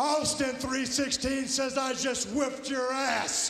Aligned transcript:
Austin 0.00 0.54
316 0.54 1.48
says 1.48 1.76
I 1.76 1.92
just 1.92 2.30
whipped 2.30 2.70
your 2.70 2.92
ass. 2.92 3.48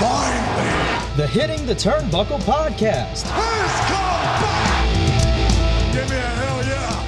Finally. 0.00 1.16
The 1.16 1.28
Hitting 1.28 1.64
the 1.64 1.76
Turnbuckle 1.76 2.40
podcast. 2.40 3.22
Who's 3.28 3.80
come 3.86 4.18
back? 4.42 4.84
Give 5.92 6.10
me 6.10 6.16
a 6.16 6.20
hell 6.22 6.64
yeah. 6.66 7.06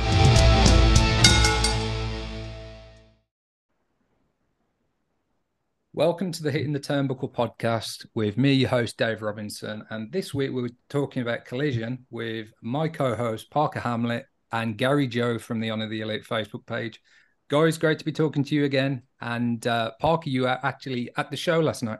Welcome 5.93 6.31
to 6.31 6.43
the 6.45 6.53
Hitting 6.53 6.73
the 6.73 6.79
Turnbuckle 6.79 7.33
podcast 7.35 8.07
with 8.15 8.39
me, 8.39 8.53
your 8.53 8.69
host, 8.69 8.97
Dave 8.97 9.23
Robinson. 9.23 9.85
And 9.91 10.13
this 10.13 10.33
week 10.33 10.53
we're 10.53 10.69
talking 10.89 11.23
about 11.23 11.45
collision 11.45 12.07
with 12.13 12.53
my 12.63 12.87
co 12.87 13.17
host, 13.17 13.51
Parker 13.51 13.81
Hamlet, 13.81 14.27
and 14.55 14.79
Gary 14.79 15.09
Joe 15.09 15.37
from 15.37 15.59
the 15.59 15.71
Honor 15.71 15.89
the 15.89 16.01
Elite 16.01 16.23
Facebook 16.23 16.65
page. 16.65 17.03
Guys, 17.49 17.77
great 17.77 17.99
to 17.99 18.05
be 18.05 18.13
talking 18.13 18.45
to 18.45 18.55
you 18.55 18.65
again. 18.65 19.03
And 19.21 19.67
uh, 19.67 19.91
Parker, 20.01 20.31
you 20.31 20.43
were 20.43 20.59
actually 20.63 21.11
at 21.17 21.33
the 21.33 21.37
show 21.37 21.59
last 21.59 21.83
night. 21.83 21.99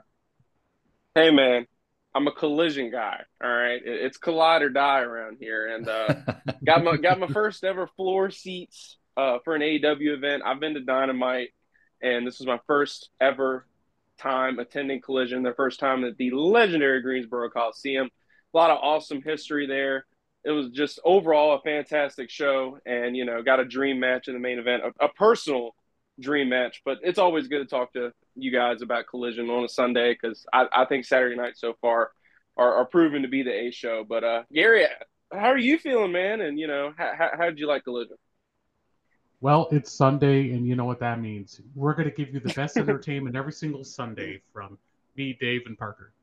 Hey, 1.13 1.31
man. 1.31 1.67
I'm 2.15 2.27
a 2.27 2.31
collision 2.31 2.91
guy. 2.91 3.23
All 3.43 3.49
right, 3.49 3.81
it's 3.83 4.17
collide 4.17 4.61
or 4.61 4.69
die 4.69 5.01
around 5.01 5.35
here, 5.37 5.75
and 5.75 5.85
uh, 5.89 6.15
got 6.65 6.81
my 6.81 6.95
got 6.95 7.19
my 7.19 7.27
first 7.27 7.65
ever 7.65 7.87
floor 7.87 8.31
seats 8.31 8.95
uh, 9.17 9.39
for 9.43 9.53
an 9.53 9.61
AEW 9.61 10.15
event. 10.15 10.43
I've 10.45 10.61
been 10.61 10.75
to 10.75 10.79
Dynamite, 10.79 11.49
and 12.01 12.25
this 12.25 12.39
was 12.39 12.47
my 12.47 12.61
first 12.67 13.09
ever 13.19 13.67
time 14.17 14.59
attending 14.59 15.01
Collision, 15.01 15.43
their 15.43 15.55
first 15.55 15.77
time 15.77 16.05
at 16.05 16.15
the 16.15 16.31
legendary 16.31 17.01
Greensboro 17.01 17.49
Coliseum. 17.49 18.07
A 18.53 18.57
lot 18.57 18.71
of 18.71 18.77
awesome 18.81 19.21
history 19.21 19.67
there. 19.67 20.05
It 20.45 20.51
was 20.51 20.69
just 20.69 20.99
overall 21.03 21.55
a 21.55 21.61
fantastic 21.61 22.29
show, 22.29 22.77
and 22.85 23.17
you 23.17 23.25
know, 23.25 23.41
got 23.41 23.59
a 23.59 23.65
dream 23.65 23.99
match 23.99 24.27
in 24.27 24.33
the 24.33 24.39
main 24.39 24.59
event, 24.59 24.83
a, 24.83 25.05
a 25.05 25.09
personal 25.09 25.75
dream 26.19 26.49
match. 26.49 26.81
But 26.85 26.99
it's 27.03 27.19
always 27.19 27.47
good 27.47 27.59
to 27.59 27.65
talk 27.65 27.93
to 27.93 28.11
you 28.35 28.51
guys 28.51 28.81
about 28.81 29.07
Collision 29.07 29.49
on 29.49 29.63
a 29.63 29.69
Sunday 29.69 30.13
because 30.13 30.45
I, 30.53 30.67
I, 30.71 30.85
think 30.85 31.05
Saturday 31.05 31.35
night 31.35 31.57
so 31.57 31.73
far 31.81 32.11
are, 32.57 32.75
are 32.75 32.85
proven 32.85 33.23
to 33.23 33.27
be 33.27 33.43
the 33.43 33.51
A 33.51 33.71
show. 33.71 34.05
But 34.07 34.23
uh, 34.23 34.43
Gary, 34.53 34.85
how 35.31 35.47
are 35.47 35.57
you 35.57 35.79
feeling, 35.79 36.11
man? 36.11 36.41
And 36.41 36.59
you 36.59 36.67
know, 36.67 36.93
how, 36.97 37.31
how 37.37 37.45
did 37.45 37.59
you 37.59 37.67
like 37.67 37.83
Collision? 37.83 38.17
Well, 39.41 39.67
it's 39.71 39.91
Sunday, 39.91 40.51
and 40.51 40.65
you 40.65 40.75
know 40.75 40.85
what 40.85 40.99
that 41.01 41.19
means. 41.19 41.61
We're 41.75 41.93
going 41.93 42.09
to 42.09 42.15
give 42.15 42.33
you 42.33 42.39
the 42.39 42.53
best 42.53 42.77
entertainment 42.77 43.35
every 43.35 43.51
single 43.51 43.83
Sunday 43.83 44.41
from 44.53 44.77
me, 45.15 45.37
Dave, 45.39 45.61
and 45.65 45.77
Parker. 45.77 46.13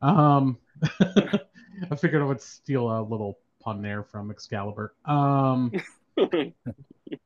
Um, 0.00 0.58
I 1.00 1.96
figured 1.96 2.22
I 2.22 2.24
would 2.24 2.40
steal 2.40 2.90
a 2.90 3.02
little 3.02 3.38
pun 3.62 3.82
there 3.82 4.02
from 4.02 4.30
Excalibur. 4.30 4.94
Um, 5.04 5.72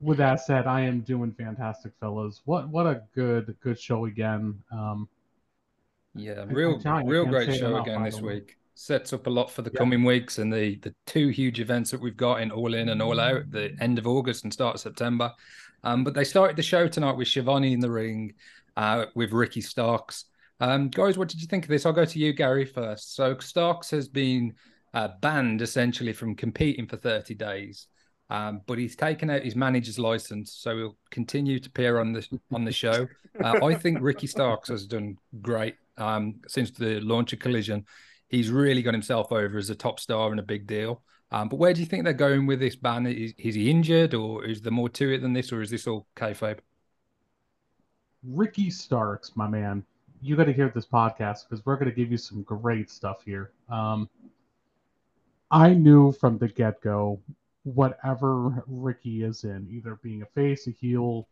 with 0.00 0.18
that 0.18 0.40
said, 0.40 0.66
I 0.66 0.82
am 0.82 1.00
doing 1.00 1.32
fantastic, 1.32 1.92
fellas. 2.00 2.42
What 2.44 2.68
what 2.68 2.86
a 2.86 3.02
good 3.14 3.54
good 3.60 3.78
show 3.78 4.06
again. 4.06 4.62
Um, 4.70 5.08
yeah, 6.14 6.44
real 6.48 6.80
real 7.04 7.26
great 7.26 7.58
show 7.58 7.76
again 7.76 8.02
this 8.02 8.20
week. 8.20 8.56
Sets 8.74 9.14
up 9.14 9.26
a 9.26 9.30
lot 9.30 9.50
for 9.50 9.62
the 9.62 9.70
yeah. 9.72 9.78
coming 9.78 10.04
weeks 10.04 10.38
and 10.38 10.52
the 10.52 10.76
the 10.76 10.94
two 11.06 11.28
huge 11.28 11.60
events 11.60 11.90
that 11.90 12.00
we've 12.00 12.16
got 12.16 12.42
in 12.42 12.50
All 12.50 12.74
In 12.74 12.90
and 12.90 13.00
All 13.00 13.18
Out, 13.20 13.50
the 13.50 13.74
end 13.80 13.98
of 13.98 14.06
August 14.06 14.44
and 14.44 14.52
start 14.52 14.74
of 14.74 14.80
September. 14.80 15.32
Um, 15.82 16.04
but 16.04 16.14
they 16.14 16.24
started 16.24 16.56
the 16.56 16.62
show 16.62 16.88
tonight 16.88 17.16
with 17.16 17.28
Shivani 17.28 17.72
in 17.72 17.80
the 17.80 17.90
ring, 17.90 18.34
uh, 18.76 19.06
with 19.14 19.32
Ricky 19.32 19.60
Starks. 19.60 20.24
Um, 20.58 20.88
guys, 20.88 21.18
what 21.18 21.28
did 21.28 21.40
you 21.40 21.46
think 21.46 21.64
of 21.64 21.68
this? 21.68 21.86
I'll 21.86 21.92
go 21.92 22.04
to 22.04 22.18
you, 22.18 22.32
Gary, 22.32 22.64
first. 22.64 23.14
So 23.14 23.38
Starks 23.38 23.90
has 23.90 24.08
been 24.08 24.54
uh, 24.96 25.08
banned 25.20 25.60
essentially 25.60 26.14
from 26.14 26.34
competing 26.34 26.86
for 26.86 26.96
30 26.96 27.34
days. 27.34 27.86
Um, 28.30 28.62
but 28.66 28.78
he's 28.78 28.96
taken 28.96 29.28
out 29.28 29.44
his 29.44 29.54
manager's 29.54 29.98
license, 29.98 30.52
so 30.52 30.76
he'll 30.76 30.96
continue 31.10 31.60
to 31.60 31.68
appear 31.68 32.00
on 32.00 32.12
the 32.12 32.26
on 32.50 32.64
the 32.64 32.72
show. 32.72 33.06
Uh, 33.44 33.64
I 33.64 33.74
think 33.74 33.98
Ricky 34.00 34.26
Starks 34.26 34.70
has 34.70 34.86
done 34.86 35.18
great 35.42 35.76
um, 35.98 36.36
since 36.48 36.70
the 36.70 36.98
launch 37.00 37.34
of 37.34 37.38
Collision. 37.38 37.84
He's 38.28 38.50
really 38.50 38.82
got 38.82 38.94
himself 38.94 39.30
over 39.30 39.58
as 39.58 39.70
a 39.70 39.74
top 39.74 40.00
star 40.00 40.30
and 40.30 40.40
a 40.40 40.42
big 40.42 40.66
deal. 40.66 41.02
Um, 41.30 41.50
but 41.50 41.56
where 41.56 41.74
do 41.74 41.80
you 41.80 41.86
think 41.86 42.04
they're 42.04 42.14
going 42.14 42.46
with 42.46 42.58
this 42.58 42.74
ban? 42.74 43.06
Is, 43.06 43.34
is, 43.36 43.54
he 43.54 43.70
injured, 43.70 44.14
or 44.14 44.44
is 44.44 44.62
there 44.62 44.72
more 44.72 44.88
to 44.88 45.12
it 45.12 45.20
than 45.20 45.34
this, 45.34 45.52
or 45.52 45.60
is 45.60 45.70
this 45.70 45.86
all 45.86 46.06
kayfabe? 46.16 46.60
Ricky 48.24 48.70
Starks, 48.70 49.36
my 49.36 49.46
man, 49.46 49.84
you 50.20 50.34
got 50.34 50.44
to 50.44 50.52
hear 50.52 50.72
this 50.74 50.86
podcast 50.86 51.48
because 51.48 51.64
we're 51.64 51.76
going 51.76 51.90
to 51.90 51.94
give 51.94 52.10
you 52.10 52.18
some 52.18 52.42
great 52.42 52.90
stuff 52.90 53.22
here. 53.24 53.52
Um, 53.68 54.08
I 55.50 55.74
knew 55.74 56.12
from 56.12 56.38
the 56.38 56.48
get 56.48 56.80
go, 56.80 57.20
whatever 57.62 58.64
Ricky 58.66 59.22
is 59.22 59.44
in, 59.44 59.68
either 59.70 59.98
being 60.02 60.22
a 60.22 60.26
face, 60.26 60.66
a 60.66 60.70
heel, 60.70 61.28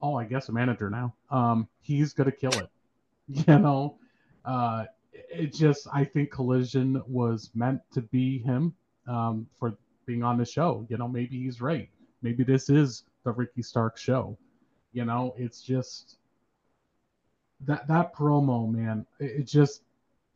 oh, 0.00 0.16
I 0.16 0.24
guess 0.24 0.48
a 0.48 0.52
manager 0.52 0.90
now, 0.90 1.14
um, 1.30 1.68
he's 1.80 2.12
gonna 2.12 2.32
kill 2.32 2.56
it. 2.58 2.68
You 3.26 3.58
know, 3.58 3.96
uh, 4.44 4.84
it 5.14 5.54
just 5.54 5.88
I 5.90 6.04
think 6.04 6.30
Collision 6.30 7.02
was 7.06 7.50
meant 7.54 7.80
to 7.92 8.02
be 8.02 8.38
him 8.40 8.74
um, 9.08 9.46
for 9.58 9.78
being 10.04 10.22
on 10.22 10.36
the 10.36 10.44
show. 10.44 10.86
You 10.90 10.98
know, 10.98 11.08
maybe 11.08 11.42
he's 11.42 11.62
right. 11.62 11.88
Maybe 12.20 12.44
this 12.44 12.68
is 12.68 13.04
the 13.24 13.32
Ricky 13.32 13.62
Stark 13.62 13.96
show. 13.96 14.36
You 14.92 15.06
know, 15.06 15.34
it's 15.38 15.62
just 15.62 16.18
that 17.60 17.88
that 17.88 18.14
promo, 18.14 18.70
man. 18.70 19.06
It 19.18 19.46
just 19.46 19.83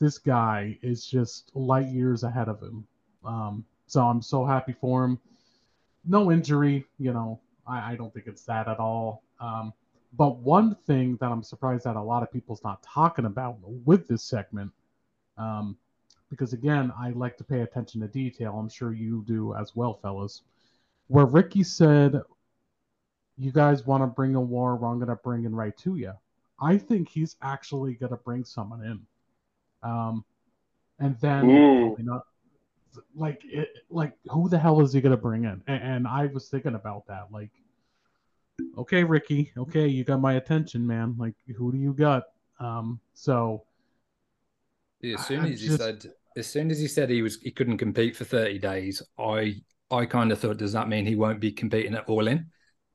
this 0.01 0.19
guy 0.19 0.79
is 0.83 1.07
just 1.07 1.51
light 1.55 1.89
years 1.89 2.23
ahead 2.23 2.49
of 2.49 2.63
him. 2.63 2.87
Um, 3.25 3.65
so 3.87 4.07
I'm 4.07 4.23
so 4.23 4.45
happy 4.45 4.73
for 4.73 5.05
him. 5.05 5.19
No 6.05 6.31
injury, 6.31 6.87
you 6.99 7.13
know, 7.13 7.41
I, 7.67 7.93
I 7.93 7.97
don't 7.97 8.13
think 8.13 8.27
it's 8.27 8.45
that 8.45 8.69
at 8.69 8.79
all. 8.79 9.23
Um, 9.41 9.73
but 10.15 10.39
one 10.39 10.75
thing 10.87 11.17
that 11.21 11.31
I'm 11.31 11.43
surprised 11.43 11.85
that 11.85 11.97
a 11.97 12.03
lot 12.03 12.23
of 12.23 12.33
people's 12.33 12.63
not 12.65 12.83
talking 12.83 13.27
about 13.27 13.59
with 13.61 14.09
this 14.09 14.23
segment, 14.23 14.73
um, 15.37 15.77
because 16.31 16.53
again, 16.53 16.93
I 16.99 17.11
like 17.11 17.37
to 17.39 17.45
pay 17.45 17.61
attention 17.61 18.01
to 18.01 18.09
detail. 18.09 18.59
I'm 18.59 18.69
sure 18.69 18.93
you 18.93 19.25
do 19.27 19.55
as 19.55 19.75
well, 19.77 19.95
fellas. 19.95 20.43
Where 21.09 21.27
Ricky 21.27 21.63
said, 21.63 22.21
"You 23.37 23.53
guys 23.53 23.87
want 23.87 24.03
to 24.03 24.07
bring 24.07 24.35
a 24.35 24.41
war? 24.41 24.75
I'm 24.75 24.99
going 24.99 25.09
to 25.09 25.17
bring 25.17 25.45
it 25.45 25.51
right 25.51 25.77
to 25.79 25.97
you." 25.97 26.13
I 26.61 26.77
think 26.77 27.09
he's 27.09 27.37
actually 27.41 27.95
going 27.95 28.11
to 28.11 28.17
bring 28.17 28.45
someone 28.45 28.83
in. 28.85 29.07
Um, 29.83 30.25
and 30.99 31.19
then 31.21 31.97
not, 32.01 32.23
like 33.15 33.41
it, 33.45 33.69
like 33.91 34.13
who 34.29 34.49
the 34.49 34.59
hell 34.59 34.81
is 34.81 34.93
he 34.93 35.01
gonna 35.01 35.17
bring 35.17 35.45
in? 35.45 35.63
And, 35.67 35.83
and, 35.83 36.09
I 36.09 36.27
was 36.27 36.49
thinking 36.49 36.75
about 36.75 37.07
that. 37.07 37.29
Like, 37.31 37.51
okay, 38.77 39.05
Ricky, 39.05 39.53
okay, 39.57 39.87
you 39.87 40.05
got 40.05 40.21
my 40.21 40.35
attention, 40.35 40.87
man. 40.87 41.15
Like, 41.17 41.35
who 41.57 41.71
do 41.71 41.79
you 41.79 41.93
got? 41.93 42.25
Um, 42.59 43.01
so 43.15 43.65
yeah, 45.01 45.15
as 45.15 45.27
soon 45.27 45.45
as 45.45 45.61
just, 45.61 45.63
he 45.63 45.77
said, 45.77 46.07
as 46.37 46.47
soon 46.47 46.71
as 46.71 46.79
he 46.81 46.89
said 46.89 47.11
he 47.11 47.23
was 47.23 47.41
he 47.41 47.51
couldn't 47.51 47.79
compete 47.79 48.17
for 48.17 48.25
thirty 48.25 48.59
days, 48.59 49.03
I 49.19 49.63
I 49.91 50.07
kind 50.07 50.33
of 50.33 50.39
thought, 50.39 50.59
does 50.59 50.73
that 50.73 50.89
mean 50.89 51.07
he 51.07 51.17
won't 51.17 51.41
be 51.41 51.53
competing 51.53 51.95
at 51.95 52.09
All 52.09 52.27
In? 52.27 52.47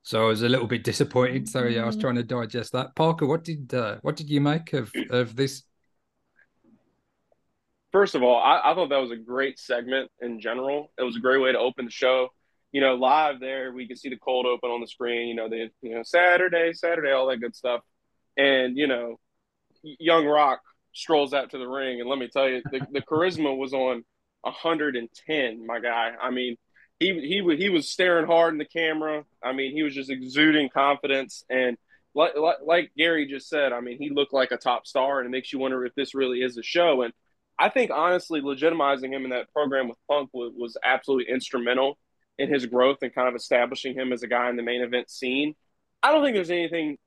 So 0.04 0.26
I 0.26 0.28
was 0.28 0.42
a 0.44 0.50
little 0.50 0.68
bit 0.68 0.84
disappointed. 0.84 1.48
So 1.48 1.64
yeah, 1.64 1.84
I 1.84 1.86
was 1.86 1.96
mm. 1.96 2.02
trying 2.02 2.16
to 2.16 2.24
digest 2.24 2.74
that. 2.74 2.94
Parker, 2.96 3.26
what 3.26 3.44
did 3.44 3.74
uh, 3.74 3.98
what 4.02 4.18
did 4.18 4.30
you 4.30 4.42
make 4.42 4.74
of 4.74 4.92
of 5.10 5.36
this 5.36 5.64
first 7.94 8.16
of 8.16 8.24
all, 8.24 8.42
I, 8.42 8.72
I, 8.72 8.76
thought 8.76 8.90
that 8.90 8.98
was 8.98 9.12
a 9.12 9.16
great 9.16 9.58
segment 9.60 10.12
in 10.20 10.42
general. 10.42 10.92
It 10.98 11.04
was 11.04 11.16
a 11.16 11.22
great 11.22 11.40
way 11.40 11.54
to 11.54 11.60
open 11.60 11.86
the 11.86 11.92
show. 11.92 12.30
You 12.74 12.82
know, 12.82 12.96
live 12.96 13.40
there, 13.40 13.72
we 13.72 13.88
could 13.88 14.00
see 14.00 14.10
the 14.10 14.18
cold 14.18 14.48
open 14.48 14.72
on 14.72 14.82
the 14.82 14.88
screen. 14.88 15.28
You 15.28 15.36
know, 15.36 15.48
the 15.48 15.70
you 15.82 15.96
know 15.96 16.02
Saturday, 16.04 16.74
Saturday, 16.74 17.12
all 17.12 17.28
that 17.28 17.38
good 17.38 17.56
stuff. 17.56 17.82
And 18.36 18.76
you 18.76 18.88
know, 18.88 19.20
Young 19.84 20.26
Rock 20.26 20.60
strolls 20.92 21.34
out 21.34 21.52
to 21.52 21.60
the 21.60 21.68
ring, 21.68 22.02
and 22.02 22.10
let 22.10 22.18
me 22.18 22.28
tell 22.28 22.50
you, 22.50 22.64
the, 22.72 22.86
the 22.92 23.02
charisma 23.10 23.56
was 23.56 23.74
on 23.74 24.04
110, 24.42 25.66
my 25.66 25.80
guy. 25.80 26.14
I 26.20 26.32
mean, 26.32 26.58
he 27.00 27.14
he 27.20 27.56
he 27.56 27.70
was 27.70 27.88
staring 27.88 28.26
hard 28.26 28.54
in 28.54 28.58
the 28.58 28.66
camera. 28.66 29.24
I 29.44 29.54
mean, 29.54 29.72
he 29.72 29.84
was 29.84 29.96
just 29.96 30.10
exuding 30.10 30.70
confidence 30.70 31.46
and. 31.50 31.78
Like, 32.16 32.38
like, 32.38 32.58
like 32.64 32.92
Gary 32.96 33.26
just 33.26 33.50
said, 33.50 33.74
I 33.74 33.82
mean, 33.82 33.98
he 33.98 34.12
looked 34.12 34.34
like 34.34 34.52
a 34.52 34.58
top 34.58 34.86
star, 34.86 35.18
and 35.18 35.26
it 35.26 35.32
makes 35.32 35.52
you 35.52 35.58
wonder 35.58 35.84
if 35.84 35.96
this 35.96 36.14
really 36.14 36.44
is 36.44 36.60
a 36.60 36.62
show. 36.62 37.02
And 37.02 37.12
I 37.60 37.70
think 37.70 37.92
honestly, 37.92 38.42
legitimizing 38.42 39.14
him 39.14 39.24
in 39.24 39.30
that 39.32 39.52
program 39.54 39.88
with 39.88 39.98
Punk 40.10 40.30
was, 40.34 40.54
was 40.56 40.78
absolutely 40.84 41.32
instrumental 41.32 41.98
in 42.38 42.52
his 42.52 42.66
growth 42.66 42.98
and 43.02 43.14
kind 43.14 43.28
of 43.28 43.36
establishing 43.36 43.94
him 43.94 44.12
as 44.12 44.24
a 44.24 44.28
guy 44.28 44.50
in 44.50 44.56
the 44.56 44.64
main 44.64 44.82
event 44.82 45.10
scene. 45.10 45.56
I 46.02 46.12
don't 46.12 46.24
think 46.24 46.36
there's 46.36 46.50
anything. 46.50 46.98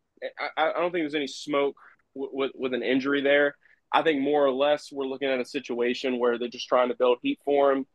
I, 0.56 0.70
I 0.70 0.80
don't 0.80 0.92
think 0.92 1.02
there's 1.02 1.14
any 1.14 1.26
smoke 1.26 1.76
w- 2.14 2.30
with, 2.32 2.52
with 2.54 2.74
an 2.74 2.82
injury 2.82 3.22
there. 3.22 3.56
I 3.92 4.02
think 4.02 4.20
more 4.20 4.44
or 4.44 4.52
less 4.52 4.90
we're 4.90 5.06
looking 5.06 5.28
at 5.28 5.40
a 5.40 5.44
situation 5.44 6.18
where 6.18 6.38
they're 6.38 6.48
just 6.48 6.68
trying 6.68 6.88
to 6.88 6.96
build 6.96 7.18
heat 7.22 7.40
for 7.44 7.72
him 7.72 7.86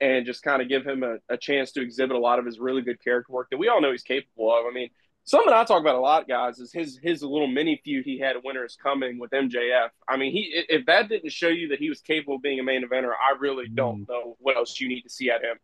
and 0.00 0.26
just 0.26 0.42
kind 0.42 0.62
of 0.62 0.68
give 0.68 0.86
him 0.86 1.02
a, 1.02 1.16
a 1.28 1.36
chance 1.36 1.72
to 1.72 1.82
exhibit 1.82 2.16
a 2.16 2.20
lot 2.20 2.38
of 2.38 2.46
his 2.46 2.58
really 2.58 2.82
good 2.82 3.02
character 3.02 3.32
work 3.32 3.48
that 3.50 3.58
we 3.58 3.68
all 3.68 3.80
know 3.80 3.90
he's 3.90 4.02
capable 4.02 4.50
of. 4.56 4.66
I 4.66 4.72
mean, 4.72 4.88
something 5.24 5.52
I 5.52 5.64
talk 5.64 5.80
about 5.80 5.94
a 5.94 6.00
lot, 6.00 6.28
guys, 6.28 6.58
is 6.58 6.72
his 6.72 6.98
his 7.02 7.22
little 7.22 7.46
mini 7.46 7.80
feud 7.84 8.04
he 8.04 8.18
had 8.18 8.36
Winter 8.44 8.64
is 8.64 8.76
Coming 8.76 9.18
with 9.18 9.30
MJF. 9.30 9.88
I 10.08 10.16
mean, 10.16 10.32
he 10.32 10.64
if 10.68 10.86
that 10.86 11.08
didn't 11.08 11.32
show 11.32 11.48
you 11.48 11.68
that 11.68 11.78
he 11.78 11.88
was 11.88 12.00
capable 12.00 12.36
of 12.36 12.42
being 12.42 12.60
a 12.60 12.62
main 12.62 12.86
eventer, 12.86 13.10
I 13.10 13.38
really 13.38 13.68
don't 13.68 14.02
mm. 14.02 14.08
know 14.08 14.36
what 14.40 14.56
else 14.56 14.80
you 14.80 14.88
need 14.88 15.02
to 15.02 15.10
see 15.10 15.30
at 15.30 15.42
him. 15.42 15.56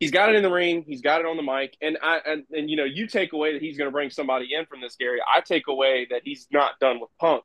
he's 0.00 0.10
got 0.10 0.30
it 0.30 0.36
in 0.36 0.42
the 0.42 0.50
ring, 0.50 0.84
he's 0.86 1.02
got 1.02 1.20
it 1.20 1.26
on 1.26 1.36
the 1.36 1.42
mic, 1.42 1.76
and 1.80 1.98
I 2.02 2.18
and, 2.24 2.44
and 2.50 2.70
you 2.70 2.76
know 2.76 2.84
you 2.84 3.06
take 3.06 3.32
away 3.32 3.52
that 3.52 3.62
he's 3.62 3.76
going 3.76 3.88
to 3.88 3.92
bring 3.92 4.10
somebody 4.10 4.48
in 4.54 4.66
from 4.66 4.80
this 4.80 4.96
Gary. 4.96 5.20
I 5.26 5.40
take 5.40 5.68
away 5.68 6.06
that 6.10 6.22
he's 6.24 6.46
not 6.50 6.78
done 6.80 7.00
with 7.00 7.10
Punk. 7.20 7.44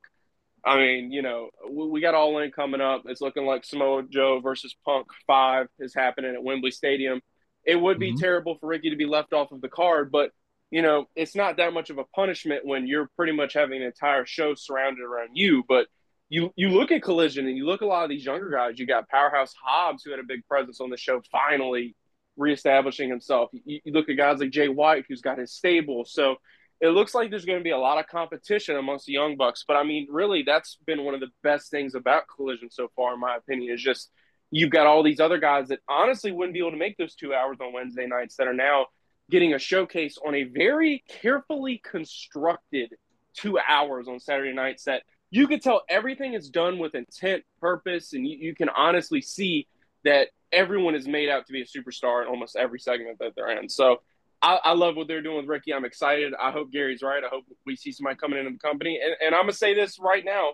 I 0.66 0.78
mean, 0.78 1.12
you 1.12 1.22
know, 1.22 1.50
we 1.70 2.00
got 2.00 2.16
All 2.16 2.40
In 2.40 2.52
coming 2.52 2.80
up. 2.80 3.04
It's 3.06 3.20
looking 3.20 3.46
like 3.46 3.66
Samoa 3.66 4.04
Joe 4.04 4.40
versus 4.40 4.74
Punk 4.86 5.08
five 5.28 5.68
is 5.78 5.94
happening 5.94 6.34
at 6.34 6.44
Wembley 6.44 6.72
Stadium. 6.72 7.22
It 7.66 7.76
would 7.76 8.00
be 8.00 8.12
mm-hmm. 8.12 8.20
terrible 8.20 8.58
for 8.60 8.68
Ricky 8.68 8.90
to 8.90 8.96
be 8.96 9.06
left 9.06 9.34
off 9.34 9.52
of 9.52 9.62
the 9.62 9.70
card, 9.70 10.12
but 10.12 10.32
you 10.74 10.82
know, 10.82 11.06
it's 11.16 11.36
not 11.36 11.58
that 11.58 11.72
much 11.72 11.92
of 11.92 12.00
a 12.00 12.04
punishment 12.04 12.66
when 12.66 12.88
you're 12.88 13.08
pretty 13.16 13.32
much 13.32 13.54
having 13.54 13.80
an 13.80 13.86
entire 13.86 14.26
show 14.26 14.56
surrounded 14.56 15.04
around 15.04 15.30
you. 15.36 15.64
But 15.68 15.86
you 16.30 16.52
you 16.56 16.70
look 16.70 16.92
at 16.92 17.04
Collision 17.04 17.46
and 17.46 17.56
you 17.56 17.68
look 17.68 17.84
at 17.84 17.86
a 17.86 17.88
lot 17.88 18.06
of 18.06 18.10
these 18.10 18.26
younger 18.26 18.50
guys. 18.50 18.80
You 18.80 18.88
got 18.88 19.08
Powerhouse 19.08 19.54
Hobbs, 19.64 20.02
who 20.04 20.10
had 20.10 20.20
a 20.20 20.24
big 20.24 20.48
presence 20.48 20.82
on 20.82 20.90
the 20.90 20.98
show, 20.98 21.22
finally 21.32 21.96
reestablishing 22.38 23.08
himself. 23.08 23.52
You, 23.54 23.82
you 23.84 23.94
look 23.94 24.10
at 24.10 24.18
guys 24.18 24.40
like 24.40 24.50
Jay 24.50 24.68
White, 24.68 25.06
who's 25.08 25.22
got 25.22 25.38
his 25.38 25.54
stable. 25.54 26.06
So 26.06 26.38
it 26.82 26.88
looks 26.88 27.14
like 27.14 27.30
there's 27.30 27.46
going 27.46 27.60
to 27.60 27.64
be 27.64 27.70
a 27.70 27.78
lot 27.78 28.00
of 28.00 28.08
competition 28.08 28.76
amongst 28.76 29.06
the 29.06 29.14
young 29.14 29.38
bucks. 29.38 29.66
But 29.68 29.76
I 29.76 29.84
mean, 29.84 30.08
really, 30.10 30.42
that's 30.42 30.80
been 30.88 31.04
one 31.04 31.14
of 31.14 31.20
the 31.20 31.30
best 31.44 31.70
things 31.70 31.94
about 31.94 32.24
Collision 32.36 32.72
so 32.72 32.90
far, 32.96 33.14
in 33.14 33.20
my 33.20 33.36
opinion, 33.36 33.76
is 33.76 33.84
just 33.84 34.10
you've 34.50 34.72
got 34.72 34.88
all 34.88 35.04
these 35.04 35.20
other 35.20 35.38
guys 35.38 35.68
that 35.68 35.82
honestly 35.88 36.32
wouldn't 36.32 36.56
be 36.56 36.62
able 36.62 36.72
to 36.72 36.78
make 36.78 36.98
those 36.98 37.14
two 37.14 37.32
hours 37.32 37.58
on 37.62 37.74
Wednesday 37.74 38.08
nights 38.08 38.38
that 38.38 38.48
are 38.48 38.56
now 38.56 38.88
getting 39.34 39.56
a 39.56 39.60
showcase 39.60 40.20
on 40.24 40.36
a 40.36 40.44
very 40.44 41.04
carefully 41.10 41.82
constructed 41.84 42.94
two 43.36 43.58
hours 43.58 44.08
on 44.08 44.20
Saturday 44.20 44.54
nights 44.54 44.84
that 44.84 45.02
you 45.32 45.48
could 45.48 45.60
tell 45.60 45.82
everything 45.90 46.36
is 46.36 46.52
done 46.52 46.78
with 46.78 46.94
intent, 46.94 47.44
purpose, 47.60 48.14
and 48.14 48.28
you, 48.28 48.38
you 48.38 48.54
can 48.54 48.70
honestly 48.70 49.22
see 49.22 49.68
that 50.04 50.28
everyone 50.52 50.94
is 50.94 51.08
made 51.08 51.30
out 51.30 51.48
to 51.48 51.52
be 51.52 51.64
a 51.64 51.66
superstar 51.66 52.22
in 52.22 52.28
almost 52.28 52.56
every 52.56 52.80
segment 52.80 53.18
that 53.18 53.32
they're 53.36 53.60
in. 53.60 53.68
So 53.68 54.02
I, 54.40 54.60
I, 54.64 54.74
love 54.74 54.96
what 54.96 55.08
they're 55.08 55.24
doing 55.24 55.38
with 55.38 55.48
Ricky. 55.48 55.74
I'm 55.74 55.84
excited. 55.84 56.34
I 56.40 56.52
hope 56.52 56.72
Gary's 56.72 57.02
right. 57.02 57.24
I 57.24 57.28
hope 57.28 57.46
we 57.66 57.76
see 57.76 57.92
somebody 57.92 58.18
coming 58.18 58.38
into 58.38 58.52
the 58.52 58.60
company. 58.60 59.00
And, 59.04 59.16
and 59.20 59.34
I'm 59.34 59.46
going 59.46 59.54
to 59.54 59.58
say 59.58 59.74
this 59.74 59.98
right 59.98 60.24
now 60.24 60.52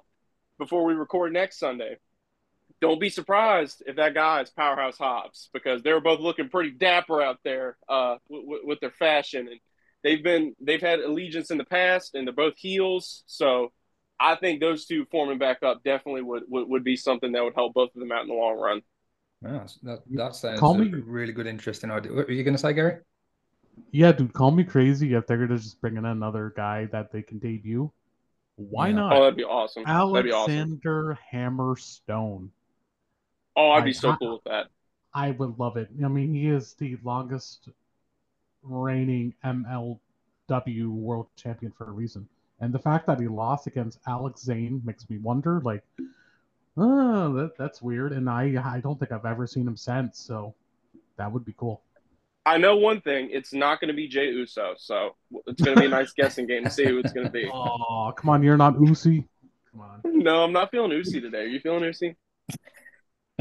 before 0.57 0.85
we 0.85 0.93
record 0.93 1.33
next 1.33 1.59
Sunday. 1.59 1.97
Don't 2.81 2.99
be 2.99 3.09
surprised 3.09 3.83
if 3.85 3.97
that 3.97 4.13
guy 4.13 4.41
is 4.41 4.49
Powerhouse 4.49 4.97
Hobbs 4.97 5.49
because 5.53 5.81
they're 5.81 5.99
both 5.99 6.21
looking 6.21 6.49
pretty 6.49 6.71
dapper 6.71 7.21
out 7.21 7.39
there 7.43 7.77
uh, 7.89 8.15
with, 8.29 8.61
with 8.63 8.79
their 8.79 8.91
fashion. 8.91 9.47
And 9.49 9.59
they've 10.03 10.23
been 10.23 10.55
they've 10.61 10.81
had 10.81 10.99
allegiance 10.99 11.51
in 11.51 11.57
the 11.57 11.65
past, 11.65 12.15
and 12.15 12.25
they're 12.25 12.33
both 12.33 12.57
heels. 12.57 13.23
So 13.27 13.73
I 14.19 14.35
think 14.35 14.59
those 14.59 14.85
two 14.85 15.05
forming 15.11 15.39
back 15.39 15.63
up 15.63 15.83
definitely 15.83 16.21
would, 16.21 16.43
would, 16.47 16.69
would 16.69 16.83
be 16.83 16.95
something 16.95 17.33
that 17.33 17.43
would 17.43 17.55
help 17.55 17.73
both 17.73 17.93
of 17.95 17.99
them 17.99 18.11
out 18.11 18.21
in 18.21 18.29
the 18.29 18.33
long 18.33 18.57
run. 18.57 18.81
Yeah, 19.41 19.65
that, 19.83 19.99
that 20.11 20.35
sounds 20.35 20.59
call 20.59 20.73
me, 20.73 20.89
really 20.89 21.31
good, 21.31 21.47
interesting 21.47 21.91
idea. 21.91 22.13
What 22.13 22.27
were 22.27 22.33
you 22.33 22.43
going 22.43 22.55
to 22.55 22.59
say, 22.59 22.73
Gary? 22.73 22.97
Yeah, 23.91 24.11
dude, 24.11 24.33
call 24.33 24.51
me 24.51 24.65
crazy 24.65 25.13
if 25.13 25.25
they're 25.25 25.37
going 25.37 25.49
to 25.49 25.57
just 25.57 25.79
bring 25.79 25.95
in 25.95 26.03
another 26.03 26.53
guy 26.55 26.85
that 26.91 27.13
they 27.13 27.21
can 27.21 27.39
debut. 27.39 27.91
Why 28.57 28.89
yeah. 28.89 28.95
not? 28.95 29.13
Oh, 29.13 29.21
that'd 29.21 29.37
be 29.37 29.45
awesome. 29.45 29.83
Alexander 29.85 31.13
awesome. 31.13 31.17
Hammerstone. 31.33 32.49
Oh, 33.55 33.71
I'd 33.71 33.83
be 33.83 33.93
so 33.93 34.11
I, 34.11 34.15
cool 34.17 34.33
with 34.33 34.43
that. 34.45 34.67
I 35.13 35.31
would 35.31 35.59
love 35.59 35.77
it. 35.77 35.89
I 36.03 36.07
mean, 36.07 36.33
he 36.33 36.47
is 36.47 36.73
the 36.73 36.97
longest 37.03 37.69
reigning 38.61 39.33
MLW 39.43 40.87
world 40.87 41.27
champion 41.35 41.71
for 41.77 41.87
a 41.87 41.91
reason. 41.91 42.27
And 42.61 42.73
the 42.73 42.79
fact 42.79 43.07
that 43.07 43.19
he 43.19 43.27
lost 43.27 43.67
against 43.67 43.99
Alex 44.07 44.45
Kane 44.45 44.81
makes 44.85 45.09
me 45.09 45.17
wonder, 45.17 45.61
like, 45.63 45.83
oh, 46.77 47.33
that, 47.33 47.57
that's 47.57 47.81
weird. 47.81 48.11
And 48.11 48.29
I, 48.29 48.61
I 48.63 48.79
don't 48.81 48.99
think 48.99 49.11
I've 49.11 49.25
ever 49.25 49.47
seen 49.47 49.67
him 49.67 49.77
since. 49.77 50.19
So 50.19 50.53
that 51.17 51.31
would 51.31 51.45
be 51.45 51.53
cool. 51.57 51.81
I 52.45 52.57
know 52.57 52.77
one 52.77 53.01
thing: 53.01 53.29
it's 53.31 53.53
not 53.53 53.79
going 53.79 53.89
to 53.89 53.93
be 53.93 54.07
Jey 54.07 54.29
Uso, 54.29 54.73
so 54.77 55.15
it's 55.45 55.61
going 55.61 55.75
to 55.75 55.81
be 55.81 55.85
a 55.85 55.89
nice 55.89 56.13
guessing 56.13 56.47
game 56.47 56.63
to 56.63 56.69
see 56.69 56.85
who 56.85 56.97
it's 56.97 57.13
going 57.13 57.27
to 57.27 57.31
be. 57.31 57.47
Oh, 57.53 58.11
come 58.17 58.29
on! 58.29 58.41
You're 58.41 58.57
not 58.57 58.79
Usi. 58.81 59.27
Come 59.71 59.81
on. 59.81 60.01
No, 60.23 60.43
I'm 60.43 60.51
not 60.51 60.71
feeling 60.71 60.91
Usi 60.91 61.21
today. 61.21 61.41
Are 61.41 61.45
you 61.47 61.59
feeling 61.59 61.83
Usi? 61.83 62.15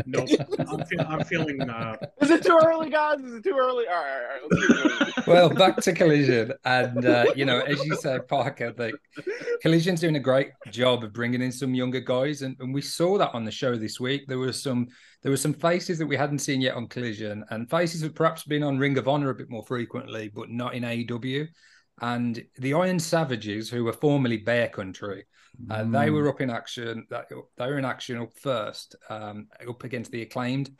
No, 0.06 0.26
I'm, 0.58 0.84
feel, 0.84 1.00
I'm 1.00 1.24
feeling. 1.24 1.60
Uh... 1.62 1.96
Is 2.20 2.30
it 2.30 2.42
too 2.42 2.58
early, 2.62 2.90
guys? 2.90 3.20
Is 3.20 3.34
it 3.34 3.44
too 3.44 3.56
early? 3.58 3.86
All 3.86 3.94
right, 3.94 4.40
all 4.42 4.48
right. 4.48 5.12
Let's 5.16 5.26
well, 5.26 5.48
back 5.48 5.76
to 5.78 5.92
Collision, 5.92 6.52
and 6.64 7.04
uh, 7.04 7.26
you 7.34 7.44
know, 7.44 7.60
as 7.60 7.84
you 7.84 7.96
said, 7.96 8.28
Parker, 8.28 8.72
the 8.72 8.92
Collision's 9.62 10.00
doing 10.00 10.16
a 10.16 10.20
great 10.20 10.50
job 10.70 11.04
of 11.04 11.12
bringing 11.12 11.42
in 11.42 11.52
some 11.52 11.74
younger 11.74 12.00
guys, 12.00 12.42
and, 12.42 12.56
and 12.60 12.72
we 12.72 12.82
saw 12.82 13.18
that 13.18 13.34
on 13.34 13.44
the 13.44 13.50
show 13.50 13.76
this 13.76 13.98
week. 14.00 14.26
There 14.26 14.38
were 14.38 14.52
some 14.52 14.88
there 15.22 15.30
were 15.30 15.36
some 15.36 15.54
faces 15.54 15.98
that 15.98 16.06
we 16.06 16.16
hadn't 16.16 16.38
seen 16.38 16.60
yet 16.60 16.74
on 16.74 16.86
Collision, 16.86 17.44
and 17.50 17.68
faces 17.68 18.00
that 18.02 18.14
perhaps 18.14 18.44
been 18.44 18.62
on 18.62 18.78
Ring 18.78 18.98
of 18.98 19.08
Honor 19.08 19.30
a 19.30 19.34
bit 19.34 19.50
more 19.50 19.64
frequently, 19.64 20.30
but 20.34 20.50
not 20.50 20.74
in 20.74 20.82
AEW. 20.82 21.48
And 22.00 22.44
the 22.56 22.74
Iron 22.74 22.98
Savages, 22.98 23.68
who 23.68 23.84
were 23.84 23.92
formerly 23.92 24.38
Bear 24.38 24.68
Country, 24.68 25.24
uh, 25.70 25.78
mm. 25.78 25.92
they 25.92 26.10
were 26.10 26.28
up 26.28 26.40
in 26.40 26.50
action. 26.50 27.06
They 27.10 27.66
were 27.66 27.78
in 27.78 27.84
action 27.84 28.18
up 28.18 28.32
first, 28.38 28.96
um, 29.10 29.48
up 29.68 29.84
against 29.84 30.10
the 30.12 30.22
acclaimed. 30.22 30.70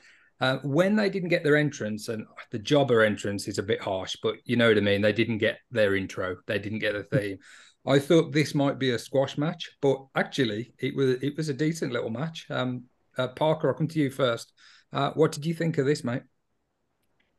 Uh, 0.41 0.59
when 0.63 0.95
they 0.95 1.11
didn't 1.11 1.31
get 1.31 1.43
their 1.43 1.57
entrance, 1.57 2.09
and 2.09 2.25
the 2.53 2.59
jobber 2.61 3.03
entrance 3.03 3.49
is 3.49 3.59
a 3.59 3.63
bit 3.63 3.81
harsh, 3.81 4.17
but 4.23 4.37
you 4.45 4.57
know 4.57 4.69
what 4.69 4.79
I 4.79 4.81
mean. 4.81 5.03
They 5.03 5.13
didn't 5.13 5.39
get 5.39 5.59
their 5.73 5.97
intro. 5.97 6.37
They 6.47 6.61
didn't 6.61 6.79
get 6.79 6.93
the 6.93 7.03
theme. 7.19 7.39
I 7.87 7.99
thought 7.99 8.33
this 8.33 8.55
might 8.55 8.79
be 8.79 8.91
a 8.91 8.99
squash 8.99 9.37
match, 9.37 9.71
but 9.81 9.99
actually, 10.15 10.75
it 10.79 10.95
was 10.95 11.23
it 11.23 11.37
was 11.37 11.49
a 11.49 11.55
decent 11.55 11.93
little 11.93 12.11
match. 12.11 12.47
Um, 12.51 12.85
uh, 13.17 13.29
Parker, 13.29 13.69
I'll 13.69 13.75
come 13.75 13.89
to 13.89 13.99
you 13.99 14.11
first. 14.11 14.53
Uh, 14.93 15.11
what 15.15 15.33
did 15.33 15.45
you 15.45 15.55
think 15.55 15.79
of 15.79 15.87
this, 15.87 16.05
mate? 16.05 16.23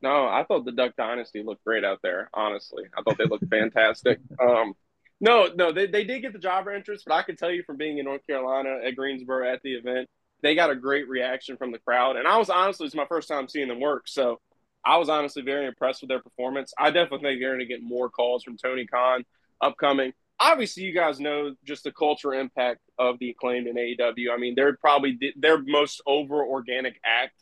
No, 0.01 0.28
I 0.28 0.46
thought 0.48 0.66
the 0.66 0.72
Duck 0.72 0.96
Dynasty 0.96 1.44
looked 1.44 1.63
great 1.66 1.84
out 1.84 2.00
there. 2.01 2.30
Honestly, 2.34 2.84
I 2.98 3.01
thought 3.01 3.18
they 3.18 3.25
looked 3.25 3.50
fantastic. 3.50 4.19
Um, 4.42 4.74
no, 5.22 5.50
no, 5.54 5.74
they, 5.74 5.86
they 5.86 6.06
did 6.06 6.22
get 6.22 6.31
the 6.31 6.40
jobber 6.40 6.74
interest, 6.74 7.04
but 7.06 7.13
I 7.13 7.24
can 7.24 7.36
tell 7.36 7.51
you 7.51 7.63
from 7.63 7.75
being 7.75 7.98
in 7.98 8.06
North 8.06 8.25
Carolina 8.25 8.80
at 8.86 8.96
Greensboro 8.96 9.51
at 9.51 9.62
the 9.63 9.74
event, 9.74 10.07
they 10.42 10.56
got 10.56 10.69
a 10.69 10.75
great 10.75 11.10
reaction 11.10 11.57
from 11.57 11.74
the 11.74 11.80
crowd. 11.80 12.16
And 12.16 12.25
I 12.25 12.38
was 12.38 12.50
honestly, 12.50 12.86
it's 12.86 12.96
my 12.96 13.06
first 13.06 13.28
time 13.28 13.50
seeing 13.50 13.68
them 13.68 13.81
work. 13.81 14.07
So 14.07 14.40
I 14.86 14.96
was 14.96 15.10
honestly 15.10 15.42
very 15.42 15.68
impressed 15.68 16.01
with 16.01 16.07
their 16.07 16.22
performance. 16.22 16.74
I 16.78 16.92
definitely 16.92 17.30
think 17.30 17.42
they're 17.42 17.50
going 17.50 17.60
to 17.60 17.66
get 17.66 17.84
more 17.84 18.10
calls 18.10 18.46
from 18.46 18.56
Tony 18.57 18.86
Khan 18.86 19.25
upcoming. 19.60 20.13
Obviously, 20.40 20.84
you 20.84 20.94
guys 20.94 21.19
know 21.19 21.54
just 21.66 21.84
the 21.84 21.92
cultural 21.92 22.40
impact 22.40 22.80
of 22.98 23.19
the 23.19 23.31
acclaimed 23.31 23.68
in 23.68 23.75
AEW. 23.75 24.31
I 24.34 24.38
mean, 24.38 24.56
they're 24.56 24.78
probably 24.78 25.19
their 25.36 25.62
most 25.62 26.01
over 26.07 26.42
organic 26.46 26.98
act. 27.04 27.34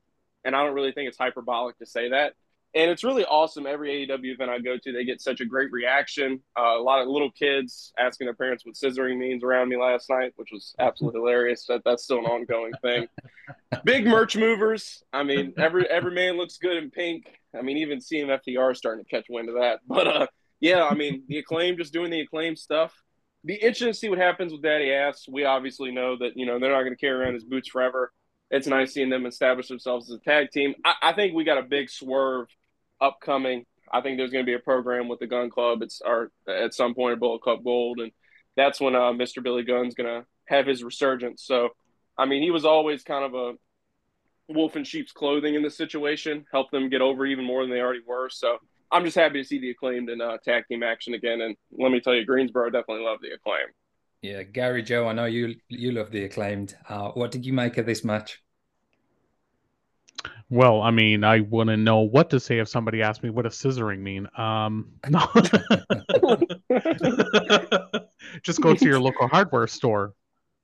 And 0.44 0.56
I 0.56 0.64
don't 0.64 0.74
really 0.74 0.94
think 0.94 1.10
it's 1.10 1.18
hyperbolic 1.18 1.78
to 1.78 1.86
say 1.86 2.10
that 2.10 2.34
and 2.76 2.92
it's 2.92 3.04
really 3.04 3.26
awesome. 3.26 3.66
Every 3.66 4.08
AEW 4.08 4.34
event 4.34 4.50
I 4.50 4.60
go 4.60 4.78
to, 4.78 4.92
they 4.92 5.06
get 5.06 5.22
such 5.22 5.40
a 5.40 5.46
great 5.46 5.72
reaction. 5.72 6.42
Uh, 6.58 6.78
a 6.78 6.82
lot 6.82 7.02
of 7.02 7.08
little 7.08 7.32
kids 7.32 7.94
asking 7.98 8.26
their 8.26 8.36
parents 8.36 8.66
what 8.66 8.76
scissoring 8.76 9.18
means 9.18 9.44
around 9.44 9.70
me 9.70 9.78
last 9.78 10.10
night, 10.10 10.34
which 10.36 10.50
was 10.52 10.76
absolutely 10.78 11.22
hilarious. 11.22 11.66
That 11.68 11.82
that's 11.86 12.04
still 12.04 12.20
an 12.20 12.26
ongoing 12.26 12.74
thing. 12.82 13.08
Big 13.84 14.06
merch 14.06 14.36
movers. 14.36 15.04
I 15.14 15.24
mean, 15.24 15.54
every 15.58 15.90
every 15.90 16.12
man 16.12 16.38
looks 16.38 16.58
good 16.58 16.78
in 16.78 16.92
pink. 16.92 17.26
I 17.58 17.62
mean, 17.62 17.78
even 17.78 18.00
CMFTR 18.00 18.74
is 18.74 18.78
starting 18.78 19.04
to 19.04 19.10
catch 19.10 19.26
wind 19.30 19.50
of 19.50 19.56
that. 19.56 19.80
But 19.88 20.08
uh, 20.08 20.28
yeah, 20.60 20.86
I 20.86 20.94
mean, 20.94 21.24
the 21.28 21.40
acclaim 21.40 21.78
just 21.78 21.94
doing 21.94 22.12
the 22.12 22.22
acclaim 22.22 22.56
stuff. 22.56 22.94
Be 23.46 23.56
interesting 23.56 23.90
to 23.90 23.94
see 23.94 24.10
what 24.10 24.20
happens 24.20 24.52
with 24.52 24.62
Daddy 24.62 24.92
Ass. 24.92 25.26
We 25.30 25.46
obviously 25.46 25.92
know 25.92 26.18
that 26.18 26.36
you 26.36 26.46
know 26.46 26.60
they're 26.60 26.72
not 26.72 26.82
going 26.82 26.96
to 26.96 27.00
carry 27.00 27.24
around 27.24 27.36
his 27.36 27.46
boots 27.46 27.70
forever 27.70 28.12
it's 28.50 28.68
nice 28.68 28.94
seeing 28.94 29.10
them 29.10 29.26
establish 29.26 29.68
themselves 29.68 30.10
as 30.10 30.18
a 30.18 30.22
tag 30.22 30.52
team. 30.52 30.74
I, 30.86 30.94
I, 31.02 31.14
think 31.14 31.34
we 31.34 31.44
got 31.44 31.58
a 31.58 31.64
big 31.64 31.90
swerve 31.90 32.48
upcoming. 33.02 33.66
I 33.92 34.02
think 34.02 34.18
there's 34.18 34.32
going 34.32 34.46
to 34.46 34.50
be 34.50 34.56
a 34.56 34.60
program 34.60 35.08
with 35.08 35.20
the 35.20 35.28
Gun 35.28 35.50
Club. 35.50 35.82
It's 35.82 36.02
our 36.02 36.32
at 36.48 36.74
some 36.74 36.94
point 36.94 37.14
at 37.14 37.20
Bullet 37.20 37.42
Club 37.42 37.64
Gold, 37.64 38.00
and 38.00 38.12
that's 38.56 38.82
when 38.82 38.96
uh, 38.96 39.12
Mr. 39.14 39.42
Billy 39.42 39.64
Gunn's 39.64 39.96
going 39.96 40.08
to 40.08 40.26
have 40.46 40.68
his 40.68 40.84
resurgence. 40.84 41.44
So, 41.44 41.70
I 42.18 42.26
mean, 42.26 42.42
he 42.44 42.52
was 42.52 42.66
always 42.66 43.04
kind 43.04 43.24
of 43.24 43.34
a 43.34 43.54
wolf 44.54 44.76
in 44.76 44.84
sheep's 44.84 45.12
clothing 45.12 45.56
in 45.56 45.64
this 45.64 45.78
situation, 45.78 46.46
help 46.52 46.72
them 46.72 46.90
get 46.90 47.02
over 47.02 47.26
even 47.26 47.46
more 47.46 47.64
than 47.64 47.72
they 47.72 47.82
already 47.82 48.02
were. 48.06 48.30
So, 48.30 48.58
I'm 48.92 49.04
just 49.04 49.18
happy 49.18 49.42
to 49.42 49.48
see 49.48 49.60
the 49.60 49.72
acclaimed 49.72 50.10
in 50.10 50.22
uh, 50.22 50.38
tag 50.44 50.66
team 50.68 50.84
action 50.84 51.14
again. 51.14 51.42
And 51.42 51.56
let 51.72 51.92
me 51.92 52.00
tell 52.00 52.14
you, 52.14 52.26
Greensboro 52.26 52.70
definitely 52.70 53.04
love 53.04 53.20
the 53.22 53.34
acclaim. 53.34 53.68
Yeah, 54.22 54.44
Gary 54.44 54.82
Joe, 54.82 55.08
I 55.08 55.14
know 55.14 55.26
you 55.26 55.56
you 55.70 55.92
love 55.92 56.12
the 56.12 56.24
acclaimed. 56.24 56.76
Uh, 56.90 57.10
what 57.10 57.32
did 57.32 57.46
you 57.46 57.54
make 57.54 57.78
of 57.78 57.86
this 57.86 58.04
match? 58.04 58.42
Well, 60.50 60.82
I 60.82 60.92
mean, 60.92 61.26
I 61.26 61.42
wouldn't 61.42 61.84
know 61.84 62.00
what 62.00 62.30
to 62.30 62.40
say 62.40 62.60
if 62.60 62.70
somebody 62.70 63.02
asked 63.02 63.22
me 63.22 63.30
what 63.30 63.44
does 63.44 63.56
scissoring 63.56 64.00
mean. 64.00 64.28
Um, 64.38 64.94
no. 65.10 65.28
Just 68.44 68.62
go 68.62 68.74
to 68.74 68.86
your 68.86 69.00
local 69.00 69.28
hardware 69.28 69.68
store. 69.68 70.14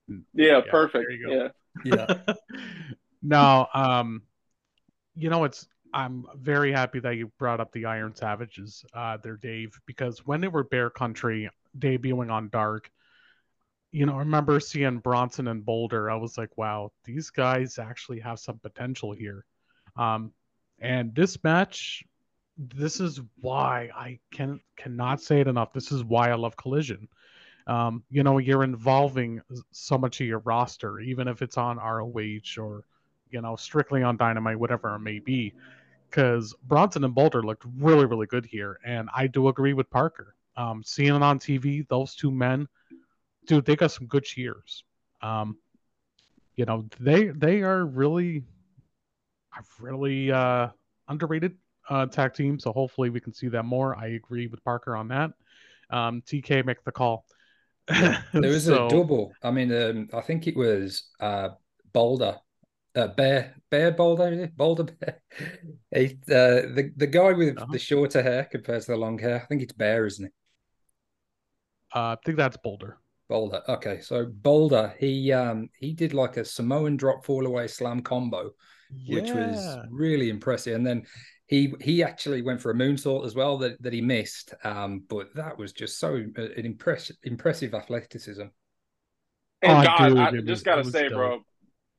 Yeah, 0.08 0.18
yeah 0.34 0.62
perfect. 0.70 1.12
Yeah. 1.28 1.48
Yeah. 1.84 2.34
no, 3.22 3.68
um, 3.74 4.22
you 5.16 5.30
know, 5.30 5.44
it's 5.44 5.68
I'm 5.94 6.26
very 6.36 6.72
happy 6.72 7.00
that 7.02 7.18
you 7.18 7.32
brought 7.38 7.60
up 7.60 7.72
the 7.72 7.86
Iron 7.86 8.16
Savages 8.16 8.84
uh, 8.94 9.18
there, 9.18 9.38
Dave, 9.38 9.80
because 9.86 10.26
when 10.26 10.42
they 10.42 10.48
were 10.48 10.64
Bear 10.64 10.90
Country 10.90 11.50
debuting 11.78 12.32
on 12.32 12.50
Dark, 12.50 12.90
you 13.92 14.06
know, 14.08 14.16
I 14.16 14.20
remember 14.20 14.60
seeing 14.60 14.98
Bronson 14.98 15.48
and 15.48 15.64
Boulder. 15.64 16.10
I 16.10 16.16
was 16.16 16.38
like, 16.38 16.58
wow, 16.58 16.92
these 17.04 17.30
guys 17.30 17.78
actually 17.78 18.20
have 18.22 18.40
some 18.40 18.58
potential 18.58 19.12
here. 19.12 19.46
Um, 19.96 20.32
and 20.80 21.14
this 21.16 21.42
match, 21.44 22.04
this 22.58 23.00
is 23.00 23.22
why 23.40 23.90
I 23.96 24.20
can 24.32 24.60
cannot 24.76 25.22
say 25.22 25.40
it 25.40 25.48
enough. 25.48 25.74
This 25.74 25.92
is 25.92 26.04
why 26.04 26.30
I 26.30 26.36
love 26.36 26.56
Collision. 26.58 27.08
Um, 27.66 28.04
you 28.10 28.24
know, 28.24 28.40
you're 28.40 28.64
involving 28.64 29.42
so 29.72 29.98
much 29.98 30.20
of 30.20 30.28
your 30.28 30.40
roster, 30.40 31.00
even 31.00 31.28
if 31.28 31.42
it's 31.42 31.58
on 31.58 31.78
ROH 31.78 32.58
or 32.58 32.84
you 33.30 33.42
know 33.42 33.56
strictly 33.56 34.04
on 34.04 34.18
Dynamite, 34.18 34.60
whatever 34.60 34.94
it 34.96 35.00
may 35.00 35.20
be. 35.20 35.54
Because 36.10 36.54
Bronson 36.68 37.04
and 37.04 37.16
Boulder 37.16 37.42
looked 37.42 37.66
really, 37.78 38.06
really 38.06 38.28
good 38.28 38.46
here, 38.46 38.80
and 38.86 39.10
I 39.16 39.26
do 39.26 39.48
agree 39.48 39.74
with 39.74 39.90
Parker. 39.90 40.36
Um, 40.56 40.84
seeing 40.86 41.16
it 41.16 41.24
on 41.24 41.40
TV, 41.40 41.88
those 41.88 42.14
two 42.14 42.30
men, 42.30 42.68
dude, 43.48 43.66
they 43.66 43.76
got 43.76 43.92
some 43.92 44.06
good 44.06 44.24
cheers. 44.24 44.84
Um, 45.24 45.58
you 46.56 46.66
know, 46.66 46.86
they 47.00 47.28
they 47.30 47.62
are 47.62 47.86
really, 47.86 48.44
really 49.80 50.32
uh, 50.32 50.70
underrated 51.08 51.58
uh, 51.90 52.06
tag 52.06 52.34
team. 52.34 52.60
So 52.60 52.72
hopefully 52.72 53.10
we 53.10 53.20
can 53.20 53.34
see 53.34 53.48
that 53.50 53.64
more. 53.64 53.98
I 53.98 54.08
agree 54.08 54.48
with 54.48 54.64
Parker 54.64 54.96
on 54.96 55.08
that. 55.10 55.32
Um, 55.90 56.22
TK, 56.22 56.66
make 56.66 56.84
the 56.84 56.92
call. 56.92 57.26
there 57.88 58.24
was 58.34 58.66
so, 58.66 58.88
a 58.88 58.90
double. 58.90 59.34
I 59.44 59.52
mean, 59.52 59.72
um, 59.74 60.10
I 60.14 60.22
think 60.22 60.48
it 60.48 60.56
was 60.56 61.10
uh, 61.20 61.50
Boulder, 61.92 62.38
uh, 62.96 63.08
Bear, 63.08 63.56
Bear 63.70 63.92
Boulder, 63.92 64.50
Boulder 64.56 64.84
Bear. 64.84 65.22
He, 65.94 66.18
uh, 66.28 66.74
the 66.74 66.92
the 66.96 67.06
guy 67.06 67.34
with 67.34 67.58
uh-huh. 67.58 67.72
the 67.72 67.78
shorter 67.78 68.24
hair 68.24 68.48
compared 68.50 68.82
to 68.82 68.92
the 68.92 68.98
long 68.98 69.20
hair. 69.20 69.44
I 69.44 69.46
think 69.46 69.62
it's 69.62 69.74
Bear, 69.74 70.08
isn't 70.08 70.26
it? 70.26 70.34
Uh, 71.94 72.00
I 72.14 72.18
think 72.26 72.38
that's 72.38 72.58
Boulder. 72.58 72.98
Boulder. 73.30 73.62
Okay, 73.70 74.00
so 74.00 74.26
Boulder, 74.26 74.96
he 75.00 75.32
um 75.32 75.70
he 75.78 75.94
did 75.94 76.14
like 76.14 76.38
a 76.38 76.46
Samoan 76.46 76.98
drop 76.98 77.26
fall 77.26 77.46
away 77.46 77.68
slam 77.68 78.02
combo, 78.02 78.52
yeah. 78.92 79.16
which 79.16 79.32
was 79.32 79.78
really 79.92 80.30
impressive. 80.30 80.76
And 80.76 80.86
then 80.86 81.04
he 81.48 81.74
he 81.82 82.04
actually 82.04 82.42
went 82.42 82.62
for 82.62 82.72
a 82.72 82.76
moonsault 82.76 83.26
as 83.26 83.36
well 83.36 83.58
that, 83.60 83.82
that 83.82 83.94
he 83.94 84.02
missed. 84.02 84.54
Um, 84.64 85.04
but 85.08 85.34
that 85.36 85.58
was 85.58 85.74
just 85.74 86.00
so 86.00 86.24
uh, 86.38 86.42
an 86.42 86.66
impressive 86.66 87.18
impressive 87.24 87.74
athleticism. 87.74 88.46
And 89.62 89.72
oh, 89.72 89.84
God, 89.84 90.18
I, 90.18 90.28
I 90.28 90.42
just 90.42 90.66
gotta 90.66 90.84
say, 90.84 91.10
dope. 91.10 91.14
bro, 91.14 91.40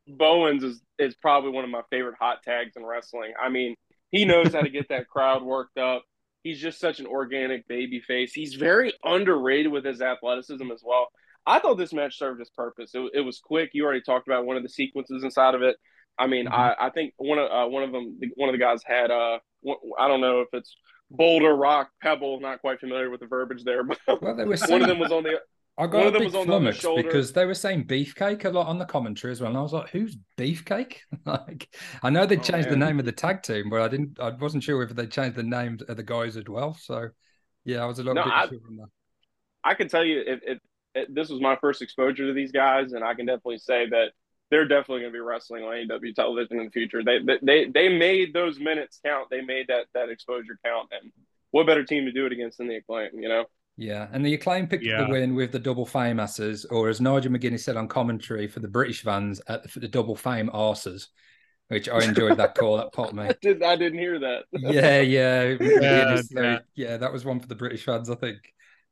Bowens 0.07 0.63
is 0.63 0.81
is 0.99 1.15
probably 1.15 1.51
one 1.51 1.65
of 1.65 1.71
my 1.71 1.83
favorite 1.91 2.17
hot 2.19 2.43
tags 2.43 2.73
in 2.77 2.85
wrestling. 2.85 3.33
I 3.41 3.49
mean, 3.49 3.75
he 4.11 4.25
knows 4.25 4.53
how 4.53 4.61
to 4.61 4.71
get 4.71 4.89
that 4.89 5.09
crowd 5.09 5.43
worked 5.43 5.79
up. 5.79 6.05
He's 6.43 6.61
just 6.61 6.79
such 6.79 7.01
an 7.01 7.07
organic 7.07 7.67
baby 7.69 8.01
face. 8.01 8.33
He's 8.33 8.55
very 8.55 8.93
underrated 9.03 9.73
with 9.73 9.85
his 9.85 10.03
athleticism 10.03 10.71
as 10.71 10.83
well. 10.85 11.09
I 11.47 11.59
thought 11.59 11.79
this 11.79 11.93
match 11.93 12.19
served 12.19 12.41
its 12.41 12.51
purpose. 12.51 12.91
It, 12.95 13.11
it 13.15 13.21
was 13.21 13.39
quick. 13.39 13.71
You 13.73 13.85
already 13.85 14.03
talked 14.03 14.29
about 14.29 14.47
one 14.47 14.57
of 14.57 14.63
the 14.63 14.69
sequences 14.69 15.25
inside 15.25 15.55
of 15.55 15.63
it. 15.63 15.77
I 16.19 16.27
mean, 16.27 16.47
mm-hmm. 16.47 16.55
I, 16.55 16.77
I 16.79 16.91
think 16.91 17.15
one 17.17 17.39
of 17.39 17.51
uh, 17.51 17.69
one 17.69 17.83
of 17.83 17.93
them, 17.93 18.19
one 18.37 18.49
of 18.49 18.53
the 18.53 18.59
guys 18.59 18.83
had 18.85 19.11
uh, 19.11 19.39
I 19.99 20.09
don't 20.09 20.21
know 20.21 20.41
if 20.41 20.49
it's 20.53 20.77
boulder, 21.11 21.55
rock, 21.55 21.91
pebble. 22.03 22.41
Not 22.41 22.61
quite 22.61 22.81
familiar 22.81 23.11
with 23.11 23.21
the 23.21 23.27
verbiage 23.27 23.65
there, 23.65 23.85
but 23.85 23.99
well, 24.07 24.57
saying, 24.57 24.59
one 24.71 24.83
of 24.83 24.89
them 24.89 24.99
was 24.99 25.13
on 25.13 25.23
the. 25.23 25.41
I 25.77 25.89
got 25.89 26.05
one 26.05 26.15
a 26.15 26.19
big 26.21 26.33
flummox 26.33 26.97
because 27.03 27.33
they 27.33 27.45
were 27.47 27.55
saying 27.55 27.87
beefcake 27.87 28.45
a 28.45 28.51
lot 28.51 28.69
on 28.69 28.79
the 28.79 28.85
commentary 28.85 29.33
as 29.33 29.41
well, 29.41 29.51
and 29.51 29.59
I 29.59 29.63
was 29.63 29.73
like, 29.73 29.91
"Who's 29.91 30.17
beefcake?" 30.39 30.99
like, 31.27 31.75
I 32.03 32.11
know 32.11 32.27
they 32.27 32.37
oh, 32.37 32.41
changed 32.41 32.71
man. 32.71 32.79
the 32.79 32.87
name 32.87 33.01
of 33.01 33.07
the 33.07 33.13
tag 33.13 33.43
team, 33.43 33.71
but 33.71 33.81
I 33.81 33.89
didn't. 33.89 34.21
I 34.21 34.31
wasn't 34.31 34.63
sure 34.63 34.83
if 34.83 34.91
they 34.91 35.07
changed 35.07 35.37
the 35.37 35.43
names 35.43 35.83
of 35.83 35.97
the 35.97 36.05
guys 36.05 36.37
as 36.37 36.45
well. 36.49 36.75
So, 36.81 37.09
yeah, 37.65 37.83
I 37.83 37.87
was 37.87 37.99
a 37.99 38.05
little 38.05 38.15
no, 38.15 38.25
bit 38.25 38.33
I, 38.33 38.49
sure 38.49 38.59
on 38.69 38.77
that. 38.77 38.89
I 39.65 39.75
can 39.75 39.89
tell 39.89 40.05
you, 40.05 40.23
if, 40.25 40.41
if, 40.45 40.59
if 40.95 41.09
this 41.13 41.29
was 41.29 41.41
my 41.41 41.57
first 41.57 41.83
exposure 41.83 42.27
to 42.27 42.33
these 42.33 42.53
guys, 42.53 42.93
and 42.93 43.03
I 43.03 43.15
can 43.15 43.27
definitely 43.27 43.59
say 43.59 43.89
that 43.89 44.13
they're 44.51 44.69
definitely 44.69 45.01
going 45.01 45.13
to 45.13 45.17
be 45.17 45.21
wrestling 45.21 45.65
on 45.65 45.73
AEW 45.73 46.15
television 46.15 46.59
in 46.59 46.67
the 46.67 46.71
future. 46.71 47.03
They 47.03 47.19
they 47.43 47.67
they 47.67 47.89
made 47.89 48.33
those 48.33 48.59
minutes 48.59 49.01
count. 49.05 49.29
They 49.31 49.41
made 49.41 49.69
that 49.69 49.87
that 49.95 50.11
exposure 50.11 50.59
count, 50.65 50.89
and 50.93 51.11
what 51.51 51.67
better 51.67 51.85
team 51.85 52.05
to 52.05 52.13
do 52.13 52.27
it 52.27 52.33
against 52.33 52.59
than 52.59 52.69
the 52.69 52.77
Acclaim? 52.77 53.11
You 53.15 53.29
know. 53.29 53.45
Yeah, 53.77 54.07
and 54.13 54.25
the 54.25 54.35
Acclaim 54.35 54.69
picked 54.69 54.85
yeah. 54.85 55.05
the 55.05 55.11
win 55.11 55.35
with 55.35 55.51
the 55.51 55.59
double 55.59 55.87
fame 55.87 56.21
asses, 56.21 56.65
or 56.67 56.89
as 56.89 57.01
Nigel 57.01 57.33
McGuinness 57.33 57.61
said 57.61 57.77
on 57.77 57.89
commentary 57.89 58.47
for 58.47 58.61
the 58.61 58.69
British 58.69 59.03
fans, 59.03 59.41
at 59.49 59.65
the, 59.65 59.81
the 59.81 59.89
double 59.89 60.15
fame 60.15 60.49
arses, 60.55 61.09
which 61.69 61.89
I 61.89 62.05
enjoyed 62.05 62.37
that 62.37 62.55
call. 62.55 62.77
That 62.77 62.93
popped 62.93 63.15
me. 63.15 63.25
I, 63.29 63.35
did, 63.41 63.63
I 63.65 63.75
didn't 63.75 63.99
hear 63.99 64.21
that. 64.21 64.45
yeah, 64.53 65.01
yeah, 65.01 65.57
yeah, 65.61 66.23
yeah. 66.31 66.59
yeah, 66.77 66.97
that 66.99 67.13
was 67.13 67.25
one 67.25 67.41
for 67.41 67.49
the 67.49 67.57
British 67.57 67.85
fans, 67.85 68.09
I 68.09 68.15
think. 68.15 68.39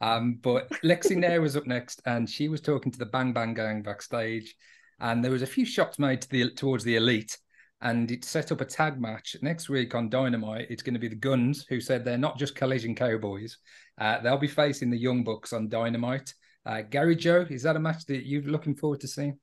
Um, 0.00 0.40
but 0.42 0.68
Lexy 0.82 1.16
Nair 1.16 1.40
was 1.40 1.56
up 1.56 1.68
next, 1.68 2.02
and 2.04 2.28
she 2.28 2.48
was 2.48 2.60
talking 2.60 2.90
to 2.90 2.98
the 2.98 3.06
Bang 3.06 3.32
Bang 3.32 3.54
Gang 3.54 3.82
backstage 3.82 4.56
and 5.02 5.22
there 5.22 5.32
was 5.32 5.42
a 5.42 5.46
few 5.46 5.66
shots 5.66 5.98
made 5.98 6.22
to 6.22 6.28
the 6.30 6.50
towards 6.50 6.84
the 6.84 6.96
elite 6.96 7.36
and 7.82 8.12
it 8.12 8.24
set 8.24 8.52
up 8.52 8.60
a 8.60 8.64
tag 8.64 9.00
match 9.00 9.36
next 9.42 9.68
week 9.68 9.94
on 9.94 10.08
Dynamite. 10.08 10.68
It's 10.70 10.84
going 10.84 10.94
to 10.94 11.00
be 11.00 11.08
the 11.08 11.16
Guns, 11.16 11.66
who 11.68 11.80
said 11.80 12.04
they're 12.04 12.16
not 12.16 12.38
just 12.38 12.54
collision 12.54 12.94
cowboys. 12.94 13.58
Uh, 14.00 14.20
they'll 14.20 14.38
be 14.38 14.46
facing 14.46 14.88
the 14.88 14.96
Young 14.96 15.24
Bucks 15.24 15.52
on 15.52 15.68
Dynamite. 15.68 16.32
Uh, 16.64 16.82
Gary 16.82 17.16
Joe, 17.16 17.44
is 17.50 17.64
that 17.64 17.74
a 17.74 17.80
match 17.80 18.06
that 18.06 18.24
you're 18.24 18.42
looking 18.42 18.76
forward 18.76 19.00
to 19.00 19.08
seeing? 19.08 19.36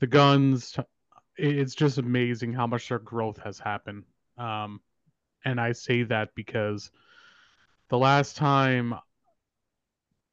The 0.00 0.08
Guns, 0.08 0.76
it's 1.36 1.76
just 1.76 1.98
amazing 1.98 2.52
how 2.52 2.66
much 2.66 2.88
their 2.88 2.98
growth 2.98 3.38
has 3.44 3.60
happened. 3.60 4.02
Um, 4.36 4.80
and 5.44 5.60
I 5.60 5.72
say 5.72 6.02
that 6.02 6.30
because 6.34 6.90
the 7.88 7.98
last 7.98 8.36
time 8.36 8.94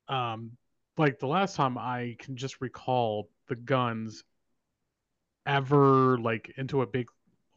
um, 0.08 0.54
like 0.98 1.20
the 1.20 1.28
last 1.28 1.56
time 1.56 1.78
I 1.78 2.16
can 2.20 2.36
just 2.36 2.62
recall 2.62 3.30
the 3.48 3.56
guns 3.56 4.24
ever 5.46 6.18
like 6.20 6.54
into 6.58 6.82
a 6.82 6.88
big 6.88 7.08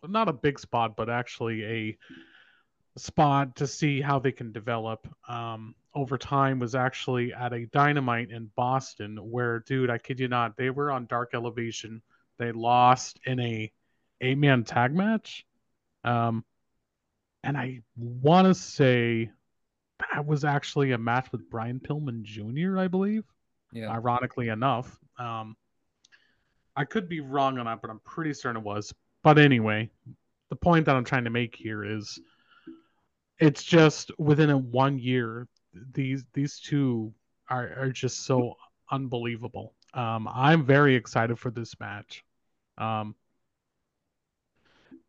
not 0.06 0.28
a 0.28 0.32
big 0.32 0.58
spot 0.58 0.96
but 0.96 1.10
actually 1.10 1.64
a 1.64 1.98
spot 2.96 3.56
to 3.56 3.66
see 3.66 4.00
how 4.00 4.18
they 4.18 4.32
can 4.32 4.52
develop 4.52 5.06
um, 5.28 5.74
over 5.94 6.16
time 6.16 6.58
was 6.58 6.74
actually 6.74 7.32
at 7.32 7.52
a 7.52 7.66
dynamite 7.66 8.30
in 8.30 8.50
Boston 8.56 9.16
where 9.16 9.60
dude 9.60 9.90
I 9.90 9.98
kid 9.98 10.20
you 10.20 10.28
not 10.28 10.56
they 10.56 10.70
were 10.70 10.90
on 10.90 11.06
dark 11.06 11.30
elevation. 11.34 12.02
They 12.38 12.52
lost 12.52 13.20
in 13.26 13.40
a 13.40 13.70
eight 14.20 14.38
man 14.38 14.64
tag 14.64 14.94
match. 14.94 15.46
Um, 16.02 16.44
and 17.42 17.56
I 17.56 17.82
want 17.96 18.46
to 18.46 18.54
say 18.54 19.30
that 19.98 20.26
was 20.26 20.44
actually 20.44 20.92
a 20.92 20.98
match 20.98 21.30
with 21.32 21.48
Brian 21.50 21.80
Pillman 21.80 22.22
Jr., 22.22 22.78
I 22.78 22.88
believe. 22.88 23.24
Yeah. 23.72 23.90
Ironically 23.90 24.48
enough. 24.48 24.98
Um, 25.18 25.56
I 26.76 26.84
could 26.84 27.08
be 27.08 27.20
wrong 27.20 27.58
on 27.58 27.66
that, 27.66 27.80
but 27.80 27.90
I'm 27.90 28.00
pretty 28.00 28.32
certain 28.34 28.58
it 28.58 28.64
was. 28.64 28.92
But 29.22 29.38
anyway, 29.38 29.90
the 30.50 30.56
point 30.56 30.86
that 30.86 30.96
I'm 30.96 31.04
trying 31.04 31.24
to 31.24 31.30
make 31.30 31.54
here 31.54 31.84
is 31.84 32.20
it's 33.38 33.62
just 33.62 34.10
within 34.18 34.50
a 34.50 34.58
one 34.58 34.98
year, 34.98 35.48
these 35.92 36.24
these 36.34 36.60
two 36.60 37.12
are, 37.48 37.72
are 37.76 37.90
just 37.90 38.26
so 38.26 38.54
unbelievable. 38.90 39.74
Um, 39.92 40.28
I'm 40.32 40.64
very 40.64 40.94
excited 40.94 41.38
for 41.38 41.50
this 41.50 41.78
match. 41.80 42.24
Um, 42.78 43.14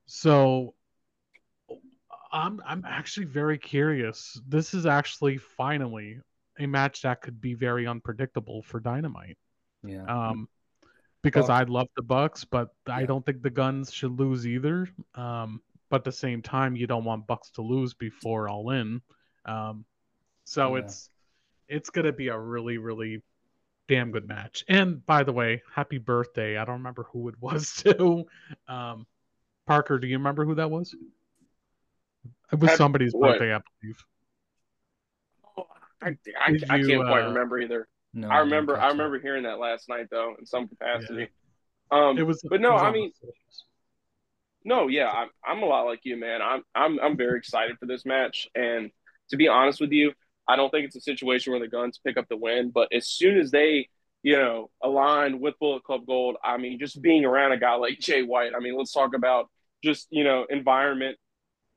so 0.05 0.75
I'm 2.35 2.61
I'm 2.65 2.83
actually 2.85 3.27
very 3.27 3.57
curious. 3.57 4.39
This 4.47 4.73
is 4.73 4.85
actually 4.85 5.37
finally 5.37 6.19
a 6.59 6.65
match 6.65 7.01
that 7.03 7.21
could 7.21 7.39
be 7.39 7.53
very 7.53 7.87
unpredictable 7.87 8.61
for 8.61 8.79
Dynamite. 8.79 9.37
Yeah. 9.83 10.03
Um, 10.03 10.49
because 11.21 11.47
well, 11.47 11.57
I 11.57 11.63
love 11.63 11.87
the 11.95 12.03
Bucks, 12.03 12.43
but 12.43 12.69
yeah. 12.87 12.97
I 12.97 13.05
don't 13.05 13.25
think 13.25 13.41
the 13.41 13.49
Guns 13.49 13.91
should 13.91 14.19
lose 14.19 14.45
either. 14.45 14.89
Um, 15.15 15.61
but 15.89 15.97
at 15.97 16.03
the 16.03 16.11
same 16.11 16.41
time, 16.41 16.75
you 16.75 16.87
don't 16.87 17.05
want 17.05 17.25
Bucks 17.25 17.51
to 17.51 17.61
lose 17.61 17.93
before 17.93 18.49
All 18.49 18.69
In. 18.71 19.01
Um, 19.45 19.85
so 20.43 20.75
yeah. 20.75 20.83
it's 20.83 21.09
it's 21.69 21.89
gonna 21.89 22.11
be 22.11 22.27
a 22.27 22.37
really 22.37 22.77
really 22.77 23.23
damn 23.87 24.11
good 24.11 24.27
match. 24.27 24.65
And 24.67 25.05
by 25.05 25.23
the 25.23 25.31
way, 25.31 25.61
happy 25.73 25.99
birthday! 25.99 26.57
I 26.57 26.65
don't 26.65 26.75
remember 26.75 27.03
who 27.13 27.29
it 27.29 27.35
was 27.39 27.73
to. 27.85 28.25
Um, 28.67 29.07
Parker, 29.65 29.99
do 29.99 30.07
you 30.07 30.17
remember 30.17 30.43
who 30.43 30.55
that 30.55 30.69
was? 30.69 30.93
It 32.51 32.59
was 32.59 32.75
somebody's 32.75 33.13
what? 33.13 33.39
birthday, 33.39 33.53
I 33.53 33.59
believe. 33.81 34.05
Oh, 35.57 35.67
I, 36.01 36.07
I, 36.07 36.49
you, 36.51 36.59
I 36.69 36.79
can't 36.79 37.01
uh, 37.01 37.07
quite 37.07 37.25
remember 37.25 37.59
either. 37.59 37.87
No, 38.13 38.29
I 38.29 38.39
remember 38.39 38.79
I 38.79 38.87
remember 38.87 39.19
hearing 39.19 39.43
that 39.43 39.59
last 39.59 39.89
night 39.89 40.07
though 40.09 40.35
in 40.39 40.45
some 40.45 40.67
capacity. 40.67 41.27
Yeah. 41.91 42.07
Um, 42.09 42.17
it 42.17 42.23
was, 42.23 42.41
but 42.49 42.61
no, 42.61 42.73
was 42.73 42.81
I 42.81 42.91
mean, 42.91 43.11
no, 44.63 44.87
yeah, 44.87 45.09
I'm 45.09 45.29
I'm 45.45 45.63
a 45.63 45.65
lot 45.65 45.83
like 45.83 45.99
you, 46.03 46.17
man. 46.17 46.41
I'm 46.41 46.63
I'm 46.73 46.99
I'm 46.99 47.17
very 47.17 47.37
excited 47.37 47.77
for 47.77 47.85
this 47.85 48.05
match, 48.05 48.47
and 48.55 48.89
to 49.29 49.37
be 49.37 49.47
honest 49.47 49.81
with 49.81 49.91
you, 49.91 50.13
I 50.47 50.55
don't 50.55 50.69
think 50.69 50.85
it's 50.85 50.95
a 50.95 51.01
situation 51.01 51.51
where 51.51 51.59
the 51.59 51.67
Guns 51.67 51.99
pick 52.03 52.17
up 52.17 52.27
the 52.29 52.37
win. 52.37 52.71
But 52.71 52.93
as 52.93 53.07
soon 53.07 53.37
as 53.37 53.51
they, 53.51 53.89
you 54.23 54.37
know, 54.37 54.69
align 54.81 55.39
with 55.39 55.59
Bullet 55.59 55.83
Club 55.83 56.05
Gold, 56.07 56.37
I 56.43 56.57
mean, 56.57 56.79
just 56.79 57.01
being 57.01 57.25
around 57.25 57.51
a 57.51 57.57
guy 57.57 57.75
like 57.75 57.99
Jay 57.99 58.23
White, 58.23 58.53
I 58.55 58.59
mean, 58.59 58.77
let's 58.77 58.93
talk 58.93 59.13
about 59.13 59.49
just 59.83 60.07
you 60.09 60.23
know 60.23 60.45
environment 60.49 61.17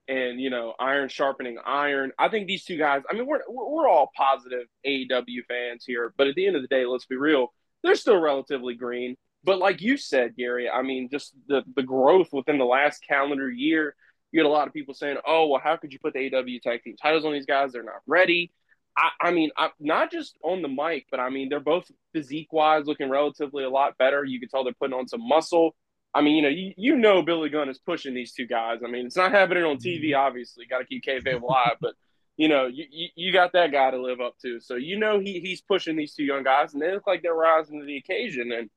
and 0.09 0.41
you 0.41 0.51
know 0.51 0.75
iron 0.81 1.09
sharpening 1.09 1.59
iron. 1.65 2.13
I 2.19 2.29
think 2.29 2.47
these 2.47 2.65
two 2.65 2.79
guys. 2.79 3.03
I 3.11 3.15
mean, 3.15 3.27
we're 3.27 3.41
we're 3.49 3.89
all 3.89 4.11
positive 4.17 4.67
AEW 4.87 5.45
fans 5.47 5.85
here, 5.87 6.13
but 6.17 6.27
at 6.27 6.35
the 6.35 6.47
end 6.47 6.57
of 6.57 6.63
the 6.63 6.69
day, 6.69 6.87
let's 6.87 7.07
be 7.07 7.17
real. 7.17 7.53
They're 7.83 7.95
still 7.95 8.19
relatively 8.19 8.75
green. 8.75 9.17
But 9.45 9.59
like 9.59 9.81
you 9.81 9.97
said, 9.97 10.37
Gary, 10.37 10.69
I 10.69 10.83
mean, 10.83 11.09
just 11.11 11.35
the 11.47 11.63
the 11.77 11.83
growth 11.83 12.29
within 12.33 12.59
the 12.59 12.65
last 12.65 13.01
calendar 13.07 13.51
year. 13.51 13.95
you 14.33 14.41
had 14.41 14.47
a 14.47 14.51
lot 14.51 14.67
of 14.67 14.75
people 14.75 14.95
saying, 14.95 15.19
"Oh, 15.27 15.47
well, 15.49 15.61
how 15.63 15.77
could 15.77 15.93
you 15.93 15.99
put 15.99 16.15
the 16.15 16.35
AW 16.35 16.59
tag 16.63 16.83
team 16.83 16.97
titles 17.01 17.25
on 17.25 17.33
these 17.33 17.47
guys? 17.47 17.73
They're 17.73 17.83
not 17.83 18.03
ready." 18.07 18.53
I, 18.97 19.29
I 19.29 19.31
mean, 19.31 19.51
I, 19.57 19.71
not 19.79 20.11
just 20.11 20.37
on 20.43 20.61
the 20.61 20.69
mic, 20.69 21.07
but 21.11 21.21
I 21.21 21.31
mean, 21.31 21.49
they're 21.49 21.61
both 21.61 21.89
physique 22.13 22.53
wise 22.53 22.87
looking 22.87 23.09
relatively 23.09 23.63
a 23.63 23.71
lot 23.71 23.97
better. 23.97 24.25
You 24.25 24.41
can 24.41 24.49
tell 24.49 24.65
they're 24.65 24.73
putting 24.73 24.99
on 24.99 25.07
some 25.07 25.27
muscle. 25.27 25.77
I 26.15 26.23
mean, 26.23 26.37
you 26.37 26.43
know, 26.43 26.49
you, 26.49 26.73
you 26.77 26.97
know 26.97 27.23
Billy 27.23 27.49
Gunn 27.49 27.69
is 27.69 27.79
pushing 27.79 28.15
these 28.15 28.33
two 28.33 28.47
guys. 28.47 28.81
I 28.85 28.91
mean, 28.91 29.07
it's 29.07 29.17
not 29.17 29.31
happening 29.31 29.65
on 29.65 29.77
TV, 29.77 30.11
mm-hmm. 30.11 30.21
obviously. 30.21 30.67
Got 30.67 30.79
to 30.79 30.85
keep 30.85 31.05
kayfabe 31.05 31.43
alive, 31.43 31.77
but 31.81 31.95
you 32.37 32.49
know, 32.49 32.67
you, 32.67 32.85
you, 32.91 33.09
you 33.17 33.33
got 33.33 33.53
that 33.53 33.73
guy 33.73 33.91
to 33.91 34.01
live 34.01 34.21
up 34.21 34.35
to. 34.43 34.61
So 34.61 34.77
you 34.77 34.99
know 34.99 35.21
he 35.21 35.41
he's 35.41 35.61
pushing 35.61 35.97
these 35.97 36.15
two 36.15 36.25
young 36.25 36.45
guys, 36.45 36.73
and 36.73 36.83
they 36.83 36.93
look 36.93 37.07
like 37.07 37.23
they're 37.23 37.35
rising 37.35 37.81
to 37.81 37.87
the 37.87 37.97
occasion. 37.97 38.53
And 38.53 38.71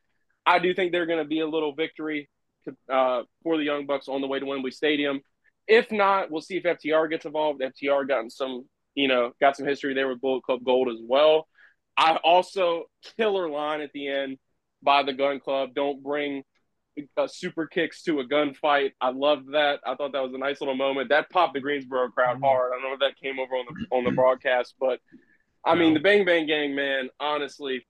I 0.46 0.60
do 0.60 0.74
think 0.74 0.92
they're 0.92 1.06
going 1.06 1.24
to 1.24 1.28
be 1.28 1.40
a 1.40 1.48
little 1.48 1.74
victory 1.74 2.30
to, 2.66 2.94
uh, 2.94 3.24
for 3.44 3.58
the 3.58 3.64
Young 3.64 3.86
Bucks 3.86 4.08
on 4.08 4.22
the 4.22 4.28
way 4.28 4.40
to 4.40 4.46
Wembley 4.46 4.72
Stadium. 4.72 5.22
If 5.68 5.92
not, 5.92 6.32
we'll 6.32 6.42
see 6.42 6.58
if 6.58 6.64
FTR 6.64 7.10
gets 7.10 7.26
involved. 7.26 7.62
FTR 7.62 8.08
gotten 8.08 8.30
some, 8.30 8.66
you 8.96 9.08
know, 9.08 9.32
got 9.40 9.56
some 9.56 9.66
history 9.66 9.94
there 9.94 10.08
with 10.08 10.22
Bullet 10.22 10.44
Club 10.44 10.64
Gold 10.66 10.90
as 10.90 11.00
well. 11.02 11.48
I 11.96 12.16
also 12.16 12.86
killer 13.18 13.50
line 13.50 13.82
at 13.82 13.92
the 13.94 14.08
end 14.08 14.38
by 14.82 15.04
the 15.04 15.14
Gun 15.14 15.40
Club. 15.40 15.76
Don't 15.76 16.02
bring 16.02 16.44
uh, 17.18 17.28
super 17.28 17.68
kicks 17.68 18.04
to 18.04 18.20
a 18.20 18.28
gunfight. 18.28 18.92
I 19.00 19.12
loved 19.12 19.54
that. 19.54 19.80
I 19.86 19.96
thought 19.96 20.12
that 20.14 20.24
was 20.24 20.34
a 20.34 20.38
nice 20.38 20.62
little 20.62 20.76
moment. 20.76 21.10
That 21.10 21.30
popped 21.30 21.54
the 21.54 21.60
Greensboro 21.60 22.10
crowd 22.10 22.36
mm-hmm. 22.36 22.44
hard. 22.44 22.72
I 22.72 22.76
don't 22.76 22.90
know 22.90 22.94
if 22.94 23.00
that 23.00 23.22
came 23.22 23.40
over 23.40 23.56
on 23.56 23.66
the 23.68 23.96
on 23.96 24.04
the 24.04 24.12
broadcast, 24.12 24.76
but 24.80 25.00
I 25.66 25.76
mean 25.76 25.94
the 25.94 26.00
Bang 26.00 26.26
Bang 26.26 26.48
Gang, 26.48 26.76
man. 26.76 27.10
Honestly, 27.20 27.86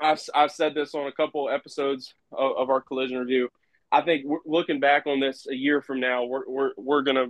I've 0.00 0.20
I've 0.34 0.52
said 0.52 0.74
this 0.74 0.94
on 0.94 1.06
a 1.06 1.12
couple 1.12 1.50
episodes 1.50 2.14
of, 2.32 2.56
of 2.56 2.70
our 2.70 2.80
collision 2.80 3.18
review. 3.18 3.48
I 3.90 4.02
think 4.02 4.26
looking 4.44 4.80
back 4.80 5.06
on 5.06 5.20
this 5.20 5.46
a 5.50 5.54
year 5.54 5.80
from 5.80 6.00
now, 6.00 6.24
we're 6.24 6.46
we're 6.46 6.70
we're 6.76 7.02
gonna 7.02 7.28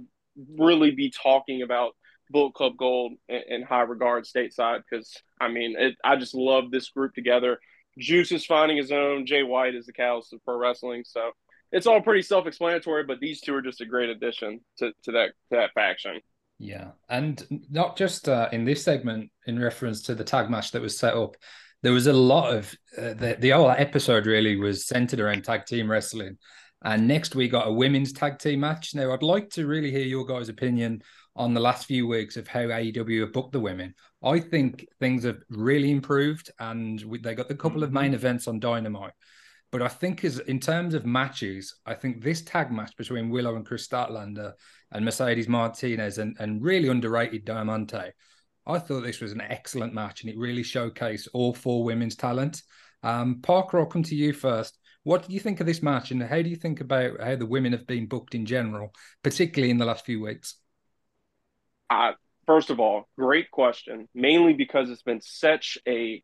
really 0.56 0.90
be 0.90 1.10
talking 1.10 1.62
about 1.62 1.92
Bullet 2.30 2.54
Club 2.54 2.76
Gold 2.76 3.12
in, 3.28 3.42
in 3.48 3.62
high 3.62 3.82
regard 3.82 4.24
stateside 4.24 4.82
because 4.88 5.16
I 5.40 5.48
mean 5.48 5.76
it, 5.78 5.96
I 6.04 6.16
just 6.16 6.34
love 6.34 6.70
this 6.70 6.90
group 6.90 7.14
together. 7.14 7.58
Juice 7.98 8.32
is 8.32 8.46
finding 8.46 8.76
his 8.76 8.92
own. 8.92 9.26
Jay 9.26 9.42
White 9.42 9.74
is 9.74 9.86
the 9.86 9.92
catalyst 9.92 10.32
of 10.32 10.44
pro 10.44 10.56
wrestling. 10.56 11.02
So 11.06 11.30
it's 11.72 11.86
all 11.86 12.00
pretty 12.00 12.22
self-explanatory, 12.22 13.04
but 13.04 13.20
these 13.20 13.40
two 13.40 13.54
are 13.54 13.62
just 13.62 13.80
a 13.80 13.86
great 13.86 14.08
addition 14.08 14.60
to, 14.78 14.92
to 15.04 15.12
that 15.12 15.28
to 15.50 15.56
that 15.56 15.72
faction. 15.74 16.20
Yeah, 16.58 16.92
and 17.08 17.44
not 17.70 17.96
just 17.96 18.28
uh, 18.28 18.48
in 18.52 18.64
this 18.64 18.82
segment 18.82 19.30
in 19.46 19.60
reference 19.60 20.02
to 20.02 20.14
the 20.14 20.24
tag 20.24 20.50
match 20.50 20.72
that 20.72 20.82
was 20.82 20.98
set 20.98 21.14
up. 21.14 21.36
There 21.82 21.92
was 21.92 22.08
a 22.08 22.12
lot 22.12 22.54
of 22.54 22.74
uh, 22.96 23.14
the 23.14 23.36
the 23.38 23.50
whole 23.50 23.70
episode 23.70 24.26
really 24.26 24.56
was 24.56 24.86
centered 24.86 25.20
around 25.20 25.44
tag 25.44 25.66
team 25.66 25.90
wrestling, 25.90 26.38
and 26.82 27.06
next 27.06 27.36
we 27.36 27.48
got 27.48 27.68
a 27.68 27.72
women's 27.72 28.12
tag 28.12 28.38
team 28.38 28.60
match. 28.60 28.94
Now 28.94 29.12
I'd 29.12 29.22
like 29.22 29.50
to 29.50 29.66
really 29.66 29.90
hear 29.90 30.06
your 30.06 30.26
guys' 30.26 30.48
opinion 30.48 31.02
on 31.38 31.54
the 31.54 31.60
last 31.60 31.86
few 31.86 32.06
weeks 32.06 32.36
of 32.36 32.48
how 32.48 32.62
AEW 32.62 33.20
have 33.20 33.32
booked 33.32 33.52
the 33.52 33.60
women. 33.60 33.94
I 34.24 34.40
think 34.40 34.84
things 34.98 35.22
have 35.22 35.38
really 35.48 35.92
improved, 35.92 36.50
and 36.58 37.00
we, 37.02 37.18
they 37.20 37.36
got 37.36 37.50
a 37.50 37.54
couple 37.54 37.84
of 37.84 37.92
main 37.92 38.06
mm-hmm. 38.06 38.14
events 38.14 38.48
on 38.48 38.58
Dynamite. 38.58 39.12
But 39.70 39.82
I 39.82 39.88
think, 39.88 40.24
as 40.24 40.40
in 40.40 40.58
terms 40.58 40.94
of 40.94 41.06
matches, 41.06 41.76
I 41.86 41.94
think 41.94 42.22
this 42.22 42.42
tag 42.42 42.72
match 42.72 42.96
between 42.96 43.30
Willow 43.30 43.54
and 43.54 43.64
Kris 43.64 43.86
Statlander 43.86 44.52
and 44.90 45.04
Mercedes 45.04 45.46
Martinez 45.46 46.18
and, 46.18 46.36
and 46.40 46.62
really 46.62 46.88
underrated 46.88 47.44
Diamante, 47.44 48.12
I 48.66 48.78
thought 48.80 49.02
this 49.02 49.20
was 49.20 49.32
an 49.32 49.40
excellent 49.42 49.94
match, 49.94 50.22
and 50.22 50.30
it 50.30 50.38
really 50.38 50.62
showcased 50.62 51.28
all 51.32 51.54
four 51.54 51.84
women's 51.84 52.16
talent. 52.16 52.62
Um, 53.04 53.40
Parker, 53.42 53.78
I'll 53.78 53.86
come 53.86 54.02
to 54.02 54.16
you 54.16 54.32
first. 54.32 54.76
What 55.04 55.28
do 55.28 55.32
you 55.32 55.38
think 55.38 55.60
of 55.60 55.66
this 55.66 55.82
match, 55.82 56.10
and 56.10 56.20
how 56.20 56.42
do 56.42 56.50
you 56.50 56.56
think 56.56 56.80
about 56.80 57.20
how 57.20 57.36
the 57.36 57.46
women 57.46 57.72
have 57.72 57.86
been 57.86 58.08
booked 58.08 58.34
in 58.34 58.44
general, 58.44 58.92
particularly 59.22 59.70
in 59.70 59.78
the 59.78 59.84
last 59.84 60.04
few 60.04 60.20
weeks? 60.20 60.56
Uh, 61.90 62.12
first 62.46 62.70
of 62.70 62.80
all, 62.80 63.08
great 63.18 63.50
question. 63.50 64.08
Mainly 64.14 64.52
because 64.52 64.90
it's 64.90 65.02
been 65.02 65.20
such 65.20 65.78
a 65.86 66.22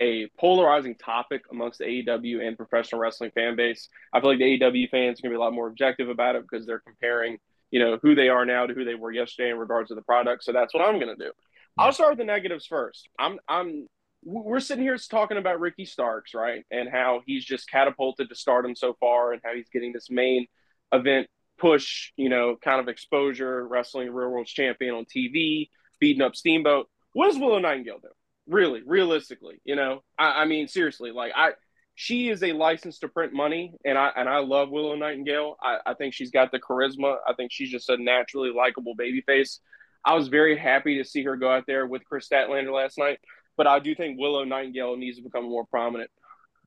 a 0.00 0.28
polarizing 0.38 0.96
topic 0.96 1.42
amongst 1.50 1.78
the 1.78 1.84
AEW 1.84 2.44
and 2.44 2.56
professional 2.56 3.00
wrestling 3.00 3.30
fan 3.34 3.54
base. 3.54 3.88
I 4.12 4.20
feel 4.20 4.30
like 4.30 4.38
the 4.38 4.58
AEW 4.58 4.90
fans 4.90 5.20
are 5.20 5.22
going 5.22 5.30
to 5.32 5.36
be 5.36 5.36
a 5.36 5.38
lot 5.38 5.52
more 5.52 5.68
objective 5.68 6.08
about 6.08 6.34
it 6.34 6.42
because 6.42 6.66
they're 6.66 6.80
comparing, 6.80 7.38
you 7.70 7.78
know, 7.78 7.98
who 8.02 8.16
they 8.16 8.28
are 8.28 8.44
now 8.44 8.66
to 8.66 8.74
who 8.74 8.84
they 8.84 8.96
were 8.96 9.12
yesterday 9.12 9.50
in 9.50 9.58
regards 9.58 9.88
to 9.88 9.94
the 9.94 10.02
product. 10.02 10.42
So 10.42 10.52
that's 10.52 10.74
what 10.74 10.82
I'm 10.82 10.98
going 10.98 11.16
to 11.16 11.24
do. 11.24 11.30
I'll 11.78 11.92
start 11.92 12.10
with 12.10 12.18
the 12.18 12.24
negatives 12.24 12.66
first. 12.66 13.08
I'm 13.18 13.38
I'm 13.48 13.86
we're 14.24 14.60
sitting 14.60 14.84
here 14.84 14.96
talking 14.96 15.36
about 15.36 15.60
Ricky 15.60 15.84
Starks, 15.84 16.34
right? 16.34 16.64
And 16.70 16.88
how 16.88 17.22
he's 17.26 17.44
just 17.44 17.68
catapulted 17.68 18.28
to 18.28 18.34
stardom 18.34 18.76
so 18.76 18.94
far 19.00 19.32
and 19.32 19.40
how 19.44 19.54
he's 19.54 19.68
getting 19.68 19.92
this 19.92 20.10
main 20.10 20.46
event 20.92 21.28
push, 21.62 22.10
you 22.16 22.28
know, 22.28 22.56
kind 22.62 22.80
of 22.80 22.88
exposure, 22.88 23.66
wrestling 23.66 24.12
real 24.12 24.28
world 24.28 24.48
champion 24.48 24.96
on 24.96 25.04
TV, 25.04 25.68
beating 26.00 26.20
up 26.20 26.34
Steamboat. 26.34 26.88
What 27.12 27.28
does 27.28 27.38
Willow 27.38 27.60
Nightingale 27.60 28.00
do? 28.02 28.08
Really, 28.48 28.82
realistically, 28.84 29.60
you 29.64 29.76
know, 29.76 30.02
I, 30.18 30.42
I 30.42 30.44
mean, 30.46 30.66
seriously, 30.66 31.12
like 31.12 31.32
I, 31.36 31.52
she 31.94 32.28
is 32.28 32.42
a 32.42 32.52
license 32.52 32.98
to 32.98 33.08
print 33.08 33.32
money, 33.32 33.74
and 33.84 33.96
I 33.96 34.10
and 34.16 34.28
I 34.28 34.38
love 34.38 34.70
Willow 34.70 34.96
Nightingale. 34.96 35.56
I, 35.62 35.78
I 35.86 35.94
think 35.94 36.14
she's 36.14 36.32
got 36.32 36.50
the 36.50 36.58
charisma. 36.58 37.18
I 37.26 37.34
think 37.34 37.52
she's 37.52 37.70
just 37.70 37.88
a 37.88 37.96
naturally 37.96 38.50
likable 38.50 38.96
baby 38.96 39.20
face. 39.20 39.60
I 40.04 40.14
was 40.14 40.26
very 40.26 40.58
happy 40.58 40.98
to 40.98 41.04
see 41.04 41.22
her 41.22 41.36
go 41.36 41.48
out 41.48 41.64
there 41.68 41.86
with 41.86 42.04
Kris 42.04 42.28
Statlander 42.28 42.74
last 42.74 42.98
night, 42.98 43.20
but 43.56 43.68
I 43.68 43.78
do 43.78 43.94
think 43.94 44.18
Willow 44.18 44.42
Nightingale 44.42 44.96
needs 44.96 45.18
to 45.18 45.22
become 45.22 45.44
a 45.44 45.48
more 45.48 45.66
prominent 45.66 46.10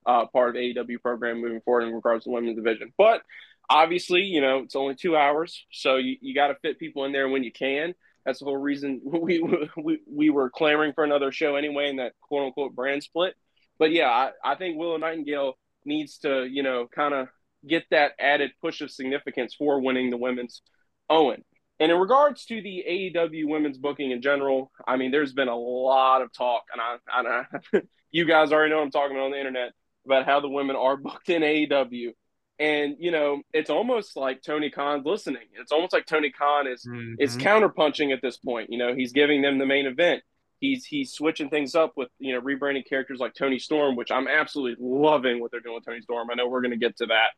uh, 0.06 0.28
part 0.28 0.50
of 0.50 0.56
AEW 0.56 1.02
program 1.02 1.42
moving 1.42 1.60
forward 1.60 1.84
in 1.84 1.94
regards 1.94 2.24
to 2.24 2.30
women's 2.30 2.56
division. 2.56 2.94
But 2.98 3.22
obviously, 3.70 4.22
you 4.22 4.42
know, 4.42 4.60
it's 4.60 4.76
only 4.76 4.96
two 4.96 5.16
hours, 5.16 5.66
so 5.72 5.98
you, 5.98 6.18
you 6.22 6.36
got 6.36 6.48
to 6.48 6.56
fit 6.56 6.80
people 6.80 7.06
in 7.06 7.12
there 7.12 7.30
when 7.30 7.44
you 7.44 7.52
can. 7.52 7.94
That's 8.26 8.40
the 8.40 8.46
whole 8.46 8.58
reason 8.58 9.02
we, 9.06 9.42
we 9.78 10.00
we 10.08 10.30
were 10.30 10.50
clamoring 10.50 10.94
for 10.94 11.04
another 11.04 11.32
show 11.32 11.56
anyway 11.56 11.90
in 11.90 11.98
that 11.98 12.14
quote 12.22 12.48
unquote 12.48 12.76
brand 12.76 13.04
split. 13.04 13.36
But 13.78 13.92
yeah, 13.92 14.10
I, 14.10 14.32
I 14.44 14.56
think 14.56 14.78
Willow 14.78 14.98
Nightingale 14.98 15.58
needs 15.84 16.20
to, 16.20 16.46
you 16.46 16.64
know, 16.64 16.88
kind 16.94 17.14
of 17.14 17.28
get 17.68 17.84
that 17.92 18.14
added 18.20 18.52
push 18.62 18.82
of 18.82 18.92
significance 18.92 19.54
for 19.54 19.82
winning 19.82 20.10
the 20.10 20.18
women's 20.18 20.62
Owen. 21.10 21.44
And 21.80 21.92
in 21.92 21.98
regards 21.98 22.46
to 22.46 22.62
the 22.62 22.86
AEW 22.88 23.48
women's 23.48 23.78
booking 23.78 24.12
in 24.12 24.22
general, 24.22 24.72
I 24.88 24.96
mean, 24.96 25.12
there's 25.12 25.34
been 25.34 25.50
a 25.50 25.58
lot 25.58 26.22
of 26.22 26.32
talk, 26.32 26.64
and 26.72 26.82
I, 26.82 26.98
I 27.10 27.82
you 28.12 28.26
guys 28.26 28.54
already 28.54 28.72
know 28.72 28.82
I'm 28.82 28.92
talking 28.92 29.16
about 29.16 29.26
on 29.26 29.32
the 29.32 29.38
internet 29.38 29.74
about 30.06 30.26
how 30.26 30.40
the 30.40 30.50
women 30.50 30.76
are 30.76 30.96
booked 30.96 31.30
in 31.30 31.42
AEW. 31.42 32.14
And 32.58 32.96
you 33.00 33.12
know, 33.12 33.42
it's 33.54 33.70
almost 33.70 34.16
like 34.16 34.42
Tony 34.42 34.70
Khan's 34.70 35.06
listening. 35.06 35.44
It's 35.60 35.72
almost 35.72 35.94
like 35.94 36.06
Tony 36.06 36.32
Khan 36.32 36.68
is 36.68 36.86
mm-hmm. 36.86 37.16
is 37.20 37.36
counterpunching 37.36 38.14
at 38.14 38.22
this 38.22 38.38
point. 38.38 38.70
You 38.70 38.78
know, 38.78 38.96
he's 38.96 39.12
giving 39.12 39.42
them 39.42 39.58
the 39.58 39.66
main 39.66 39.86
event. 39.86 40.24
He's 40.60 40.86
he's 40.86 41.12
switching 41.12 41.50
things 41.50 41.76
up 41.76 41.94
with 41.98 42.10
you 42.18 42.34
know 42.34 42.42
rebranding 42.42 42.88
characters 42.88 43.20
like 43.20 43.34
Toni 43.34 43.60
Storm, 43.60 43.96
which 43.96 44.12
I'm 44.12 44.28
absolutely 44.28 44.86
loving 44.86 45.42
what 45.42 45.52
they're 45.52 45.60
doing 45.60 45.76
with 45.76 45.86
Toni 45.86 46.02
Storm. 46.02 46.30
I 46.32 46.36
know 46.36 46.48
we're 46.48 46.62
going 46.62 46.72
to 46.72 46.78
get 46.78 46.98
to 46.98 47.08
that. 47.08 47.32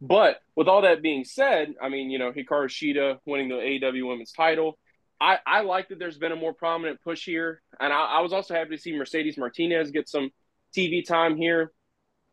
But 0.00 0.40
with 0.56 0.66
all 0.66 0.82
that 0.82 1.00
being 1.00 1.24
said, 1.24 1.74
I 1.80 1.88
mean, 1.88 2.10
you 2.10 2.18
know, 2.18 2.32
Hikaru 2.32 2.66
Shida 2.66 3.18
winning 3.24 3.50
the 3.50 3.54
AEW 3.54 4.08
Women's 4.08 4.32
Title, 4.32 4.76
I, 5.20 5.38
I 5.46 5.60
like 5.60 5.90
that 5.90 6.00
there's 6.00 6.18
been 6.18 6.32
a 6.32 6.36
more 6.36 6.52
prominent 6.52 7.00
push 7.02 7.24
here, 7.24 7.62
and 7.78 7.92
I, 7.92 8.16
I 8.16 8.20
was 8.20 8.32
also 8.32 8.54
happy 8.54 8.74
to 8.74 8.82
see 8.82 8.96
Mercedes 8.96 9.38
Martinez 9.38 9.92
get 9.92 10.08
some 10.08 10.30
TV 10.76 11.06
time 11.06 11.36
here 11.36 11.70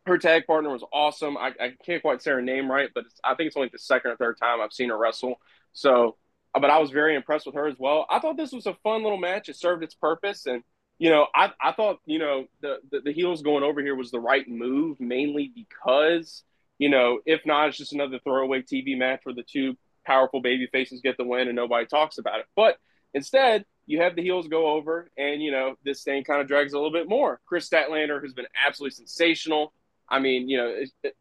her 0.05 0.17
tag 0.17 0.47
partner 0.47 0.71
was 0.71 0.83
awesome. 0.91 1.37
I, 1.37 1.53
I 1.59 1.73
can't 1.85 2.01
quite 2.01 2.21
say 2.21 2.31
her 2.31 2.41
name 2.41 2.69
right, 2.69 2.89
but 2.93 3.05
I 3.23 3.35
think 3.35 3.47
it's 3.47 3.57
only 3.57 3.69
the 3.71 3.79
second 3.79 4.11
or 4.11 4.15
third 4.17 4.37
time 4.37 4.61
I've 4.61 4.73
seen 4.73 4.89
her 4.89 4.97
wrestle. 4.97 5.35
So, 5.73 6.17
uh, 6.55 6.59
but 6.59 6.69
I 6.69 6.79
was 6.79 6.91
very 6.91 7.15
impressed 7.15 7.45
with 7.45 7.55
her 7.55 7.67
as 7.67 7.75
well. 7.77 8.05
I 8.09 8.19
thought 8.19 8.37
this 8.37 8.51
was 8.51 8.65
a 8.65 8.73
fun 8.83 9.03
little 9.03 9.17
match. 9.17 9.49
It 9.49 9.55
served 9.55 9.83
its 9.83 9.95
purpose, 9.95 10.45
and 10.45 10.63
you 10.97 11.09
know, 11.09 11.27
I, 11.33 11.51
I 11.61 11.71
thought 11.73 11.99
you 12.05 12.19
know 12.19 12.45
the, 12.61 12.77
the 12.91 13.01
the 13.01 13.13
heels 13.13 13.41
going 13.41 13.63
over 13.63 13.81
here 13.81 13.95
was 13.95 14.11
the 14.11 14.19
right 14.19 14.47
move, 14.47 14.99
mainly 14.99 15.51
because 15.53 16.43
you 16.77 16.89
know 16.89 17.19
if 17.25 17.45
not, 17.45 17.69
it's 17.69 17.77
just 17.77 17.93
another 17.93 18.19
throwaway 18.23 18.61
TV 18.61 18.97
match 18.97 19.21
where 19.23 19.35
the 19.35 19.43
two 19.43 19.77
powerful 20.05 20.41
baby 20.41 20.67
faces 20.71 21.01
get 21.01 21.17
the 21.17 21.23
win 21.23 21.47
and 21.47 21.55
nobody 21.55 21.85
talks 21.85 22.17
about 22.17 22.39
it. 22.39 22.45
But 22.55 22.77
instead, 23.13 23.65
you 23.85 24.01
have 24.01 24.15
the 24.15 24.23
heels 24.23 24.47
go 24.47 24.71
over, 24.71 25.09
and 25.17 25.41
you 25.41 25.51
know 25.51 25.75
this 25.83 26.03
thing 26.03 26.23
kind 26.23 26.41
of 26.41 26.47
drags 26.47 26.73
a 26.73 26.77
little 26.77 26.91
bit 26.91 27.07
more. 27.07 27.39
Kris 27.45 27.69
Statlander 27.69 28.21
has 28.23 28.33
been 28.33 28.47
absolutely 28.65 28.95
sensational. 28.95 29.73
I 30.09 30.19
mean, 30.19 30.49
you 30.49 30.57
know, 30.57 30.75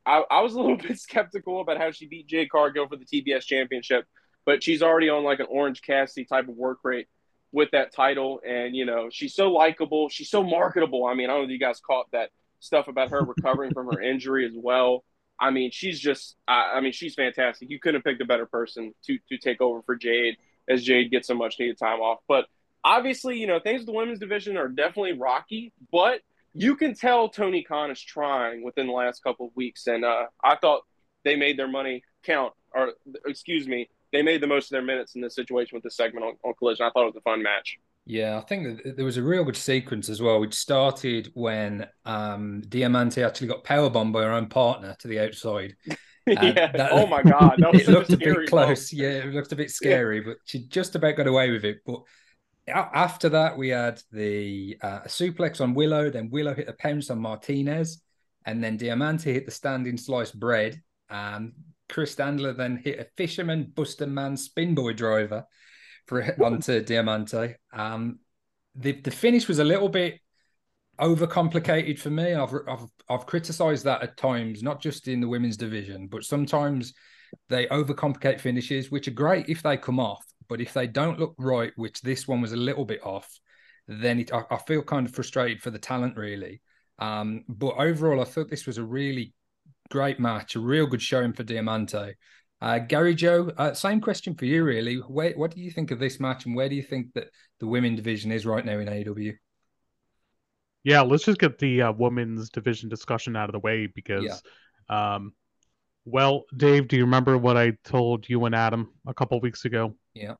I, 0.07 0.23
I, 0.31 0.41
was 0.41 0.55
a 0.55 0.61
little 0.61 0.77
bit 0.89 0.99
skeptical 0.99 1.61
about 1.61 1.79
how 1.79 1.91
she 1.91 2.07
beat 2.07 2.27
Jade 2.27 2.51
Cargill 2.51 2.89
for 2.89 2.97
the 2.97 3.05
TBS 3.05 3.45
championship, 3.45 4.07
but 4.47 4.63
she's 4.63 4.83
already 4.83 5.09
on 5.09 5.25
like 5.25 5.41
an 5.41 5.47
Orange 5.49 5.83
Cassidy 5.83 6.25
type 6.25 6.49
of 6.49 6.57
work 6.57 6.79
rate 6.85 7.09
with 7.53 7.71
that 7.73 7.95
title. 7.95 8.41
And, 8.47 8.75
you 8.75 8.85
know, 8.85 9.09
she's 9.11 9.35
so 9.35 9.53
likable. 9.53 10.09
She's 10.09 10.31
so 10.31 10.43
marketable. 10.43 11.05
I 11.05 11.15
mean, 11.15 11.29
I 11.29 11.35
don't 11.35 11.43
know 11.43 11.45
if 11.45 11.51
you 11.51 11.59
guys 11.59 11.81
caught 11.81 12.11
that 12.13 12.31
stuff 12.61 12.89
about 12.89 13.11
her 13.11 13.23
recovering 13.23 13.73
from 13.73 13.87
her 13.87 14.01
injury 14.03 14.47
as 14.47 14.55
well. 14.55 15.05
I 15.41 15.51
mean, 15.51 15.71
she's 15.71 16.01
just, 16.01 16.37
I, 16.49 16.75
I 16.77 16.81
mean, 16.81 16.93
she's 16.93 17.15
fantastic. 17.15 17.71
You 17.71 17.79
couldn't 17.79 18.01
have 18.01 18.05
picked 18.05 18.23
a 18.23 18.27
better 18.27 18.47
person 18.47 18.93
to, 19.05 19.19
to 19.29 19.39
take 19.39 19.61
over 19.61 19.83
for 19.83 19.95
Jade 19.95 20.37
as 20.69 20.83
Jade 20.83 21.11
gets 21.11 21.29
so 21.29 21.35
much 21.35 21.59
needed 21.59 21.79
time 21.79 22.01
off. 22.01 22.19
But 22.27 22.47
obviously, 22.83 23.39
you 23.39 23.47
know, 23.47 23.61
things 23.61 23.81
with 23.81 23.87
the 23.87 23.93
women's 23.93 24.19
division 24.19 24.57
are 24.57 24.69
definitely 24.69 25.13
rocky, 25.13 25.73
but 25.93 26.21
you 26.55 26.77
can 26.77 26.95
tell 26.95 27.29
Tony 27.29 27.63
Khan 27.63 27.91
is 27.91 28.01
trying 28.01 28.65
within 28.65 28.87
the 28.87 28.93
last 28.93 29.23
couple 29.23 29.47
of 29.47 29.53
weeks, 29.55 29.87
and 29.87 30.05
uh, 30.05 30.27
I 30.43 30.57
thought 30.57 30.83
they 31.25 31.37
made 31.37 31.59
their 31.59 31.69
money 31.69 32.03
count, 32.25 32.53
or 32.75 32.93
excuse 33.27 33.67
me, 33.67 33.89
they 34.13 34.23
made 34.23 34.41
the 34.41 34.47
most 34.47 34.67
of 34.67 34.71
their 34.71 34.83
minutes 34.83 35.15
in 35.15 35.21
this 35.21 35.35
situation 35.35 35.77
with 35.77 35.83
this 35.83 35.97
segment 35.97 36.25
on, 36.25 36.35
on 36.45 36.55
Collision. 36.59 36.87
I 36.87 36.91
thought 36.91 37.03
it 37.03 37.15
was 37.15 37.17
a 37.17 37.21
fun 37.23 37.43
match. 37.43 37.79
Yeah, 38.07 38.39
I 38.39 38.41
think 38.41 38.81
there 38.97 39.05
was 39.05 39.19
a 39.19 39.23
real 39.23 39.45
good 39.45 39.57
sequence 39.57 40.09
as 40.09 40.23
well, 40.23 40.41
which 40.41 40.55
started 40.55 41.31
when 41.35 41.87
um, 42.07 42.63
Diamante 42.67 43.23
actually 43.23 43.49
got 43.49 43.65
powerbombed 43.65 44.13
by 44.13 44.23
her 44.23 44.33
own 44.33 44.47
partner 44.47 44.97
to 45.01 45.09
the 45.09 45.21
outside. 45.21 45.77
yeah. 46.27 46.73
That, 46.73 46.93
oh 46.93 47.07
my 47.07 47.23
god, 47.23 47.57
it 47.75 47.87
looked 47.87 48.11
a 48.11 48.17
bit 48.17 48.49
close. 48.49 48.93
Yeah, 48.93 49.09
it 49.09 49.35
looked 49.35 49.53
a 49.53 49.57
bit 49.57 49.71
scary, 49.71 50.19
yeah. 50.19 50.25
but 50.27 50.37
she 50.47 50.61
just 50.69 50.95
about 50.95 51.17
got 51.17 51.27
away 51.27 51.51
with 51.51 51.67
it. 51.67 51.81
But 51.85 52.01
after 52.69 53.29
that, 53.31 53.57
we 53.57 53.69
had 53.69 54.01
the 54.13 54.79
uh, 54.83 55.01
suplex 55.01 55.61
on 55.61 55.75
Willow. 55.75 56.11
Then 56.11 56.31
Willow 56.31 56.55
hit 56.55 56.69
a 56.69 56.73
pounce 56.73 57.11
on 57.11 57.21
Martinez, 57.21 58.03
and 58.45 58.63
then 58.63 58.77
Diamante 58.77 59.33
hit 59.33 59.45
the 59.45 59.51
standing 59.51 59.97
sliced 59.97 60.39
bread. 60.39 60.81
And 61.11 61.53
Kris 61.89 62.15
Statlander 62.15 62.57
then 62.57 62.77
hit 62.77 62.99
a 63.01 63.07
fisherman 63.17 63.73
Buster 63.75 64.07
Man 64.07 64.35
spinboy 64.35 64.97
driver 64.97 65.47
for 66.07 66.23
onto 66.43 66.83
Diamante. 66.83 67.57
Um, 67.73 68.21
the 68.75 68.93
the 68.93 69.11
finish 69.11 69.49
was 69.49 69.59
a 69.59 69.65
little 69.65 69.89
bit 69.89 70.21
overcomplicated 71.01 71.99
for 71.99 72.11
me. 72.11 72.35
I've 72.35 72.55
I've 72.69 72.87
I've 73.09 73.27
criticised 73.27 73.85
that 73.85 74.03
at 74.03 74.17
times, 74.17 74.63
not 74.63 74.83
just 74.83 75.09
in 75.09 75.21
the 75.21 75.29
women's 75.29 75.57
division, 75.57 76.09
but 76.09 76.25
sometimes 76.25 76.95
they 77.49 77.67
overcomplicate 77.67 78.41
finishes, 78.41 78.91
which 78.91 79.09
are 79.09 79.13
great 79.13 79.49
if 79.49 79.63
they 79.63 79.77
come 79.77 80.01
off, 80.01 80.25
but 80.49 80.61
if 80.61 80.73
they 80.73 80.87
don't 80.87 81.19
look 81.19 81.35
right, 81.39 81.73
which 81.77 82.01
this 82.01 82.27
one 82.27 82.41
was 82.41 82.53
a 82.53 82.57
little 82.57 82.85
bit 82.85 83.05
off, 83.05 83.39
then 83.87 84.21
it, 84.21 84.33
I, 84.33 84.43
I 84.51 84.59
feel 84.59 84.83
kind 84.83 85.07
of 85.07 85.15
frustrated 85.15 85.63
for 85.63 85.71
the 85.71 85.79
talent 85.79 86.17
really. 86.17 86.61
Um, 86.99 87.45
but 87.49 87.77
overall, 87.79 88.21
I 88.21 88.25
thought 88.25 88.51
this 88.51 88.67
was 88.67 88.79
a 88.79 88.85
really 88.85 89.33
great 89.91 90.21
match, 90.21 90.57
a 90.57 90.61
real 90.61 90.87
good 90.87 91.03
showing 91.03 91.33
for 91.33 91.45
Diamante. 91.45 92.15
Uh, 92.61 92.79
Gary 92.81 93.15
Joe, 93.15 93.53
uh, 93.57 93.73
same 93.73 94.01
question 94.01 94.35
for 94.35 94.45
you, 94.45 94.65
really. 94.65 94.97
Where, 94.97 95.33
what 95.35 95.55
do 95.55 95.61
you 95.61 95.71
think 95.71 95.91
of 95.91 96.01
this 96.01 96.19
match, 96.19 96.45
and 96.45 96.57
where 96.57 96.69
do 96.69 96.75
you 96.75 96.83
think 96.83 97.13
that 97.15 97.29
the 97.61 97.69
women 97.69 97.95
division 97.95 98.33
is 98.33 98.45
right 98.45 98.65
now 98.65 98.79
in 98.79 98.89
AEW? 98.89 99.35
Yeah, 100.83 101.03
let's 101.03 101.25
just 101.25 101.39
get 101.39 101.59
the 101.59 101.83
uh, 101.83 101.93
women's 101.93 102.51
division 102.51 102.89
discussion 102.89 103.37
out 103.37 103.49
of 103.49 103.53
the 103.53 103.61
way 103.61 103.87
because, 103.87 104.43
yeah. 104.91 105.15
um, 105.15 105.33
well, 106.05 106.45
Dave, 106.57 106.89
do 106.89 106.97
you 106.97 107.05
remember 107.05 107.39
what 107.39 107.57
I 107.57 107.73
told 107.85 108.29
you 108.29 108.45
and 108.47 108.55
Adam 108.55 108.93
a 109.07 109.15
couple 109.15 109.41
weeks 109.41 109.65
ago? 109.65 109.95
Yeah, 110.19 110.35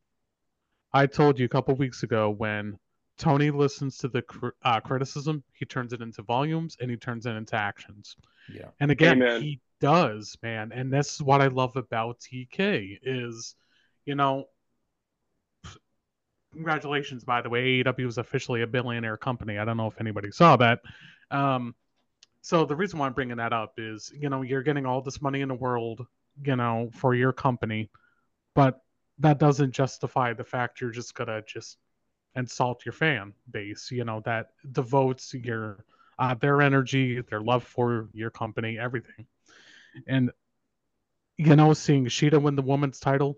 I 0.93 1.07
told 1.07 1.39
you 1.39 1.45
a 1.45 1.49
couple 1.49 1.75
weeks 1.75 2.03
ago 2.03 2.31
when 2.31 2.79
Tony 3.19 3.51
listens 3.51 3.99
to 3.99 4.09
the 4.09 4.23
uh, 4.63 4.81
criticism, 4.81 5.43
he 5.53 5.65
turns 5.65 5.93
it 5.93 6.01
into 6.01 6.23
volumes 6.23 6.77
and 6.81 6.91
he 6.91 6.97
turns 6.97 7.27
it 7.27 7.31
into 7.31 7.57
actions. 7.57 8.17
Yeah, 8.53 8.69
and 8.81 8.91
again, 8.91 9.23
Amen. 9.23 9.43
he 9.43 9.61
does, 9.81 10.37
man. 10.43 10.73
And 10.73 10.93
this 10.93 11.15
is 11.15 11.23
what 11.23 11.41
I 11.41 11.49
love 11.49 11.77
about 11.77 12.21
TK 12.21 12.99
is, 13.03 13.55
you 14.07 14.15
know, 14.15 14.45
congratulations, 16.53 17.25
by 17.25 17.43
the 17.43 17.49
way. 17.49 17.83
AEW 17.83 18.07
is 18.07 18.19
officially 18.19 18.63
a 18.63 18.67
billionaire 18.67 19.17
company. 19.17 19.59
I 19.59 19.65
don't 19.65 19.77
know 19.77 19.87
if 19.87 20.01
anybody 20.01 20.31
saw 20.31 20.57
that. 20.57 20.81
Um, 21.31 21.75
so 22.41 22.65
the 22.65 22.77
reason 22.77 22.99
why 22.99 23.07
I'm 23.07 23.13
bringing 23.13 23.37
that 23.37 23.53
up 23.53 23.75
is, 23.77 24.13
you 24.19 24.29
know, 24.29 24.43
you're 24.43 24.63
getting 24.63 24.87
all 24.87 25.03
this 25.03 25.21
money 25.21 25.41
in 25.41 25.49
the 25.49 25.55
world, 25.55 26.07
you 26.43 26.57
know, 26.57 26.91
for 26.95 27.15
your 27.15 27.33
company, 27.33 27.91
but 28.55 28.81
that 29.21 29.39
doesn't 29.39 29.73
justify 29.73 30.33
the 30.33 30.45
fact 30.45 30.81
you're 30.81 30.91
just 30.91 31.15
gonna 31.15 31.43
just 31.43 31.79
insult 32.35 32.85
your 32.85 32.93
fan 32.93 33.33
base. 33.51 33.91
You 33.91 34.05
know, 34.05 34.21
that 34.25 34.49
devotes 34.73 35.35
your 35.35 35.85
uh, 36.19 36.35
their 36.35 36.63
energy, 36.63 37.21
their 37.21 37.41
love 37.41 37.65
for 37.65 38.09
your 38.13 38.31
company, 38.31 38.79
everything. 38.79 39.27
And 40.07 40.31
you 41.37 41.55
know, 41.57 41.73
seeing 41.73 42.07
Shida 42.07 42.41
win 42.41 42.57
the 42.57 42.63
women's 42.63 42.99
title, 42.99 43.37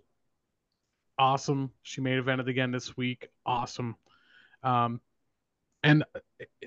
awesome. 1.19 1.71
She 1.83 2.01
made 2.01 2.23
evented 2.23 2.49
again 2.49 2.71
this 2.71 2.97
week, 2.97 3.29
awesome. 3.45 3.97
Um, 4.63 5.01
and 5.83 6.05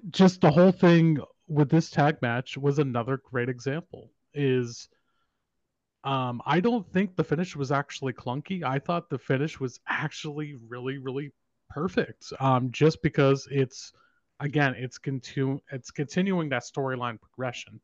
just 0.10 0.42
the 0.42 0.52
whole 0.52 0.72
thing 0.72 1.20
with 1.48 1.70
this 1.70 1.90
tag 1.90 2.22
match 2.22 2.58
was 2.58 2.80
another 2.80 3.18
great 3.18 3.50
example. 3.50 4.12
Is 4.34 4.90
um, 6.04 6.42
I 6.46 6.60
don't 6.60 6.86
think 6.92 7.16
the 7.16 7.24
finish 7.24 7.56
was 7.56 7.72
actually 7.72 8.14
clunky. 8.14 8.64
I 8.64 8.80
thought 8.80 9.10
the 9.10 9.18
finish 9.18 9.60
was 9.60 9.80
actually 9.88 10.56
really, 10.68 10.98
really 10.98 11.32
perfect. 11.70 12.34
Um, 12.40 12.72
just 12.72 13.02
because 13.02 13.48
it's 13.50 13.94
again, 14.40 14.76
it's 14.78 15.00
continu- 15.00 15.62
it's 15.72 15.92
continuing 15.92 16.50
that 16.50 16.64
storyline 16.64 17.20
progression 17.22 17.80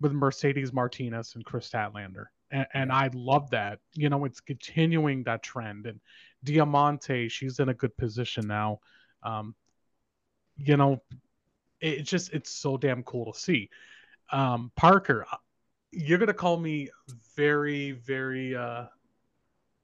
with 0.00 0.12
Mercedes 0.12 0.72
Martinez 0.72 1.34
and 1.34 1.44
Kris 1.44 1.68
Statlander. 1.68 2.26
And, 2.50 2.66
and, 2.72 2.92
I 2.92 3.10
love 3.12 3.50
that. 3.50 3.78
You 3.94 4.08
know, 4.08 4.24
it's 4.24 4.40
continuing 4.40 5.22
that 5.24 5.42
trend. 5.42 5.86
And 5.86 6.00
Diamante, 6.42 7.28
she's 7.28 7.60
in 7.60 7.68
a 7.68 7.74
good 7.74 7.96
position 7.96 8.48
now. 8.48 8.80
Um, 9.22 9.54
you 10.56 10.76
know, 10.76 11.02
it's 11.80 12.10
just 12.10 12.32
it's 12.32 12.50
so 12.50 12.76
damn 12.76 13.02
cool 13.02 13.32
to 13.32 13.38
see. 13.38 13.68
Um, 14.32 14.72
Parker, 14.76 15.26
you're 15.92 16.18
gonna 16.18 16.34
call 16.34 16.56
me 16.56 16.88
very, 17.36 17.92
very 17.92 18.54
uh, 18.54 18.84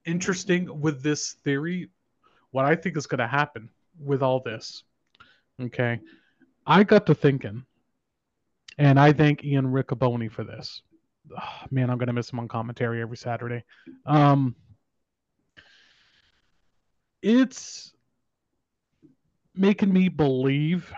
interesting 0.05 0.81
with 0.81 1.03
this 1.03 1.33
theory. 1.45 1.91
What 2.51 2.65
I 2.65 2.77
think 2.77 2.97
is 2.97 3.07
gonna 3.07 3.29
happen 3.29 3.69
with 3.99 4.23
all 4.23 4.41
this. 4.41 4.85
Okay, 5.61 6.01
I 6.67 6.85
got 6.85 7.07
to 7.07 7.15
thinking 7.15 7.65
and 8.79 9.01
I 9.01 9.13
thank 9.13 9.45
Ian 9.45 9.67
Riccoboni 9.67 10.31
for 10.31 10.45
this. 10.45 10.83
Man, 11.71 11.91
I'm 11.91 11.99
gonna 11.99 12.13
miss 12.13 12.31
him 12.31 12.39
on 12.39 12.49
commentary 12.49 13.01
every 13.01 13.17
Saturday. 13.17 13.65
Um, 14.05 14.55
it's 17.23 17.93
making 19.55 19.93
me 19.93 20.09
believe 20.09 20.93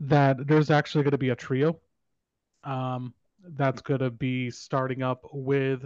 that 0.00 0.46
there's 0.46 0.70
actually 0.70 1.04
going 1.04 1.12
to 1.12 1.18
be 1.18 1.30
a 1.30 1.36
trio 1.36 1.78
um, 2.64 3.14
that's 3.56 3.82
going 3.82 4.00
to 4.00 4.10
be 4.10 4.50
starting 4.50 5.02
up 5.02 5.26
with 5.32 5.84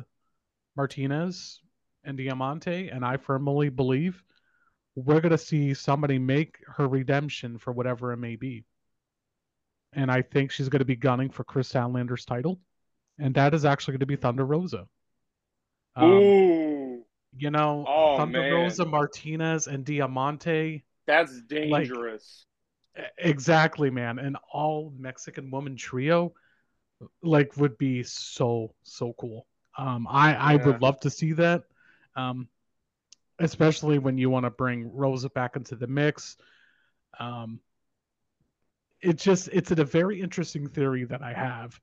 Martinez 0.76 1.60
and 2.04 2.16
Diamante, 2.16 2.88
and 2.88 3.04
I 3.04 3.16
firmly 3.16 3.68
believe 3.68 4.22
we're 4.94 5.20
going 5.20 5.30
to 5.30 5.38
see 5.38 5.74
somebody 5.74 6.18
make 6.18 6.56
her 6.76 6.88
redemption 6.88 7.58
for 7.58 7.72
whatever 7.72 8.12
it 8.12 8.16
may 8.16 8.36
be 8.36 8.64
and 9.92 10.10
I 10.10 10.22
think 10.22 10.50
she's 10.50 10.68
going 10.68 10.80
to 10.80 10.84
be 10.84 10.96
gunning 10.96 11.30
for 11.30 11.44
Kris 11.44 11.72
Statlander's 11.72 12.24
title, 12.24 12.60
and 13.18 13.34
that 13.34 13.54
is 13.54 13.64
actually 13.64 13.92
going 13.92 14.00
to 14.00 14.06
be 14.06 14.16
Thunder 14.16 14.44
Rosa. 14.44 14.86
Um, 15.96 16.10
Ooh, 16.10 17.04
you 17.36 17.50
know, 17.50 17.84
oh, 17.88 18.16
Thunder 18.16 18.40
man. 18.40 18.52
Rosa, 18.52 18.84
Martinez, 18.84 19.66
and 19.66 19.84
Diamante. 19.84 20.84
That's 21.06 21.40
dangerous. 21.42 22.44
Like, 22.96 23.06
exactly, 23.18 23.90
man. 23.90 24.18
An 24.18 24.36
all 24.52 24.92
Mexican 24.98 25.50
woman 25.50 25.76
trio, 25.76 26.34
like, 27.22 27.56
would 27.56 27.78
be 27.78 28.02
so 28.02 28.74
so 28.82 29.14
cool. 29.18 29.46
Um, 29.76 30.06
I 30.10 30.32
yeah. 30.32 30.42
I 30.42 30.56
would 30.56 30.82
love 30.82 31.00
to 31.00 31.10
see 31.10 31.32
that. 31.32 31.64
Um, 32.16 32.48
especially 33.38 33.98
when 33.98 34.18
you 34.18 34.30
want 34.30 34.44
to 34.44 34.50
bring 34.50 34.92
Rosa 34.92 35.30
back 35.30 35.56
into 35.56 35.76
the 35.76 35.86
mix. 35.86 36.36
Um, 37.18 37.60
it's 39.00 39.22
just 39.22 39.48
it's 39.52 39.70
a 39.70 39.84
very 39.84 40.20
interesting 40.20 40.68
theory 40.68 41.04
that 41.04 41.22
I 41.22 41.32
have. 41.32 41.78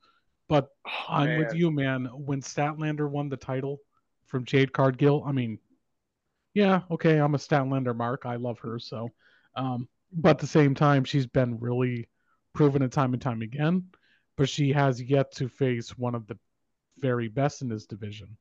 But 0.48 0.70
oh, 0.88 0.92
I'm 1.10 1.28
man. 1.28 1.40
with 1.40 1.56
you, 1.56 1.72
man. 1.72 2.06
When 2.06 2.42
Statlander 2.42 3.10
won 3.10 3.30
the 3.30 3.38
title 3.38 3.80
from 4.28 4.46
Jade 4.46 4.74
Cargill, 4.74 5.24
I 5.26 5.32
mean, 5.32 5.60
yeah, 6.54 6.82
okay, 6.92 7.18
I'm 7.18 7.36
a 7.36 7.40
Statlander 7.40 7.96
mark. 7.96 8.26
I 8.26 8.36
love 8.36 8.60
her 8.60 8.78
so. 8.78 9.10
Um, 9.56 9.88
but 10.12 10.32
at 10.32 10.40
the 10.40 10.48
same 10.48 10.76
time, 10.76 11.04
she's 11.04 11.26
been 11.26 11.60
really 11.60 12.08
proven 12.54 12.82
it 12.82 12.92
time 12.92 13.14
and 13.14 13.22
time 13.22 13.42
again. 13.42 13.86
But 14.38 14.50
she 14.50 14.74
has 14.74 15.02
yet 15.02 15.32
to 15.36 15.48
face 15.48 15.98
one 15.98 16.16
of 16.16 16.28
the 16.28 16.38
very 17.00 17.28
best 17.28 17.62
in 17.62 17.70
this 17.70 17.86
division. 17.86 18.38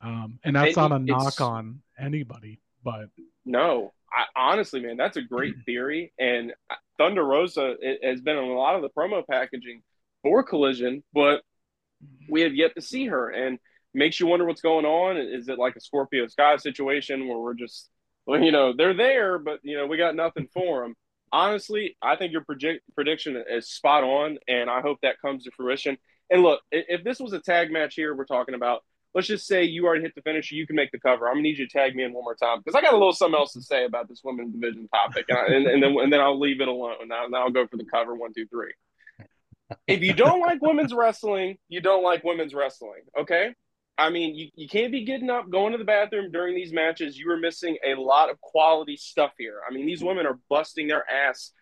Um, 0.00 0.38
and 0.44 0.54
that's 0.54 0.76
not 0.76 0.92
a 0.92 0.98
knock 0.98 1.40
on 1.40 1.80
anybody, 1.98 2.60
but 2.82 3.08
no, 3.46 3.92
I, 4.12 4.24
honestly, 4.36 4.80
man, 4.80 4.96
that's 4.96 5.16
a 5.16 5.22
great 5.22 5.54
theory. 5.66 6.12
And 6.18 6.52
Thunder 6.98 7.24
Rosa 7.24 7.74
has 8.02 8.20
been 8.20 8.36
in 8.36 8.44
a 8.44 8.54
lot 8.54 8.76
of 8.76 8.82
the 8.82 8.90
promo 8.90 9.26
packaging 9.26 9.82
for 10.22 10.42
Collision, 10.42 11.02
but 11.12 11.42
we 12.28 12.42
have 12.42 12.54
yet 12.54 12.74
to 12.74 12.82
see 12.82 13.06
her, 13.06 13.30
and 13.30 13.58
makes 13.94 14.20
you 14.20 14.26
wonder 14.26 14.44
what's 14.44 14.60
going 14.60 14.84
on. 14.84 15.16
Is 15.16 15.48
it 15.48 15.58
like 15.58 15.76
a 15.76 15.80
Scorpio 15.80 16.26
Sky 16.26 16.56
situation 16.56 17.28
where 17.28 17.38
we're 17.38 17.54
just, 17.54 17.88
well, 18.26 18.40
you 18.40 18.52
know, 18.52 18.74
they're 18.76 18.94
there, 18.94 19.38
but 19.38 19.60
you 19.62 19.76
know, 19.76 19.86
we 19.86 19.96
got 19.96 20.14
nothing 20.16 20.48
for 20.52 20.82
them. 20.82 20.94
Honestly, 21.34 21.96
I 22.00 22.14
think 22.14 22.30
your 22.30 22.44
project, 22.44 22.84
prediction 22.94 23.42
is 23.50 23.68
spot 23.68 24.04
on, 24.04 24.38
and 24.46 24.70
I 24.70 24.80
hope 24.80 24.98
that 25.02 25.20
comes 25.20 25.42
to 25.44 25.50
fruition. 25.50 25.98
And 26.30 26.44
look, 26.44 26.60
if 26.70 27.02
this 27.02 27.18
was 27.18 27.32
a 27.32 27.40
tag 27.40 27.72
match 27.72 27.96
here, 27.96 28.14
we're 28.14 28.24
talking 28.24 28.54
about 28.54 28.84
let's 29.14 29.26
just 29.26 29.44
say 29.44 29.64
you 29.64 29.84
already 29.84 30.02
hit 30.02 30.14
the 30.14 30.22
finish, 30.22 30.52
you 30.52 30.64
can 30.64 30.76
make 30.76 30.92
the 30.92 31.00
cover. 31.00 31.26
I'm 31.26 31.34
gonna 31.34 31.42
need 31.42 31.58
you 31.58 31.66
to 31.66 31.72
tag 31.72 31.96
me 31.96 32.04
in 32.04 32.12
one 32.12 32.22
more 32.22 32.36
time 32.36 32.58
because 32.58 32.76
I 32.76 32.82
got 32.82 32.94
a 32.94 32.96
little 32.96 33.12
something 33.12 33.36
else 33.36 33.52
to 33.54 33.62
say 33.62 33.84
about 33.84 34.08
this 34.08 34.20
women's 34.22 34.52
division 34.52 34.86
topic, 34.86 35.24
and, 35.28 35.38
I, 35.38 35.46
and, 35.46 35.66
and, 35.66 35.82
then 35.82 35.96
and 35.96 36.12
then 36.12 36.20
I'll 36.20 36.38
leave 36.38 36.60
it 36.60 36.68
alone. 36.68 37.08
Now, 37.08 37.26
now 37.28 37.42
I'll 37.42 37.50
go 37.50 37.66
for 37.66 37.78
the 37.78 37.84
cover 37.84 38.14
one, 38.14 38.32
two, 38.32 38.46
three. 38.46 38.72
If 39.88 40.02
you 40.02 40.12
don't 40.12 40.40
like 40.40 40.62
women's 40.62 40.94
wrestling, 40.94 41.58
you 41.68 41.80
don't 41.80 42.04
like 42.04 42.22
women's 42.22 42.54
wrestling. 42.54 43.02
Okay, 43.18 43.54
I 43.96 44.10
mean, 44.10 44.34
you, 44.34 44.48
you 44.56 44.68
can't 44.68 44.90
be 44.90 45.04
getting 45.04 45.30
up, 45.30 45.50
going 45.50 45.72
to 45.72 45.78
the 45.78 45.84
bathroom 45.84 46.32
during 46.32 46.54
these 46.54 46.72
matches. 46.72 47.16
You 47.16 47.30
are 47.30 47.36
missing 47.36 47.76
a 47.86 47.94
lot 47.94 48.30
of 48.30 48.40
quality 48.40 48.96
stuff 48.96 49.32
here. 49.38 49.60
I 49.68 49.72
mean, 49.72 49.86
these 49.86 49.98
mm-hmm. 49.98 50.08
women 50.08 50.26
are 50.26 50.38
busting 50.48 50.88
their 50.88 51.08
ass 51.08 51.52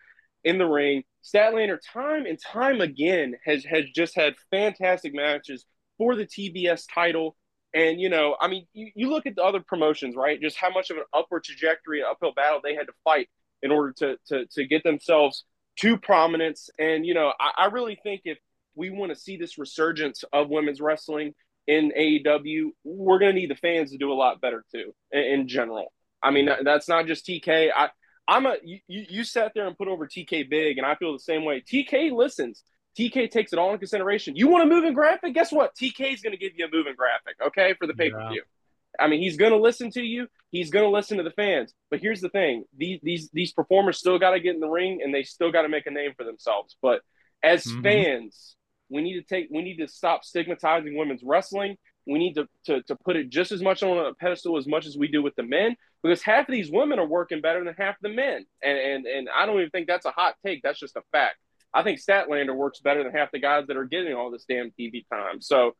in 0.43 0.57
the 0.57 0.65
ring. 0.65 1.03
Statlander, 1.23 1.77
time 1.93 2.25
and 2.25 2.39
time 2.39 2.81
again, 2.81 3.35
has 3.45 3.63
has 3.65 3.85
just 3.95 4.15
had 4.15 4.33
fantastic 4.51 5.13
matches 5.13 5.65
for 5.97 6.15
the 6.15 6.25
TBS 6.25 6.85
title. 6.93 7.35
And 7.73 7.99
you 8.01 8.09
know, 8.09 8.35
I 8.39 8.47
mean, 8.47 8.67
you, 8.73 8.91
you 8.95 9.09
look 9.09 9.25
at 9.25 9.35
the 9.35 9.43
other 9.43 9.61
promotions, 9.61 10.15
right? 10.15 10.41
Just 10.41 10.57
how 10.57 10.69
much 10.69 10.89
of 10.89 10.97
an 10.97 11.03
upward 11.13 11.43
trajectory, 11.43 12.01
an 12.01 12.07
uphill 12.09 12.33
battle 12.33 12.59
they 12.63 12.75
had 12.75 12.87
to 12.87 12.93
fight 13.03 13.29
in 13.61 13.71
order 13.71 13.93
to 13.99 14.17
to 14.27 14.45
to 14.47 14.65
get 14.65 14.83
themselves 14.83 15.45
to 15.77 15.97
prominence. 15.97 16.69
And 16.79 17.05
you 17.05 17.13
know, 17.13 17.31
I, 17.39 17.63
I 17.63 17.65
really 17.67 17.97
think 18.03 18.21
if 18.25 18.37
we 18.75 18.89
want 18.89 19.13
to 19.13 19.19
see 19.19 19.37
this 19.37 19.57
resurgence 19.57 20.23
of 20.33 20.49
women's 20.49 20.81
wrestling 20.81 21.33
in 21.67 21.91
AEW, 21.97 22.69
we're 22.83 23.19
going 23.19 23.33
to 23.33 23.39
need 23.39 23.49
the 23.49 23.55
fans 23.55 23.91
to 23.91 23.97
do 23.97 24.11
a 24.11 24.15
lot 24.15 24.41
better 24.41 24.63
too, 24.73 24.93
in, 25.11 25.21
in 25.21 25.47
general. 25.47 25.91
I 26.21 26.31
mean, 26.31 26.49
that's 26.63 26.87
not 26.87 27.05
just 27.05 27.25
TK. 27.27 27.69
I, 27.75 27.89
I'm 28.27 28.45
a 28.45 28.55
you, 28.63 28.79
you 28.87 29.23
sat 29.23 29.51
there 29.53 29.67
and 29.67 29.77
put 29.77 29.87
over 29.87 30.07
TK 30.07 30.49
big, 30.49 30.77
and 30.77 30.87
I 30.87 30.95
feel 30.95 31.11
the 31.11 31.19
same 31.19 31.43
way. 31.43 31.61
TK 31.61 32.11
listens. 32.11 32.63
TK 32.97 33.31
takes 33.31 33.51
it 33.53 33.59
all 33.59 33.73
in 33.73 33.79
consideration. 33.79 34.35
You 34.35 34.47
want 34.47 34.63
a 34.63 34.67
moving 34.67 34.93
graphic? 34.93 35.33
Guess 35.33 35.51
what? 35.51 35.75
TK 35.75 36.13
is 36.13 36.21
going 36.21 36.31
to 36.31 36.37
give 36.37 36.53
you 36.55 36.65
a 36.65 36.69
moving 36.71 36.95
graphic, 36.95 37.35
okay, 37.47 37.73
for 37.79 37.87
the 37.87 37.93
pay 37.93 38.11
per 38.11 38.19
view. 38.29 38.43
Yeah. 38.43 39.03
I 39.03 39.07
mean, 39.07 39.21
he's 39.21 39.37
going 39.37 39.51
to 39.51 39.57
listen 39.57 39.89
to 39.91 40.01
you. 40.01 40.27
He's 40.51 40.69
going 40.69 40.85
to 40.85 40.89
listen 40.89 41.17
to 41.17 41.23
the 41.23 41.31
fans. 41.31 41.73
But 41.89 41.99
here's 41.99 42.21
the 42.21 42.29
thing: 42.29 42.63
these 42.77 42.99
these 43.03 43.29
these 43.33 43.51
performers 43.51 43.97
still 43.97 44.19
got 44.19 44.31
to 44.31 44.39
get 44.39 44.53
in 44.53 44.61
the 44.61 44.69
ring, 44.69 45.01
and 45.03 45.13
they 45.13 45.23
still 45.23 45.51
got 45.51 45.63
to 45.63 45.69
make 45.69 45.87
a 45.87 45.91
name 45.91 46.11
for 46.15 46.23
themselves. 46.23 46.77
But 46.81 47.01
as 47.41 47.65
mm-hmm. 47.65 47.81
fans, 47.81 48.55
we 48.89 49.01
need 49.01 49.13
to 49.15 49.21
take 49.21 49.47
we 49.51 49.61
need 49.61 49.77
to 49.77 49.87
stop 49.87 50.23
stigmatizing 50.23 50.97
women's 50.97 51.23
wrestling. 51.23 51.77
We 52.05 52.19
need 52.19 52.33
to, 52.33 52.47
to, 52.65 52.81
to 52.83 52.95
put 52.97 53.15
it 53.15 53.29
just 53.29 53.53
as 53.53 53.61
much 53.61 53.81
on 53.81 53.97
a 53.97 54.13
pedestal 54.13 54.57
as 54.57 54.67
much 54.67 54.85
as 54.85 54.97
we 54.97 55.07
do 55.07 55.23
with 55.23 55.35
the 55.35 55.43
men, 55.43 55.77
because 56.01 56.21
half 56.21 56.49
of 56.49 56.51
these 56.51 56.69
women 56.69 56.99
are 56.99 57.07
working 57.07 57.39
better 57.39 57.63
than 57.63 57.73
half 57.77 57.95
the 58.01 58.09
men. 58.09 58.45
And, 58.61 58.77
and, 58.77 59.05
and 59.05 59.29
I 59.33 59.45
don't 59.45 59.57
even 59.57 59.69
think 59.69 59.87
that's 59.87 60.05
a 60.05 60.11
hot 60.11 60.35
take. 60.45 60.61
That's 60.63 60.79
just 60.79 60.97
a 60.97 61.01
fact. 61.13 61.37
I 61.73 61.81
think 61.81 61.99
Statlander 61.99 62.55
works 62.55 62.79
better 62.81 63.03
than 63.03 63.13
half 63.13 63.31
the 63.31 63.39
guys 63.39 63.67
that 63.67 63.77
are 63.77 63.85
getting 63.85 64.13
all 64.13 64.31
this 64.31 64.45
damn 64.47 64.71
TV 64.77 65.05
time. 65.09 65.41
So 65.41 65.75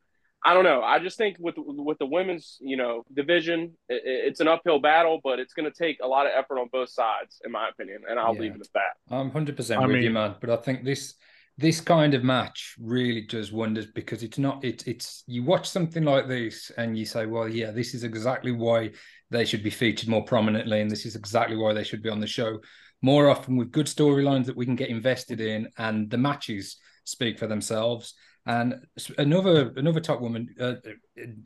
I 0.45 0.53
don't 0.53 0.63
know. 0.63 0.81
I 0.81 0.99
just 0.99 1.17
think 1.17 1.37
with 1.39 1.55
with 1.57 1.99
the 1.99 2.05
women's 2.05 2.57
you 2.59 2.75
know 2.75 3.03
division, 3.13 3.77
it, 3.87 4.01
it's 4.05 4.39
an 4.39 4.47
uphill 4.47 4.79
battle, 4.79 5.21
but 5.23 5.39
it's 5.39 5.53
going 5.53 5.71
to 5.71 5.77
take 5.77 5.99
a 6.01 6.07
lot 6.07 6.25
of 6.25 6.33
effort 6.35 6.59
on 6.59 6.67
both 6.71 6.89
sides, 6.89 7.39
in 7.45 7.51
my 7.51 7.69
opinion. 7.69 8.01
And 8.09 8.19
I'll 8.19 8.33
yeah. 8.35 8.41
leave 8.41 8.55
it 8.55 8.61
at 8.61 8.73
that. 8.73 9.13
I'm 9.13 9.27
100 9.27 9.55
percent 9.55 9.81
with 9.81 9.91
mean, 9.91 10.03
you, 10.03 10.09
man. 10.09 10.35
But 10.41 10.49
I 10.49 10.57
think 10.57 10.83
this 10.83 11.13
this 11.57 11.79
kind 11.79 12.13
of 12.13 12.23
match 12.23 12.75
really 12.79 13.21
does 13.21 13.51
wonders 13.51 13.85
because 13.85 14.23
it's 14.23 14.39
not 14.39 14.63
it, 14.63 14.87
it's 14.87 15.23
you 15.27 15.43
watch 15.43 15.69
something 15.69 16.03
like 16.03 16.27
this 16.27 16.71
and 16.77 16.97
you 16.97 17.05
say 17.05 17.27
well 17.27 17.47
yeah 17.47 17.69
this 17.69 17.93
is 17.93 18.03
exactly 18.03 18.51
why 18.51 18.89
they 19.33 19.43
should 19.43 19.63
be 19.63 19.69
featured 19.69 20.07
more 20.07 20.23
prominently 20.23 20.79
and 20.79 20.89
this 20.89 21.05
is 21.05 21.15
exactly 21.15 21.57
why 21.57 21.73
they 21.73 21.83
should 21.83 22.03
be 22.03 22.09
on 22.09 22.19
the 22.19 22.27
show. 22.27 22.59
More 23.01 23.29
often 23.29 23.57
with 23.57 23.71
good 23.71 23.87
storylines 23.87 24.45
that 24.45 24.55
we 24.55 24.65
can 24.65 24.77
get 24.77 24.89
invested 24.89 25.41
in 25.41 25.67
and 25.77 26.09
the 26.09 26.17
matches 26.17 26.77
speak 27.03 27.37
for 27.37 27.47
themselves. 27.47 28.13
And 28.45 28.75
another 29.17 29.73
another 29.75 29.99
top 29.99 30.21
woman 30.21 30.53
uh, 30.59 30.75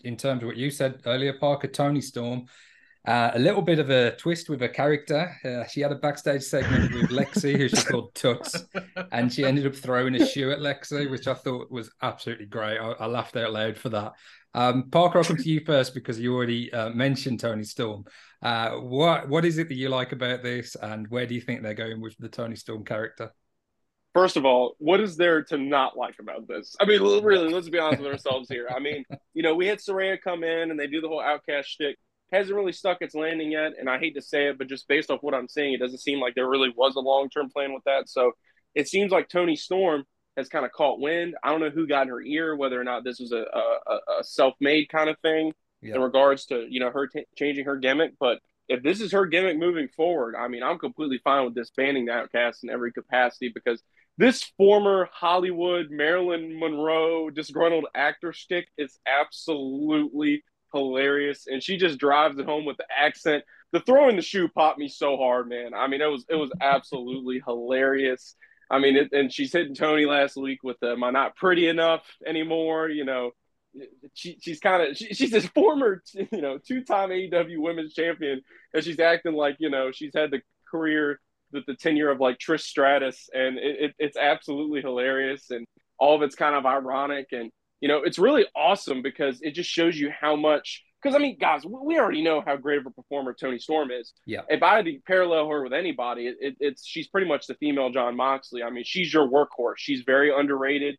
in 0.04 0.18
terms 0.18 0.44
of 0.44 0.48
what 0.48 0.58
you 0.58 0.70
said 0.70 1.02
earlier 1.06 1.34
parker 1.34 1.68
toni 1.68 2.02
storm 2.02 2.46
uh, 3.08 3.32
a 3.34 3.40
little 3.40 3.62
bit 3.62 3.80
of 3.80 3.90
a 3.90 4.16
twist 4.18 4.50
with 4.50 4.60
her 4.60 4.68
character. 4.68 5.34
Uh, 5.44 5.66
she 5.66 5.80
had 5.80 5.94
a 5.94 5.96
backstage 5.96 6.44
segment 6.44 6.94
with 6.94 7.10
Lexy, 7.10 7.58
who 7.58 7.70
she 7.70 7.84
called 7.86 8.14
Toots, 8.14 8.66
and 9.14 9.32
she 9.32 9.46
ended 9.46 9.66
up 9.66 9.76
throwing 9.76 10.16
a 10.16 10.26
shoe 10.26 10.52
at 10.52 10.60
Lexy, 10.60 11.10
which 11.10 11.28
I 11.28 11.34
thought 11.34 11.72
was 11.72 11.90
absolutely 12.02 12.48
great. 12.48 12.78
I, 12.78 12.92
I 12.92 13.06
laughed 13.06 13.38
out 13.38 13.54
loud 13.54 13.78
for 13.78 13.90
that. 13.90 14.14
Um, 14.54 14.90
Parker, 14.90 15.20
I'll 15.20 15.24
come 15.24 15.38
to 15.38 15.50
you 15.50 15.62
first 15.66 15.94
because 15.94 16.20
you 16.20 16.36
already 16.36 16.72
uh, 16.74 16.90
mentioned 16.90 17.40
Toni 17.40 17.64
Storm. 17.64 18.04
Uh, 18.42 18.72
what 18.72 19.30
what 19.30 19.46
is 19.46 19.58
it 19.58 19.70
that 19.70 19.76
you 19.76 19.88
like 19.88 20.12
about 20.12 20.44
this, 20.44 20.76
and 20.76 21.08
where 21.08 21.26
do 21.26 21.34
you 21.34 21.42
think 21.42 21.62
they're 21.62 21.74
going 21.74 22.02
with 22.02 22.18
the 22.18 22.30
Toni 22.30 22.56
Storm 22.56 22.84
character? 22.84 23.32
First 24.14 24.36
of 24.36 24.46
all, 24.46 24.76
what 24.80 25.00
is 25.00 25.16
there 25.16 25.44
to 25.44 25.58
not 25.58 25.96
like 25.96 26.16
about 26.20 26.48
this? 26.48 26.76
I 26.82 26.86
mean, 26.86 27.02
really, 27.04 27.54
let's 27.54 27.70
be 27.70 27.78
honest 27.78 28.02
with 28.02 28.12
ourselves 28.12 28.50
here. 28.50 28.68
I 28.76 28.80
mean, 28.80 29.06
you 29.34 29.44
know, 29.44 29.54
we 29.54 29.68
had 29.68 29.78
Saraya 29.78 30.20
come 30.20 30.44
in 30.44 30.72
and 30.72 30.80
they 30.80 30.88
do 30.88 31.02
the 31.02 31.08
whole 31.08 31.22
outcast 31.22 31.70
shtick 31.70 31.98
hasn't 32.32 32.56
really 32.56 32.74
stuck 32.74 33.02
its 33.02 33.16
landing 33.16 33.52
yet. 33.52 33.74
And 33.80 33.90
I 33.90 34.00
hate 34.00 34.16
to 34.16 34.22
say 34.22 34.48
it, 34.48 34.58
but 34.58 34.68
just 34.68 34.88
based 34.88 35.10
off 35.10 35.24
what 35.24 35.34
I'm 35.34 35.48
seeing, 35.48 35.74
it 35.74 35.80
doesn't 35.80 36.00
seem 36.00 36.20
like 36.20 36.36
there 36.36 36.50
really 36.50 36.74
was 36.76 36.96
a 36.96 37.00
long 37.00 37.30
term 37.30 37.50
plan 37.50 37.74
with 37.74 37.84
that. 37.86 38.10
So 38.10 38.34
it 38.76 38.88
seems 38.88 39.12
like 39.12 39.30
Toni 39.30 39.56
Storm 39.56 40.04
has 40.36 40.50
kind 40.50 40.66
of 40.66 40.72
caught 40.72 41.00
wind. 41.00 41.36
I 41.44 41.52
don't 41.52 41.62
know 41.62 41.70
who 41.70 41.88
got 41.88 42.04
in 42.04 42.10
her 42.10 42.22
ear, 42.22 42.56
whether 42.56 42.80
or 42.80 42.84
not 42.84 43.04
this 43.04 43.20
was 43.20 43.32
a, 43.32 43.38
a, 43.38 44.20
a 44.20 44.24
self 44.24 44.54
made 44.60 44.90
kind 44.90 45.10
of 45.10 45.18
thing 45.20 45.54
yeah. 45.82 45.96
in 45.96 46.02
regards 46.02 46.46
to 46.48 46.66
you 46.70 46.80
know 46.80 46.92
her 46.92 47.08
t- 47.08 47.26
changing 47.36 47.66
her 47.66 47.78
gimmick. 47.78 48.14
But 48.20 48.40
if 48.70 48.84
this 48.84 49.02
is 49.02 49.12
her 49.14 49.26
gimmick 49.26 49.58
moving 49.58 49.88
forward, 49.88 50.36
I 50.36 50.48
mean, 50.48 50.64
I'm 50.64 50.78
completely 50.78 51.20
fine 51.24 51.46
with 51.46 51.56
disbanding 51.56 52.06
the 52.06 52.14
Outcast 52.14 52.64
in 52.64 52.70
every 52.70 52.92
capacity 52.92 53.50
because 53.54 53.82
this 54.18 54.44
former 54.58 55.08
Hollywood 55.12 55.90
Marilyn 55.90 56.60
Monroe 56.60 57.30
disgruntled 57.30 57.86
actor 57.96 58.34
stick 58.34 58.68
is 58.78 58.98
absolutely 59.08 60.44
hilarious, 60.74 61.48
and 61.48 61.62
she 61.62 61.78
just 61.78 62.00
drives 62.00 62.38
it 62.38 62.46
home 62.46 62.66
with 62.66 62.78
the 62.78 62.86
accent. 62.96 63.44
The 63.72 63.82
throwing 63.82 64.16
the 64.16 64.22
shoe 64.22 64.48
popped 64.48 64.80
me 64.80 64.88
so 64.88 65.18
hard, 65.18 65.50
man. 65.50 65.74
I 65.74 65.88
mean, 65.88 66.02
it 66.02 66.10
was 66.10 66.26
it 66.30 66.36
was 66.36 66.52
absolutely 66.62 67.42
hilarious. 67.46 68.36
I 68.70 68.80
mean, 68.80 68.98
it, 68.98 69.14
and 69.14 69.32
she's 69.32 69.54
hitting 69.54 69.76
Tony 69.76 70.06
last 70.06 70.36
week 70.36 70.64
with 70.64 70.78
the 70.80 70.92
"Am 70.92 71.04
I 71.04 71.12
not 71.12 71.36
pretty 71.36 71.68
enough 71.68 72.04
anymore?" 72.26 72.90
You 72.90 73.06
know, 73.06 73.32
she 74.14 74.38
she's 74.42 74.60
kind 74.60 74.84
of 74.84 74.98
she, 74.98 75.14
she's 75.14 75.32
this 75.32 75.46
former 75.48 76.04
you 76.14 76.42
know 76.42 76.58
two 76.58 76.84
time 76.84 77.10
AEW 77.10 77.60
Women's 77.60 77.94
Champion, 77.94 78.42
and 78.74 78.84
she's 78.84 79.00
acting 79.00 79.34
like 79.34 79.58
you 79.60 79.70
know 79.70 79.92
she's 79.92 80.12
had 80.16 80.32
the 80.32 80.42
career 80.70 81.20
the, 81.52 81.62
the 81.66 81.76
tenure 81.76 82.10
of 82.10 82.20
like 82.20 82.38
Trish 82.38 82.62
Stratus, 82.62 83.30
and 83.34 83.58
it, 83.58 83.78
it, 83.80 83.96
it's 84.00 84.18
absolutely 84.18 84.82
hilarious, 84.82 85.50
and 85.50 85.66
all 86.00 86.16
of 86.16 86.22
it's 86.22 86.36
kind 86.36 86.56
of 86.56 86.66
ironic, 86.66 87.28
and 87.32 87.52
you 87.82 87.88
know, 87.88 88.02
it's 88.04 88.20
really 88.20 88.46
awesome 88.56 89.02
because 89.02 89.40
it 89.42 89.52
just 89.52 89.70
shows 89.70 89.98
you 89.98 90.10
how 90.10 90.36
much. 90.36 90.84
Because 91.02 91.16
I 91.16 91.20
mean, 91.20 91.38
guys, 91.40 91.64
we 91.66 92.00
already 92.00 92.24
know 92.24 92.42
how 92.42 92.56
great 92.56 92.80
of 92.80 92.88
a 92.88 92.90
performer 92.90 93.34
Toni 93.34 93.60
Storm 93.60 93.92
is. 93.92 94.14
Yeah. 94.26 94.42
If 94.50 94.64
I 94.64 94.78
had 94.78 94.86
to 94.86 94.98
parallel 95.06 95.48
her 95.50 95.64
with 95.64 95.74
anybody, 95.74 96.28
it, 96.28 96.38
it, 96.40 96.56
it's 96.60 96.86
she's 96.86 97.08
pretty 97.08 97.28
much 97.28 97.46
the 97.46 97.54
female 97.56 97.92
Jon 97.92 98.16
Moxley. 98.16 98.64
I 98.64 98.72
mean, 98.72 98.84
she's 98.84 99.14
your 99.14 99.28
workhorse. 99.28 99.78
She's 99.78 100.02
very 100.02 100.34
underrated, 100.36 100.98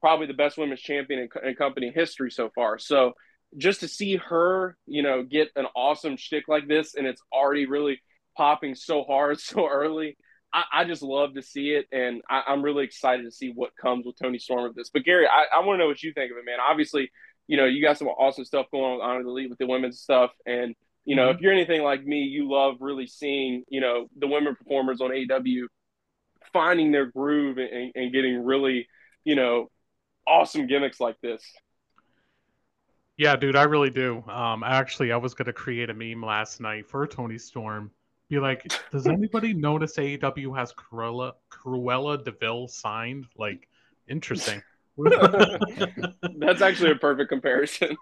probably 0.00 0.26
the 0.26 0.34
best 0.34 0.56
women's 0.56 0.80
champion 0.80 1.20
in, 1.20 1.48
in 1.48 1.56
company 1.56 1.90
history 1.92 2.30
so 2.30 2.50
far. 2.54 2.78
So 2.78 3.14
just 3.56 3.80
to 3.80 3.88
see 3.88 4.16
her, 4.16 4.76
you 4.86 5.02
know, 5.02 5.24
get 5.24 5.50
an 5.56 5.66
awesome 5.74 6.16
shtick 6.16 6.46
like 6.46 6.68
this, 6.68 6.94
and 6.94 7.06
it's 7.06 7.22
already 7.32 7.66
really 7.66 8.00
popping 8.36 8.74
so 8.74 9.02
hard 9.02 9.40
so 9.40 9.68
early. 9.68 10.16
I, 10.52 10.64
I, 10.72 10.84
just 10.84 11.02
love 11.02 11.34
to 11.34 11.42
see 11.42 11.70
it, 11.70 11.86
and 11.92 12.22
I, 12.28 12.52
am 12.52 12.62
really 12.62 12.84
excited 12.84 13.24
to 13.24 13.30
see 13.30 13.52
what 13.54 13.76
comes 13.76 14.04
with 14.04 14.16
Toni 14.16 14.38
Storm 14.38 14.64
with 14.64 14.74
this. 14.74 14.90
But 14.90 15.04
Gary, 15.04 15.26
I, 15.26 15.56
I 15.56 15.64
want 15.64 15.78
to 15.78 15.84
know 15.84 15.88
what 15.88 16.02
you 16.02 16.12
think 16.12 16.32
of 16.32 16.38
it, 16.38 16.44
man. 16.44 16.58
Obviously, 16.60 17.10
you 17.46 17.56
know 17.56 17.64
you 17.64 17.82
got 17.82 17.98
some 17.98 18.08
awesome 18.08 18.44
stuff 18.44 18.66
going 18.70 19.00
on 19.00 19.16
on 19.16 19.24
the 19.24 19.30
league 19.30 19.50
with 19.50 19.58
the 19.58 19.66
women's 19.66 20.00
stuff, 20.00 20.30
and 20.46 20.74
you 21.04 21.16
know 21.16 21.28
mm-hmm. 21.28 21.36
if 21.36 21.40
you're 21.42 21.52
anything 21.52 21.82
like 21.82 22.04
me, 22.04 22.22
you 22.22 22.50
love 22.50 22.76
really 22.80 23.06
seeing 23.06 23.64
you 23.68 23.80
know 23.80 24.08
the 24.16 24.26
women 24.26 24.54
performers 24.54 25.00
on 25.00 25.10
AEW 25.10 25.66
finding 26.52 26.90
their 26.90 27.06
groove 27.06 27.58
and, 27.58 27.92
and 27.94 28.12
getting 28.12 28.44
really 28.44 28.88
you 29.24 29.34
know 29.34 29.70
awesome 30.26 30.66
gimmicks 30.66 31.00
like 31.00 31.20
this. 31.20 31.42
Yeah, 33.16 33.36
dude, 33.36 33.56
I 33.56 33.64
really 33.64 33.90
do. 33.90 34.24
Um, 34.28 34.62
actually, 34.64 35.12
I 35.12 35.16
was 35.16 35.34
gonna 35.34 35.52
create 35.52 35.90
a 35.90 35.94
meme 35.94 36.22
last 36.24 36.60
night 36.60 36.88
for 36.88 37.06
Toni 37.06 37.38
Storm 37.38 37.90
be 38.30 38.38
like, 38.38 38.72
does 38.90 39.06
anybody 39.06 39.52
notice 39.52 39.96
AEW 39.96 40.56
has 40.56 40.72
Cruella 40.72 41.32
Cruella 41.50 42.24
de 42.24 42.30
Vil 42.30 42.68
signed? 42.68 43.26
Like, 43.36 43.68
interesting. 44.08 44.62
That's 46.38 46.62
actually 46.62 46.92
a 46.92 46.96
perfect 46.96 47.28
comparison. 47.28 47.96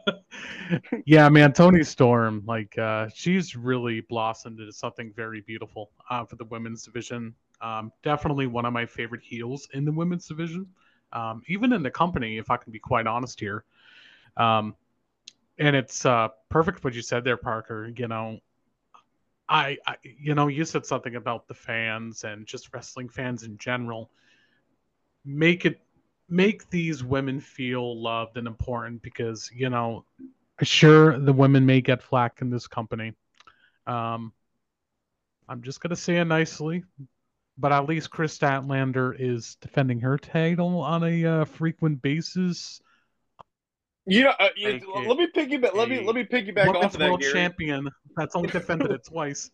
yeah, 1.06 1.28
man, 1.28 1.52
Toni 1.52 1.82
Storm, 1.82 2.42
like, 2.46 2.76
uh, 2.78 3.08
she's 3.14 3.56
really 3.56 4.00
blossomed 4.02 4.60
into 4.60 4.72
something 4.72 5.12
very 5.14 5.40
beautiful 5.40 5.90
uh, 6.10 6.24
for 6.24 6.36
the 6.36 6.44
women's 6.44 6.84
division. 6.84 7.34
Um, 7.62 7.92
definitely 8.02 8.46
one 8.46 8.66
of 8.66 8.72
my 8.72 8.84
favorite 8.84 9.22
heels 9.22 9.68
in 9.72 9.84
the 9.84 9.92
women's 9.92 10.26
division, 10.26 10.66
um, 11.12 11.42
even 11.48 11.72
in 11.72 11.82
the 11.82 11.90
company, 11.90 12.38
if 12.38 12.50
I 12.50 12.56
can 12.56 12.72
be 12.72 12.78
quite 12.78 13.06
honest 13.06 13.40
here. 13.40 13.64
Um, 14.36 14.74
and 15.58 15.76
it's 15.76 16.04
uh, 16.04 16.28
perfect 16.48 16.84
what 16.84 16.94
you 16.94 17.02
said 17.02 17.24
there, 17.24 17.36
Parker. 17.36 17.92
You 17.96 18.08
know, 18.08 18.40
I, 19.50 19.78
I, 19.84 19.96
you 20.02 20.36
know, 20.36 20.46
you 20.46 20.64
said 20.64 20.86
something 20.86 21.16
about 21.16 21.48
the 21.48 21.54
fans 21.54 22.22
and 22.22 22.46
just 22.46 22.72
wrestling 22.72 23.08
fans 23.08 23.42
in 23.42 23.58
general. 23.58 24.10
Make 25.24 25.66
it, 25.66 25.80
make 26.28 26.70
these 26.70 27.02
women 27.02 27.40
feel 27.40 28.00
loved 28.00 28.36
and 28.36 28.46
important 28.46 29.02
because 29.02 29.50
you 29.52 29.68
know, 29.68 30.04
sure 30.62 31.18
the 31.18 31.32
women 31.32 31.66
may 31.66 31.80
get 31.80 32.00
flack 32.00 32.40
in 32.40 32.48
this 32.48 32.68
company. 32.68 33.12
Um, 33.88 34.32
I'm 35.48 35.62
just 35.62 35.80
gonna 35.80 35.96
say 35.96 36.18
it 36.18 36.26
nicely, 36.26 36.84
but 37.58 37.72
at 37.72 37.86
least 37.86 38.10
Kris 38.10 38.38
Statlander 38.38 39.16
is 39.18 39.56
defending 39.60 39.98
her 40.00 40.16
title 40.16 40.80
on 40.80 41.02
a 41.02 41.24
uh, 41.26 41.44
frequent 41.44 42.00
basis 42.00 42.80
You 44.10 44.24
know, 44.24 44.32
uh, 44.40 44.48
you, 44.56 44.80
let 45.06 45.18
me 45.18 45.28
piggyback. 45.32 45.72
Let 45.72 45.88
me 45.88 46.04
let 46.04 46.16
me 46.16 46.24
piggyback 46.24 46.66
Women's 46.66 46.84
off 46.84 46.94
of 46.94 46.98
that, 46.98 47.10
world 47.10 47.20
Gary. 47.20 47.32
champion 47.32 47.88
that's 48.16 48.34
only 48.34 48.48
defended 48.48 48.90
it 48.90 49.04
twice. 49.06 49.48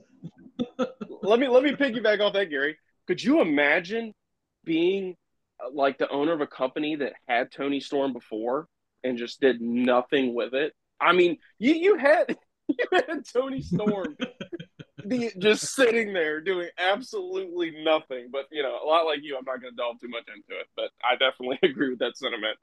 let 1.23 1.39
me 1.39 1.47
let 1.47 1.63
me 1.63 1.73
piggyback 1.73 2.21
off 2.21 2.33
that, 2.33 2.49
Gary. 2.49 2.79
Could 3.07 3.23
you 3.23 3.43
imagine 3.43 4.15
being 4.65 5.15
uh, 5.63 5.69
like 5.75 5.99
the 5.99 6.09
owner 6.09 6.33
of 6.33 6.41
a 6.41 6.47
company 6.47 6.97
that 6.97 7.13
had 7.29 7.53
Toni 7.53 7.81
Storm 7.81 8.15
before 8.15 8.67
and 9.05 9.19
just 9.19 9.43
did 9.43 9.61
nothing 9.61 10.35
with 10.35 10.55
it? 10.55 10.73
I 10.99 11.13
mean, 11.13 11.37
you 11.59 11.75
you 11.75 11.99
had 11.99 12.35
you 12.69 12.87
had 12.91 13.27
Toni 13.31 13.61
Storm 13.61 14.17
be 15.07 15.33
just 15.39 15.75
sitting 15.75 16.15
there 16.15 16.41
doing 16.41 16.71
absolutely 16.79 17.75
nothing. 17.85 18.29
But 18.33 18.47
you 18.51 18.63
know, 18.63 18.79
a 18.83 18.87
lot 18.87 19.05
like 19.05 19.19
you, 19.21 19.37
I'm 19.37 19.45
not 19.45 19.61
going 19.61 19.75
to 19.75 19.77
delve 19.77 20.01
too 20.01 20.09
much 20.09 20.25
into 20.35 20.59
it. 20.59 20.67
But 20.75 20.93
I 21.05 21.17
definitely 21.17 21.59
agree 21.63 21.91
with 21.91 21.99
that 21.99 22.17
sentiment. 22.17 22.57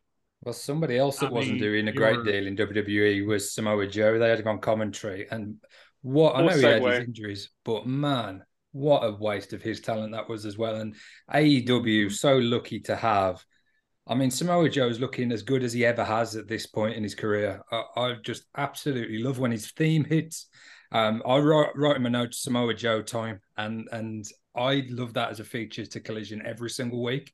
Well, 0.45 0.53
somebody 0.53 0.97
else 0.97 1.19
that 1.19 1.27
I 1.27 1.32
wasn't 1.32 1.56
mean, 1.56 1.63
doing 1.63 1.88
a 1.88 1.93
great 1.93 2.17
were... 2.17 2.23
deal 2.23 2.47
in 2.47 2.58
WWE 2.58 3.25
was 3.25 3.53
Samoa 3.53 3.88
Joe. 3.88 4.19
They 4.19 4.29
had 4.29 4.39
him 4.39 4.47
on 4.47 4.60
commentary, 4.60 5.27
and 5.32 5.56
what 6.01 6.36
I 6.36 6.45
know 6.45 6.58
he 6.58 6.63
had 6.63 6.84
his 6.84 7.08
injuries, 7.08 7.49
but 7.63 7.88
man, 7.88 8.43
what 8.73 9.06
a 9.06 9.12
waste 9.12 9.53
of 9.53 9.62
his 9.62 9.79
talent 9.79 10.12
that 10.12 10.27
was 10.27 10.45
as 10.45 10.58
well. 10.58 10.75
And 10.75 10.95
AEW 11.34 12.12
so 12.12 12.38
lucky 12.38 12.82
to 12.82 12.95
have. 12.95 13.43
I 14.06 14.15
mean, 14.15 14.32
Samoa 14.32 14.69
Joe 14.69 14.89
is 14.89 14.99
looking 14.99 15.32
as 15.32 15.43
good 15.43 15.63
as 15.63 15.71
he 15.71 15.86
ever 15.86 16.03
has 16.03 16.36
at 16.36 16.49
this 16.49 16.65
point 16.65 16.95
in 16.95 17.03
his 17.03 17.15
career. 17.15 17.62
I, 17.71 17.84
I 17.95 18.15
just 18.21 18.43
absolutely 18.58 19.19
love 19.19 19.39
when 19.39 19.51
his 19.51 19.71
theme 19.71 20.03
hits. 20.03 20.47
Um, 20.91 21.23
I 21.25 21.38
write, 21.38 21.69
write 21.75 21.95
him 21.95 22.06
a 22.06 22.10
note 22.10 22.34
Samoa 22.34 22.73
Joe 22.73 23.01
time, 23.01 23.39
and 23.56 23.88
and 23.93 24.25
I 24.56 24.86
love 24.89 25.13
that 25.13 25.32
as 25.32 25.39
a 25.39 25.45
feature 25.45 25.86
to 25.86 25.99
Collision 26.01 26.45
every 26.45 26.69
single 26.69 27.01
week. 27.01 27.32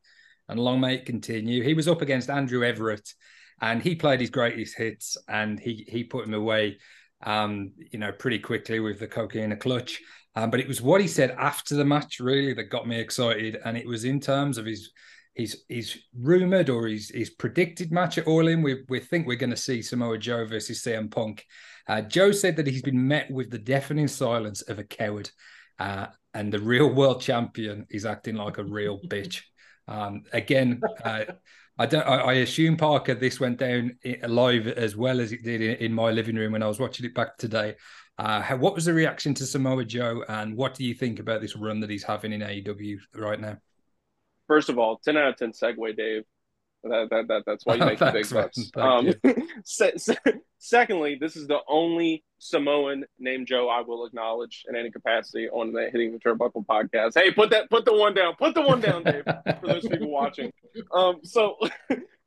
And 0.50 0.60
long 0.60 0.82
may 0.82 0.96
it 0.96 1.06
continue. 1.06 1.64
He 1.64 1.74
was 1.74 1.88
up 1.88 2.02
against 2.02 2.30
Andrew 2.30 2.66
Everett, 2.66 3.14
and 3.62 3.82
he 3.82 3.96
played 3.96 4.20
his 4.20 4.30
greatest 4.30 4.78
hits, 4.78 5.16
and 5.30 5.60
he 5.60 5.86
he 5.88 6.04
put 6.04 6.26
him 6.26 6.34
away 6.34 6.78
um, 7.24 7.72
you 7.92 8.00
know, 8.00 8.12
pretty 8.12 8.40
quickly 8.40 8.80
with 8.80 9.00
the 9.00 9.08
coquina 9.08 9.56
clutch. 9.56 10.02
Um, 10.36 10.52
but 10.52 10.60
it 10.60 10.68
was 10.68 10.82
what 10.82 11.02
he 11.02 11.08
said 11.08 11.32
after 11.32 11.76
the 11.76 11.86
match 11.86 12.20
really 12.20 12.54
that 12.54 12.66
got 12.66 12.88
me 12.88 13.00
excited, 13.00 13.58
and 13.66 13.78
it 13.78 13.88
was 13.88 14.06
in 14.06 14.20
terms 14.20 14.58
of 14.58 14.66
his 14.66 14.92
his 15.36 15.64
his 15.68 15.98
rumored 16.18 16.70
or 16.70 16.88
his 16.88 17.10
his 17.10 17.30
predicted 17.30 17.92
match 17.92 18.18
at 18.18 18.28
All 18.28 18.48
In. 18.48 18.62
We 18.62 18.84
we 18.88 19.00
think 19.00 19.28
we're 19.28 19.36
going 19.36 19.50
to 19.50 19.58
see 19.58 19.82
Samoa 19.82 20.18
Joe 20.18 20.46
versus 20.46 20.82
CM 20.82 21.12
Punk. 21.12 21.46
Uh, 21.88 22.02
Joe 22.02 22.32
said 22.32 22.56
that 22.56 22.68
he's 22.68 22.84
been 22.84 23.08
met 23.08 23.30
with 23.32 23.50
the 23.50 23.58
deafening 23.58 24.08
silence 24.08 24.62
of 24.62 24.80
a 24.80 24.84
coward, 24.84 25.30
uh, 25.80 26.08
and 26.34 26.54
the 26.54 26.60
real 26.60 26.94
world 26.94 27.22
champion 27.22 27.86
is 27.90 28.06
acting 28.06 28.36
like 28.36 28.60
a 28.60 28.64
real 28.64 29.00
bitch. 29.08 29.42
Um, 29.90 30.24
again, 30.32 30.82
uh, 31.04 31.26
I 31.78 31.86
don't. 31.88 32.04
I, 32.04 32.18
I, 32.18 32.34
assume 32.34 32.78
Parker. 32.78 33.16
This 33.16 33.40
went 33.40 33.58
down 33.58 33.98
live 34.28 34.68
as 34.68 34.96
well 34.96 35.20
as 35.20 35.32
it 35.32 35.44
did 35.44 35.62
in, 35.62 35.78
in 35.78 35.94
my 35.94 36.12
living 36.12 36.36
room 36.36 36.52
when 36.52 36.62
I 36.62 36.68
was 36.68 36.80
watching 36.80 37.06
it 37.06 37.16
back 37.16 37.38
today. 37.38 37.76
Uh, 38.20 38.40
how, 38.42 38.58
what 38.58 38.76
was 38.76 38.86
the 38.86 38.94
reaction 38.94 39.34
to 39.34 39.46
Samoa 39.46 39.84
Joe, 39.86 40.24
and 40.30 40.56
what 40.56 40.76
do 40.76 40.84
you 40.84 40.94
think 40.94 41.20
about 41.20 41.42
this 41.42 41.56
run 41.56 41.80
that 41.80 41.90
he's 41.90 42.04
having 42.04 42.34
in 42.34 42.42
AEW 42.42 43.00
right 43.16 43.40
now? 43.40 43.58
First 44.46 44.70
of 44.70 44.78
all, 44.78 45.00
ten 45.04 45.18
out 45.18 45.30
of 45.30 45.38
ten 45.38 45.54
segue, 45.54 45.98
Dave. 45.98 46.24
That, 46.84 47.10
that, 47.10 47.28
that 47.28 47.44
that's 47.46 47.66
why 47.66 47.76
you 47.76 47.86
make 47.86 48.00
the 48.00 48.12
big 48.12 48.30
bucks. 48.30 48.72
Um, 48.76 49.14
se- 49.66 49.98
se- 49.98 50.18
secondly, 50.58 51.18
this 51.20 51.36
is 51.36 51.48
the 51.48 51.60
only 51.68 52.24
Samoan 52.40 53.06
named 53.20 53.48
Joe 53.48 53.68
I 53.70 53.82
will 53.82 54.06
acknowledge 54.06 54.66
in 54.68 54.76
any 54.76 54.90
capacity 54.90 55.50
on 55.50 55.74
the 55.74 55.90
Hitting 55.92 56.14
the 56.14 56.20
Turnbuckle 56.20 56.66
podcast. 56.66 57.14
Hey, 57.16 57.32
put 57.32 57.50
that 57.50 57.70
put 57.70 57.86
the 57.86 57.94
one 57.94 58.14
down. 58.14 58.36
Put 58.38 58.56
the 58.56 58.62
one 58.62 58.80
down, 58.80 59.04
Dave, 59.04 59.24
for 59.26 59.68
those 59.68 59.88
people 59.88 60.10
watching. 60.12 60.52
Um, 60.94 61.20
so 61.24 61.58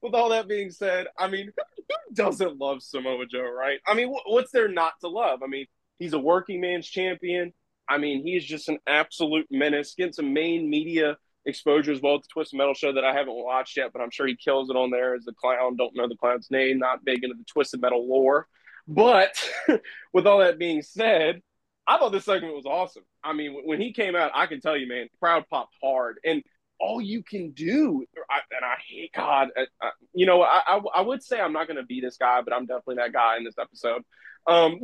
with 0.03 0.15
all 0.15 0.31
that 0.31 0.49
being 0.49 0.71
said, 0.71 1.07
I 1.19 1.29
mean, 1.29 1.51
who 1.89 2.15
doesn't 2.15 2.59
love 2.59 2.83
Samoa 2.83 3.25
Joe, 3.27 3.51
right? 3.51 3.79
I 3.87 3.95
mean, 3.95 4.15
what's 4.27 4.53
there 4.53 4.69
not 4.69 4.95
to 5.01 5.09
love? 5.09 5.43
I 5.43 5.47
mean, 5.47 5.67
he's 5.99 6.13
a 6.13 6.19
working 6.19 6.61
man's 6.61 6.89
champion. 6.89 7.55
I 7.89 7.99
mean, 7.99 8.23
he's 8.23 8.45
just 8.45 8.69
an 8.69 8.79
absolute 8.87 9.47
menace. 9.51 9.95
Getting 9.97 10.13
some 10.13 10.33
main 10.33 10.69
media 10.69 11.17
exposure 11.45 11.93
as 11.93 12.01
well 12.01 12.21
to 12.21 12.29
Twisted 12.29 12.59
Metal 12.59 12.75
show 12.75 12.93
that 12.93 13.05
I 13.05 13.13
haven't 13.13 13.35
watched 13.35 13.77
yet, 13.77 13.93
but 13.93 14.01
I'm 14.01 14.11
sure 14.11 14.27
he 14.27 14.37
kills 14.37 14.71
it 14.71 14.77
on 14.77 14.91
there 14.91 15.15
as 15.15 15.25
the 15.25 15.33
clown. 15.33 15.77
Don't 15.77 15.97
know 15.97 16.09
the 16.09 16.17
clown's 16.17 16.51
name, 16.51 16.79
not 16.79 17.05
big 17.05 17.25
into 17.25 17.37
the 17.37 17.45
Twisted 17.45 17.81
Metal 17.81 18.07
lore. 18.07 18.47
But 18.87 19.43
with 20.13 20.27
all 20.27 20.39
that 20.39 20.59
being 20.59 20.83
said, 20.83 21.43
I 21.87 21.99
thought 21.99 22.13
this 22.13 22.25
segment 22.25 22.55
was 22.55 22.67
awesome. 22.67 23.05
I 23.25 23.33
mean, 23.33 23.63
when 23.65 23.81
he 23.81 23.93
came 23.93 24.15
out, 24.15 24.31
I 24.35 24.47
can 24.47 24.61
tell 24.61 24.77
you, 24.77 24.89
man, 24.89 25.09
crowd 25.19 25.45
popped 25.49 25.75
hard. 25.83 26.19
And 26.25 26.43
all 26.79 27.01
you 27.01 27.23
can 27.23 27.53
do, 27.53 28.05
I, 28.31 28.41
and 28.57 28.65
I 28.65 28.77
hate 28.89 29.13
God, 29.15 29.49
I, 29.57 29.67
I, 29.81 29.91
you 30.13 30.27
know, 30.27 30.43
I, 30.43 30.81
I, 30.95 31.01
would 31.01 31.23
say 31.23 31.41
I'm 31.41 31.53
not 31.53 31.69
going 31.69 31.77
to 31.77 31.85
be 31.85 32.01
this 32.01 32.17
guy, 32.17 32.41
but 32.43 32.53
I'm 32.53 32.67
definitely 32.67 32.97
that 32.97 33.13
guy 33.13 33.37
in 33.37 33.45
this 33.45 33.59
episode. 33.59 34.03
Um, 34.49 34.81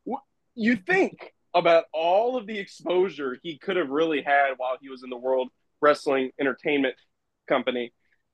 you 0.54 0.76
think 0.76 1.32
about 1.54 1.84
all 1.92 2.36
of 2.36 2.46
the 2.46 2.58
exposure 2.58 3.38
he 3.42 3.58
could 3.58 3.76
have 3.76 3.90
really 3.90 4.22
had 4.22 4.52
while 4.56 4.76
he 4.80 4.88
was 4.88 5.02
in 5.02 5.10
the 5.10 5.16
world 5.16 5.48
wrestling 5.80 6.30
entertainment 6.40 6.94
company. 7.48 7.92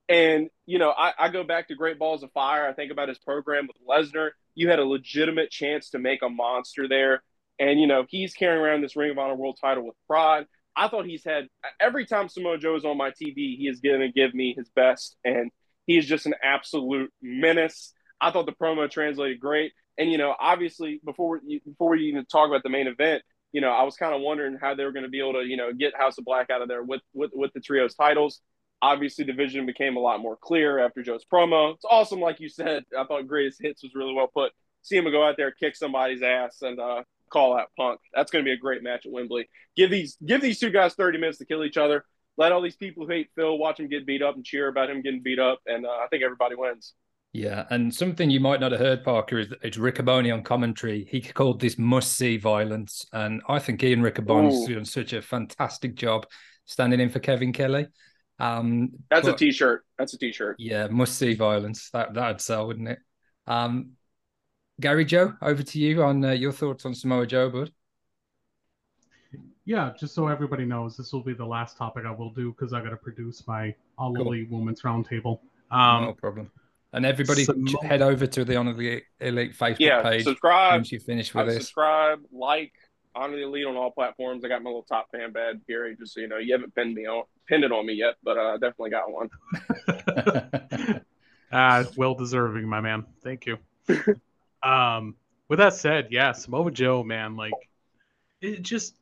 And, 0.08 0.48
you 0.66 0.78
know, 0.78 0.90
I, 0.90 1.12
I, 1.18 1.28
go 1.28 1.44
back 1.44 1.68
to 1.68 1.74
Great 1.74 1.98
Balls 1.98 2.22
of 2.22 2.32
Fire. 2.32 2.68
I 2.68 2.72
think 2.72 2.90
about 2.90 3.08
his 3.08 3.18
program 3.18 3.68
with 3.68 3.76
Lesnar. 3.88 4.30
You 4.54 4.68
had 4.68 4.78
a 4.78 4.84
legitimate 4.84 5.50
chance 5.50 5.90
to 5.90 5.98
make 5.98 6.22
a 6.22 6.28
monster 6.28 6.88
there. 6.88 7.22
And, 7.58 7.80
you 7.80 7.86
know, 7.86 8.04
he's 8.08 8.34
carrying 8.34 8.60
around 8.60 8.82
this 8.82 8.96
Ring 8.96 9.10
of 9.10 9.18
Honor 9.18 9.36
world 9.36 9.58
title 9.60 9.86
with 9.86 9.94
pride. 10.06 10.46
I 10.74 10.88
thought 10.88 11.06
he's 11.06 11.24
had 11.24 11.46
every 11.80 12.06
time 12.06 12.28
Samoa 12.28 12.58
Joe 12.58 12.76
is 12.76 12.84
on 12.84 12.96
my 12.96 13.10
TV, 13.10 13.56
he 13.56 13.68
is 13.68 13.80
going 13.80 14.00
to 14.00 14.10
give 14.10 14.34
me 14.34 14.54
his 14.56 14.68
best. 14.70 15.16
And 15.24 15.50
he 15.86 15.98
is 15.98 16.06
just 16.06 16.26
an 16.26 16.34
absolute 16.42 17.12
menace. 17.20 17.92
I 18.20 18.30
thought 18.30 18.46
the 18.46 18.52
promo 18.52 18.90
translated 18.90 19.40
great. 19.40 19.72
And, 19.98 20.10
you 20.10 20.18
know, 20.18 20.34
obviously, 20.38 21.00
before 21.04 21.40
before 21.64 21.90
we 21.90 22.08
even 22.08 22.24
talk 22.24 22.48
about 22.48 22.62
the 22.62 22.70
main 22.70 22.86
event, 22.86 23.22
you 23.52 23.60
know, 23.60 23.70
I 23.70 23.82
was 23.84 23.96
kind 23.96 24.14
of 24.14 24.20
wondering 24.20 24.58
how 24.60 24.74
they 24.74 24.84
were 24.84 24.92
going 24.92 25.04
to 25.04 25.10
be 25.10 25.20
able 25.20 25.34
to, 25.34 25.42
you 25.42 25.56
know, 25.56 25.72
get 25.72 25.96
House 25.96 26.18
of 26.18 26.24
Black 26.24 26.50
out 26.50 26.62
of 26.62 26.68
there 26.68 26.82
with 26.82 27.02
with 27.12 27.30
with 27.34 27.52
the 27.52 27.60
trios 27.60 27.94
titles. 27.94 28.40
Obviously, 28.80 29.24
the 29.24 29.32
vision 29.32 29.64
became 29.66 29.96
a 29.96 30.00
lot 30.00 30.20
more 30.20 30.36
clear 30.36 30.78
after 30.78 31.02
Joe's 31.02 31.24
promo. 31.30 31.74
It's 31.74 31.84
awesome, 31.88 32.20
like 32.20 32.40
you 32.40 32.48
said. 32.48 32.84
I 32.98 33.04
thought 33.04 33.28
greatest 33.28 33.62
hits 33.62 33.82
was 33.82 33.94
really 33.94 34.14
well 34.14 34.26
put. 34.26 34.52
See 34.82 34.96
him 34.96 35.04
go 35.04 35.24
out 35.24 35.36
there, 35.36 35.52
kick 35.52 35.76
somebody's 35.76 36.22
ass, 36.22 36.62
and 36.62 36.80
uh, 36.80 37.04
call 37.30 37.56
out 37.56 37.68
Punk. 37.76 38.00
That's 38.12 38.32
going 38.32 38.44
to 38.44 38.48
be 38.48 38.52
a 38.52 38.56
great 38.56 38.82
match 38.82 39.06
at 39.06 39.12
Wembley. 39.12 39.48
Give 39.76 39.90
these 39.90 40.16
give 40.24 40.40
these 40.40 40.58
two 40.58 40.70
guys 40.70 40.94
thirty 40.94 41.18
minutes 41.18 41.38
to 41.38 41.46
kill 41.46 41.64
each 41.64 41.76
other. 41.76 42.04
Let 42.38 42.52
all 42.52 42.62
these 42.62 42.76
people 42.76 43.04
who 43.04 43.12
hate 43.12 43.30
Phil 43.36 43.58
watch 43.58 43.78
him 43.78 43.88
get 43.88 44.06
beat 44.06 44.22
up 44.22 44.34
and 44.34 44.44
cheer 44.44 44.68
about 44.68 44.90
him 44.90 45.02
getting 45.02 45.22
beat 45.22 45.38
up, 45.38 45.60
and 45.66 45.84
uh, 45.84 45.90
I 45.90 46.06
think 46.10 46.22
everybody 46.24 46.54
wins. 46.54 46.94
Yeah, 47.34 47.64
and 47.70 47.94
something 47.94 48.28
you 48.28 48.40
might 48.40 48.60
not 48.60 48.72
have 48.72 48.80
heard, 48.80 49.04
Parker, 49.04 49.38
is 49.38 49.52
it's 49.62 49.78
Riccaboni 49.78 50.32
on 50.32 50.42
commentary. 50.42 51.08
He 51.10 51.22
called 51.22 51.60
this 51.60 51.78
must-see 51.78 52.36
violence, 52.36 53.06
and 53.12 53.40
I 53.48 53.58
think 53.58 53.82
Ian 53.82 54.02
Riccaboni's 54.02 54.66
doing 54.66 54.84
such 54.84 55.14
a 55.14 55.22
fantastic 55.22 55.94
job 55.94 56.26
standing 56.66 57.00
in 57.00 57.08
for 57.08 57.20
Kevin 57.20 57.54
Kelly. 57.54 57.86
Um, 58.38 58.90
That's 59.08 59.26
but, 59.26 59.36
a 59.36 59.38
T-shirt. 59.38 59.84
That's 59.98 60.12
a 60.12 60.18
T-shirt. 60.18 60.56
Yeah, 60.58 60.88
must-see 60.88 61.34
violence. 61.34 61.88
That 61.90 62.12
that'd 62.12 62.42
sell, 62.42 62.66
wouldn't 62.66 62.88
it? 62.88 62.98
Um, 63.46 63.92
Gary 64.78 65.06
Joe, 65.06 65.32
over 65.40 65.62
to 65.62 65.78
you 65.78 66.02
on 66.02 66.22
uh, 66.22 66.32
your 66.32 66.52
thoughts 66.52 66.84
on 66.84 66.94
Samoa 66.94 67.26
Joe, 67.26 67.48
bud. 67.48 67.72
Yeah, 69.64 69.92
just 69.98 70.14
so 70.14 70.26
everybody 70.28 70.66
knows, 70.66 70.96
this 70.96 71.12
will 71.12 71.22
be 71.22 71.34
the 71.34 71.46
last 71.46 71.78
topic 71.78 72.04
I 72.04 72.10
will 72.10 72.30
do 72.30 72.52
because 72.52 72.72
I 72.74 72.82
got 72.82 72.90
to 72.90 72.96
produce 72.96 73.46
my 73.46 73.74
All 73.96 74.12
cool. 74.12 74.26
Elite 74.26 74.50
Women's 74.50 74.82
Roundtable. 74.82 75.38
Um, 75.70 76.04
no 76.04 76.12
problem. 76.12 76.50
And 76.92 77.06
everybody 77.06 77.46
head 77.82 78.02
over 78.02 78.26
to 78.26 78.44
the 78.44 78.56
Honor 78.56 78.74
the 78.74 79.02
Elite 79.20 79.56
Facebook 79.56 79.76
yeah, 79.80 80.02
page. 80.02 80.24
Subscribe. 80.24 80.74
Once 80.74 80.92
you 80.92 81.00
finish 81.00 81.32
with 81.32 81.46
this. 81.46 81.56
Subscribe, 81.56 82.20
like, 82.30 82.72
Honor 83.14 83.36
the 83.36 83.44
Elite 83.44 83.66
on 83.66 83.76
all 83.76 83.90
platforms. 83.90 84.44
I 84.44 84.48
got 84.48 84.62
my 84.62 84.68
little 84.68 84.82
top 84.82 85.10
fan 85.10 85.32
badge, 85.32 85.58
Gary, 85.66 85.96
just 85.96 86.14
so 86.14 86.20
you 86.20 86.28
know. 86.28 86.38
You 86.38 86.52
haven't 86.52 86.74
pinned 86.74 86.94
me 86.94 87.06
on 87.06 87.24
pinned 87.48 87.64
it 87.64 87.72
on 87.72 87.86
me 87.86 87.94
yet, 87.94 88.14
but 88.22 88.38
I 88.38 88.54
uh, 88.54 88.56
definitely 88.58 88.90
got 88.90 89.10
one. 89.10 89.30
uh, 91.52 91.84
well 91.96 92.14
deserving, 92.14 92.68
my 92.68 92.80
man. 92.80 93.04
Thank 93.22 93.46
you. 93.46 93.58
um, 94.62 95.16
with 95.48 95.58
that 95.58 95.74
said, 95.74 96.08
yeah, 96.10 96.32
Samoa 96.32 96.70
Joe, 96.70 97.02
man, 97.02 97.36
like 97.36 97.52
it 98.40 98.62
just 98.62 98.96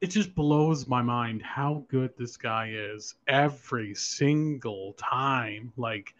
it 0.00 0.08
just 0.08 0.34
blows 0.34 0.86
my 0.86 1.02
mind 1.02 1.42
how 1.42 1.84
good 1.88 2.12
this 2.16 2.36
guy 2.36 2.70
is 2.72 3.14
every 3.26 3.94
single 3.94 4.94
time. 4.94 5.72
Like 5.76 6.14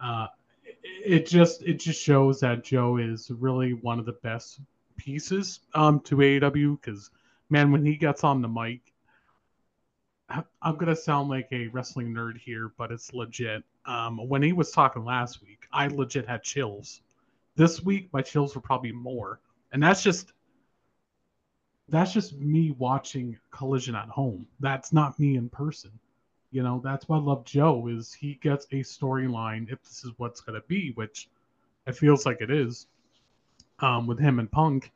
uh, 0.00 0.26
it 0.82 1.26
just 1.26 1.62
it 1.62 1.74
just 1.74 2.00
shows 2.00 2.40
that 2.40 2.64
Joe 2.64 2.96
is 2.96 3.30
really 3.30 3.72
one 3.72 3.98
of 3.98 4.06
the 4.06 4.12
best 4.12 4.60
pieces 4.96 5.60
um, 5.74 6.00
to 6.00 6.16
AEW 6.16 6.80
because 6.80 7.10
man, 7.50 7.70
when 7.72 7.84
he 7.84 7.96
gets 7.96 8.24
on 8.24 8.42
the 8.42 8.48
mic, 8.48 8.80
I'm 10.62 10.76
gonna 10.76 10.96
sound 10.96 11.28
like 11.28 11.48
a 11.52 11.68
wrestling 11.68 12.12
nerd 12.14 12.38
here, 12.38 12.72
but 12.76 12.90
it's 12.90 13.12
legit. 13.12 13.62
Um, 13.86 14.18
when 14.28 14.42
he 14.42 14.52
was 14.52 14.70
talking 14.70 15.04
last 15.04 15.42
week, 15.42 15.66
I 15.72 15.88
legit 15.88 16.26
had 16.26 16.42
chills. 16.42 17.02
This 17.56 17.82
week, 17.82 18.08
my 18.12 18.22
chills 18.22 18.54
were 18.54 18.60
probably 18.60 18.92
more, 18.92 19.40
and 19.72 19.82
that's 19.82 20.02
just 20.02 20.32
that's 21.88 22.12
just 22.12 22.34
me 22.38 22.70
watching 22.72 23.38
Collision 23.50 23.94
at 23.94 24.08
home. 24.08 24.46
That's 24.60 24.92
not 24.92 25.18
me 25.18 25.36
in 25.36 25.50
person. 25.50 25.90
You 26.54 26.62
know, 26.62 26.80
that's 26.84 27.08
why 27.08 27.18
I 27.18 27.20
love 27.20 27.44
Joe 27.44 27.88
is 27.88 28.14
he 28.14 28.36
gets 28.36 28.66
a 28.66 28.76
storyline 28.76 29.72
if 29.72 29.82
this 29.82 30.04
is 30.04 30.12
what's 30.18 30.40
going 30.40 30.60
to 30.60 30.66
be, 30.68 30.92
which 30.94 31.28
It 31.86 31.96
feels 31.96 32.26
like 32.26 32.40
it 32.40 32.50
is 32.50 32.86
um, 33.80 34.06
with 34.06 34.18
him 34.20 34.38
and 34.38 34.50
Punk. 34.50 34.92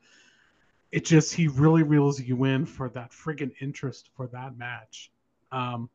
It 0.91 1.05
just 1.05 1.33
he 1.33 1.47
really 1.47 1.83
reels 1.83 2.19
you 2.21 2.45
in 2.45 2.65
for 2.65 2.89
that 2.89 3.11
friggin' 3.11 3.51
interest 3.61 4.09
for 4.15 4.27
that 4.27 4.57
match. 4.57 5.11
Um, 5.51 5.89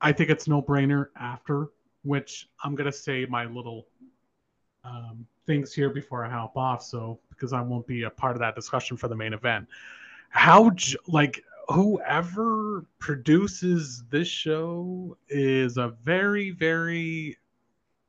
I 0.00 0.12
think 0.12 0.30
it's 0.30 0.48
no 0.48 0.62
brainer 0.62 1.08
after, 1.16 1.68
which 2.02 2.48
I'm 2.64 2.74
gonna 2.74 2.92
say 2.92 3.26
my 3.26 3.44
little 3.46 3.86
um, 4.84 5.26
things 5.46 5.72
here 5.72 5.90
before 5.90 6.24
I 6.24 6.30
hop 6.30 6.56
off. 6.56 6.82
So 6.82 7.20
because 7.30 7.52
I 7.52 7.60
won't 7.62 7.86
be 7.86 8.02
a 8.04 8.10
part 8.10 8.36
of 8.36 8.40
that 8.40 8.56
discussion 8.56 8.96
for 8.96 9.08
the 9.08 9.16
main 9.16 9.34
event. 9.34 9.68
How 10.30 10.70
like 11.06 11.44
whoever 11.68 12.86
produces 12.98 14.04
this 14.10 14.28
show 14.28 15.16
is 15.28 15.76
a 15.76 15.88
very 16.04 16.50
very 16.50 17.36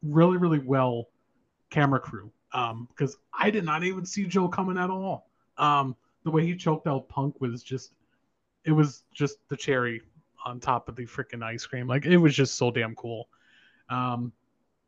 really 0.03 0.37
really 0.37 0.59
well 0.59 1.07
camera 1.69 1.99
crew. 1.99 2.31
Um 2.53 2.87
because 2.89 3.17
i 3.33 3.49
did 3.49 3.65
not 3.65 3.83
even 3.83 4.05
see 4.05 4.25
joe 4.25 4.47
coming 4.47 4.77
at 4.77 4.89
all. 4.89 5.29
Um 5.57 5.95
the 6.23 6.31
way 6.31 6.45
he 6.45 6.55
choked 6.55 6.87
out 6.87 7.09
punk 7.09 7.39
was 7.41 7.63
just 7.63 7.93
it 8.65 8.71
was 8.71 9.03
just 9.13 9.37
the 9.49 9.57
cherry 9.57 10.01
on 10.45 10.59
top 10.59 10.87
of 10.87 10.95
the 10.95 11.05
freaking 11.05 11.43
ice 11.43 11.65
cream. 11.65 11.87
Like 11.87 12.05
it 12.05 12.17
was 12.17 12.35
just 12.35 12.55
so 12.55 12.71
damn 12.71 12.95
cool. 12.95 13.27
Um 13.89 14.31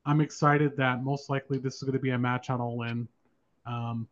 i'm 0.05 0.22
excited 0.22 0.78
that 0.78 1.03
most 1.03 1.30
likely 1.30 1.57
this 1.57 1.76
is 1.76 1.84
going 1.84 1.93
to 1.93 1.99
be 1.99 2.11
a 2.11 2.20
match 2.20 2.49
on 2.49 2.61
all 2.61 2.84
in. 2.84 3.07
Um 3.65 4.07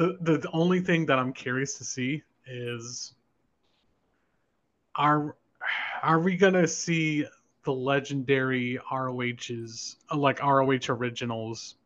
the, 0.00 0.16
the 0.22 0.38
the 0.38 0.50
only 0.52 0.80
thing 0.80 1.04
that 1.04 1.18
i'm 1.18 1.32
curious 1.32 1.76
to 1.76 1.84
see 1.84 2.22
is 2.46 3.14
are 4.94 5.36
are 6.02 6.18
we 6.18 6.36
gonna 6.36 6.66
see 6.66 7.26
the 7.64 7.72
legendary 7.72 8.78
ROHs, 8.90 9.96
like 10.14 10.42
ROH 10.42 10.88
originals, 10.88 11.76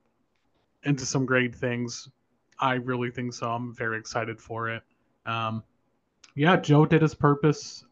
into 0.84 1.04
some 1.04 1.26
great 1.26 1.54
things. 1.54 2.08
I 2.60 2.74
really 2.74 3.10
think 3.10 3.34
so. 3.34 3.50
I'm 3.50 3.74
very 3.74 3.98
excited 3.98 4.40
for 4.40 4.70
it. 4.70 4.82
Um, 5.26 5.64
yeah, 6.36 6.56
Joe 6.56 6.86
did 6.86 7.02
his 7.02 7.14
purpose 7.14 7.84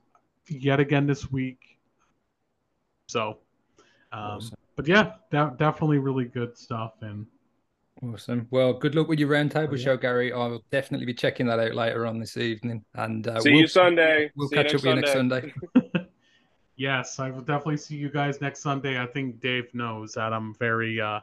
yet 0.49 0.79
again 0.79 1.07
this 1.07 1.31
week. 1.33 1.79
So, 3.09 3.39
um, 4.13 4.21
awesome. 4.21 4.57
but 4.77 4.87
yeah, 4.87 5.15
that, 5.31 5.59
definitely 5.59 5.99
really 5.99 6.27
good 6.27 6.57
stuff. 6.57 6.95
And 7.01 7.27
awesome. 8.03 8.47
Well, 8.51 8.73
good 8.73 8.95
luck 8.95 9.09
with 9.09 9.19
your 9.19 9.31
roundtable 9.31 9.79
yeah. 9.79 9.85
show, 9.85 9.97
Gary. 9.97 10.33
I'll 10.33 10.63
definitely 10.71 11.07
be 11.07 11.15
checking 11.15 11.47
that 11.47 11.59
out 11.59 11.75
later 11.75 12.07
on 12.07 12.19
this 12.19 12.37
evening. 12.37 12.85
And 12.95 13.27
uh, 13.27 13.41
see 13.41 13.51
we'll, 13.51 13.61
you 13.61 13.67
Sunday. 13.67 14.31
We'll 14.37 14.49
see 14.49 14.57
catch 14.57 14.75
up 14.75 14.83
with 14.83 14.85
you 14.85 14.95
next 14.97 15.13
Sunday. 15.13 15.53
Yes, 16.77 17.21
I 17.21 17.31
will 17.31 17.43
definitely 17.43 17.77
see 17.77 17.97
you 17.97 18.09
guys 18.11 18.41
next 18.41 18.61
Sunday. 18.61 19.01
I 19.01 19.07
think 19.07 19.41
Dave 19.41 19.73
knows 19.75 20.15
that 20.15 20.33
I'm 20.33 20.55
very, 20.55 21.01
uh, 21.01 21.21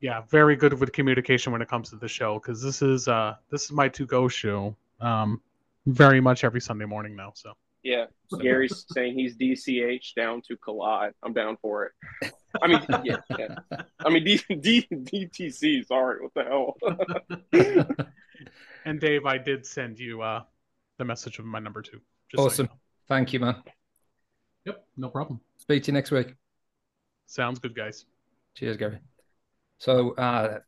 yeah, 0.00 0.20
very 0.28 0.54
good 0.54 0.78
with 0.78 0.92
communication 0.92 1.50
when 1.52 1.62
it 1.62 1.68
comes 1.68 1.90
to 1.90 1.96
the 1.96 2.06
show 2.06 2.38
because 2.38 2.62
this 2.62 2.82
is 2.82 3.08
uh 3.08 3.34
this 3.50 3.64
is 3.64 3.72
my 3.72 3.88
to 3.88 4.06
go 4.06 4.28
show, 4.28 4.76
um, 5.00 5.40
very 5.86 6.20
much 6.20 6.44
every 6.44 6.60
Sunday 6.60 6.84
morning 6.84 7.16
now. 7.16 7.32
So 7.34 7.54
yeah, 7.86 8.06
Gary's 8.40 8.84
saying 8.90 9.14
he's 9.14 9.36
DCH 9.36 10.14
down 10.14 10.42
to 10.48 10.56
collide. 10.56 11.12
I'm 11.22 11.32
down 11.32 11.56
for 11.62 11.84
it. 11.84 12.32
I 12.60 12.66
mean, 12.66 12.80
yeah, 13.04 13.18
yeah. 13.38 13.54
I 14.04 14.10
mean 14.10 14.24
D, 14.24 14.40
D, 14.60 14.86
DTC. 14.90 15.86
Sorry, 15.86 16.18
what 16.20 16.34
the 16.34 16.44
hell? 16.44 17.96
and 18.84 19.00
Dave, 19.00 19.24
I 19.24 19.38
did 19.38 19.64
send 19.64 19.98
you 20.00 20.22
uh 20.22 20.42
the 20.98 21.04
message 21.04 21.38
of 21.38 21.44
my 21.44 21.60
number 21.60 21.80
two. 21.82 22.00
awesome. 22.36 22.50
So 22.50 22.62
you 22.62 22.68
know. 22.68 22.74
Thank 23.08 23.32
you, 23.32 23.40
man. 23.40 23.62
Yep, 24.64 24.84
no 24.96 25.08
problem. 25.08 25.40
Speak 25.58 25.84
to 25.84 25.88
you 25.88 25.92
next 25.92 26.10
week. 26.10 26.34
Sounds 27.26 27.60
good, 27.60 27.76
guys. 27.76 28.04
Cheers, 28.56 28.76
Gary. 28.76 28.98
So, 29.78 30.14
uh, 30.14 30.58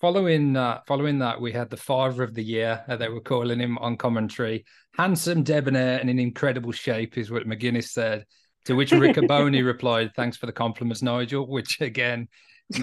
following 0.00 0.56
uh, 0.56 0.80
following 0.86 1.18
that, 1.20 1.40
we 1.40 1.52
had 1.52 1.70
the 1.70 1.76
father 1.76 2.22
of 2.22 2.34
the 2.34 2.42
year. 2.42 2.84
Uh, 2.88 2.96
they 2.96 3.08
were 3.08 3.20
calling 3.20 3.60
him 3.60 3.78
on 3.78 3.96
commentary. 3.96 4.64
Handsome, 4.96 5.42
debonair, 5.42 5.98
and 5.98 6.10
in 6.10 6.18
incredible 6.18 6.72
shape 6.72 7.18
is 7.18 7.30
what 7.30 7.46
McGuinness 7.46 7.88
said. 7.90 8.24
To 8.64 8.74
which 8.74 8.90
Riccaboni 8.90 9.64
replied, 9.64 10.12
"Thanks 10.14 10.36
for 10.36 10.46
the 10.46 10.52
compliments, 10.52 11.02
Nigel." 11.02 11.46
Which 11.46 11.80
again, 11.80 12.28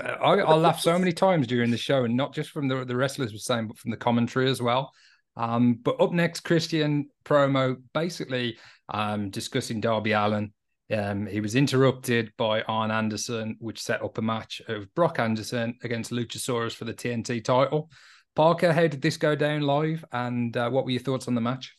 I, 0.01 0.33
I 0.33 0.55
laughed 0.55 0.81
so 0.81 0.97
many 0.97 1.11
times 1.11 1.47
during 1.47 1.71
the 1.71 1.77
show, 1.77 2.05
and 2.05 2.15
not 2.15 2.33
just 2.33 2.49
from 2.51 2.67
the 2.67 2.85
the 2.85 2.95
wrestlers 2.95 3.33
were 3.33 3.39
saying, 3.39 3.67
but 3.67 3.77
from 3.77 3.91
the 3.91 3.97
commentary 3.97 4.49
as 4.49 4.61
well. 4.61 4.91
Um, 5.37 5.79
but 5.83 5.99
up 5.99 6.11
next, 6.11 6.41
Christian 6.41 7.09
promo, 7.25 7.77
basically 7.93 8.57
um, 8.89 9.29
discussing 9.29 9.81
Darby 9.81 10.13
Allin. 10.13 10.53
Um, 10.91 11.25
he 11.25 11.41
was 11.41 11.55
interrupted 11.55 12.31
by 12.37 12.61
Arn 12.63 12.91
Anderson, 12.91 13.57
which 13.59 13.81
set 13.81 14.03
up 14.03 14.17
a 14.17 14.21
match 14.21 14.61
of 14.67 14.93
Brock 14.93 15.19
Anderson 15.19 15.77
against 15.83 16.11
Luchasaurus 16.11 16.73
for 16.73 16.85
the 16.85 16.93
TNT 16.93 17.43
title. 17.43 17.89
Parker, 18.35 18.71
how 18.71 18.87
did 18.87 19.01
this 19.01 19.17
go 19.17 19.35
down 19.35 19.61
live, 19.61 20.03
and 20.11 20.55
uh, 20.55 20.69
what 20.69 20.85
were 20.85 20.91
your 20.91 21.01
thoughts 21.01 21.27
on 21.27 21.35
the 21.35 21.41
match? 21.41 21.75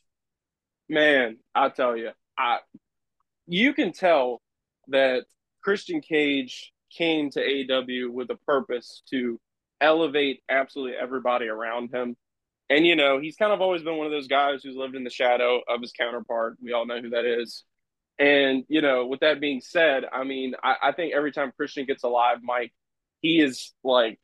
Man, 0.89 1.37
I 1.55 1.69
tell 1.69 1.97
you, 1.97 2.11
I 2.39 2.59
you 3.47 3.75
can 3.75 3.93
tell 3.93 4.41
that 4.89 5.25
Christian 5.63 6.01
Cage 6.01 6.73
came 6.91 7.31
to 7.31 7.41
AEW 7.41 8.11
with 8.11 8.31
a 8.31 8.37
purpose 8.47 9.03
to 9.11 9.39
elevate 9.81 10.43
absolutely 10.49 10.97
everybody 10.97 11.47
around 11.47 11.93
him 11.93 12.17
and 12.69 12.87
you 12.87 12.97
know, 12.97 13.21
he's 13.21 13.37
kind 13.37 13.53
of 13.53 13.61
always 13.61 13.83
been 13.83 13.97
one 13.97 14.07
of 14.07 14.13
those 14.13 14.27
guys 14.27 14.63
who's 14.63 14.77
lived 14.77 14.97
in 14.97 15.05
the 15.05 15.11
shadow 15.11 15.61
of 15.69 15.81
his 15.81 15.93
counterpart. 15.93 16.57
We 16.61 16.73
all 16.73 16.87
know 16.87 17.01
who 17.01 17.11
that 17.11 17.25
is. 17.25 17.65
And 18.19 18.65
you 18.69 18.81
know, 18.81 19.07
with 19.07 19.21
that 19.21 19.41
being 19.41 19.61
said, 19.61 20.05
I 20.11 20.25
mean, 20.25 20.55
I, 20.63 20.77
I 20.83 20.93
think 20.93 21.15
every 21.15 21.33
time 21.33 21.53
Christian 21.57 21.85
gets 21.87 22.03
alive, 22.03 22.39
Mike, 22.43 22.73
he 23.21 23.41
is 23.41 23.73
like 23.85 24.19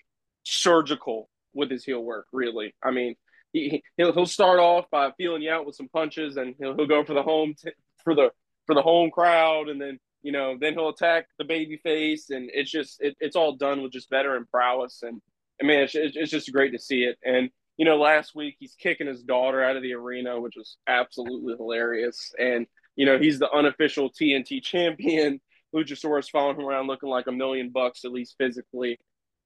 surgical 0.45 1.29
with 1.55 1.71
his 1.71 1.85
heel 1.85 2.03
work. 2.03 2.27
Really, 2.33 2.75
I 2.83 2.91
mean, 2.91 3.17
he 3.53 3.83
he'll, 3.97 4.13
he'll 4.13 4.27
start 4.27 4.61
off 4.61 4.87
by 4.91 5.11
feeling 5.19 5.43
you 5.43 5.51
out 5.51 5.67
with 5.67 5.77
some 5.77 5.89
punches, 5.89 6.37
and 6.37 6.55
he'll 6.59 6.75
he'll 6.75 6.87
go 6.87 7.05
for 7.05 7.15
the 7.15 7.23
home 7.23 7.55
t- 7.63 7.73
for 8.03 8.15
the 8.15 8.31
for 8.67 8.75
the 8.75 8.83
home 8.83 9.11
crowd, 9.11 9.69
and 9.69 9.81
then 9.81 9.99
you 10.23 10.33
know 10.33 10.57
then 10.59 10.73
he'll 10.73 10.89
attack 10.89 11.27
the 11.39 11.45
baby 11.45 11.79
face, 11.83 12.31
and 12.31 12.51
it's 12.55 12.71
just 12.71 13.01
it, 13.01 13.17
it's 13.21 13.37
all 13.37 13.57
done 13.57 13.83
with 13.83 13.93
just 13.93 14.09
veteran 14.09 14.47
prowess, 14.51 15.03
and 15.03 15.21
I 15.63 15.67
mean 15.67 15.81
it's 15.81 15.95
it's 15.95 16.31
just 16.31 16.53
great 16.53 16.73
to 16.73 16.79
see 16.79 17.03
it, 17.03 17.19
and 17.25 17.51
you 17.77 17.85
know, 17.85 17.97
last 17.97 18.35
week 18.35 18.57
he's 18.59 18.75
kicking 18.75 19.07
his 19.07 19.23
daughter 19.23 19.63
out 19.63 19.77
of 19.77 19.83
the 19.83 19.95
arena, 19.95 20.41
which 20.41 20.55
was 20.57 20.77
absolutely 20.87 21.55
hilarious. 21.57 22.33
And, 22.39 22.67
you 22.97 23.07
know, 23.07 23.19
he's 23.19 23.39
the 23.39 23.51
unofficial 23.51 24.11
TNT 24.11 24.63
champion. 24.63 25.41
Luchasaurus 25.75 26.31
following 26.31 26.61
him 26.61 26.67
around 26.67 26.87
looking 26.87 27.09
like 27.09 27.27
a 27.27 27.33
million 27.33 27.71
bucks, 27.71 28.05
at 28.05 28.13
least 28.13 28.35
physically. 28.39 28.99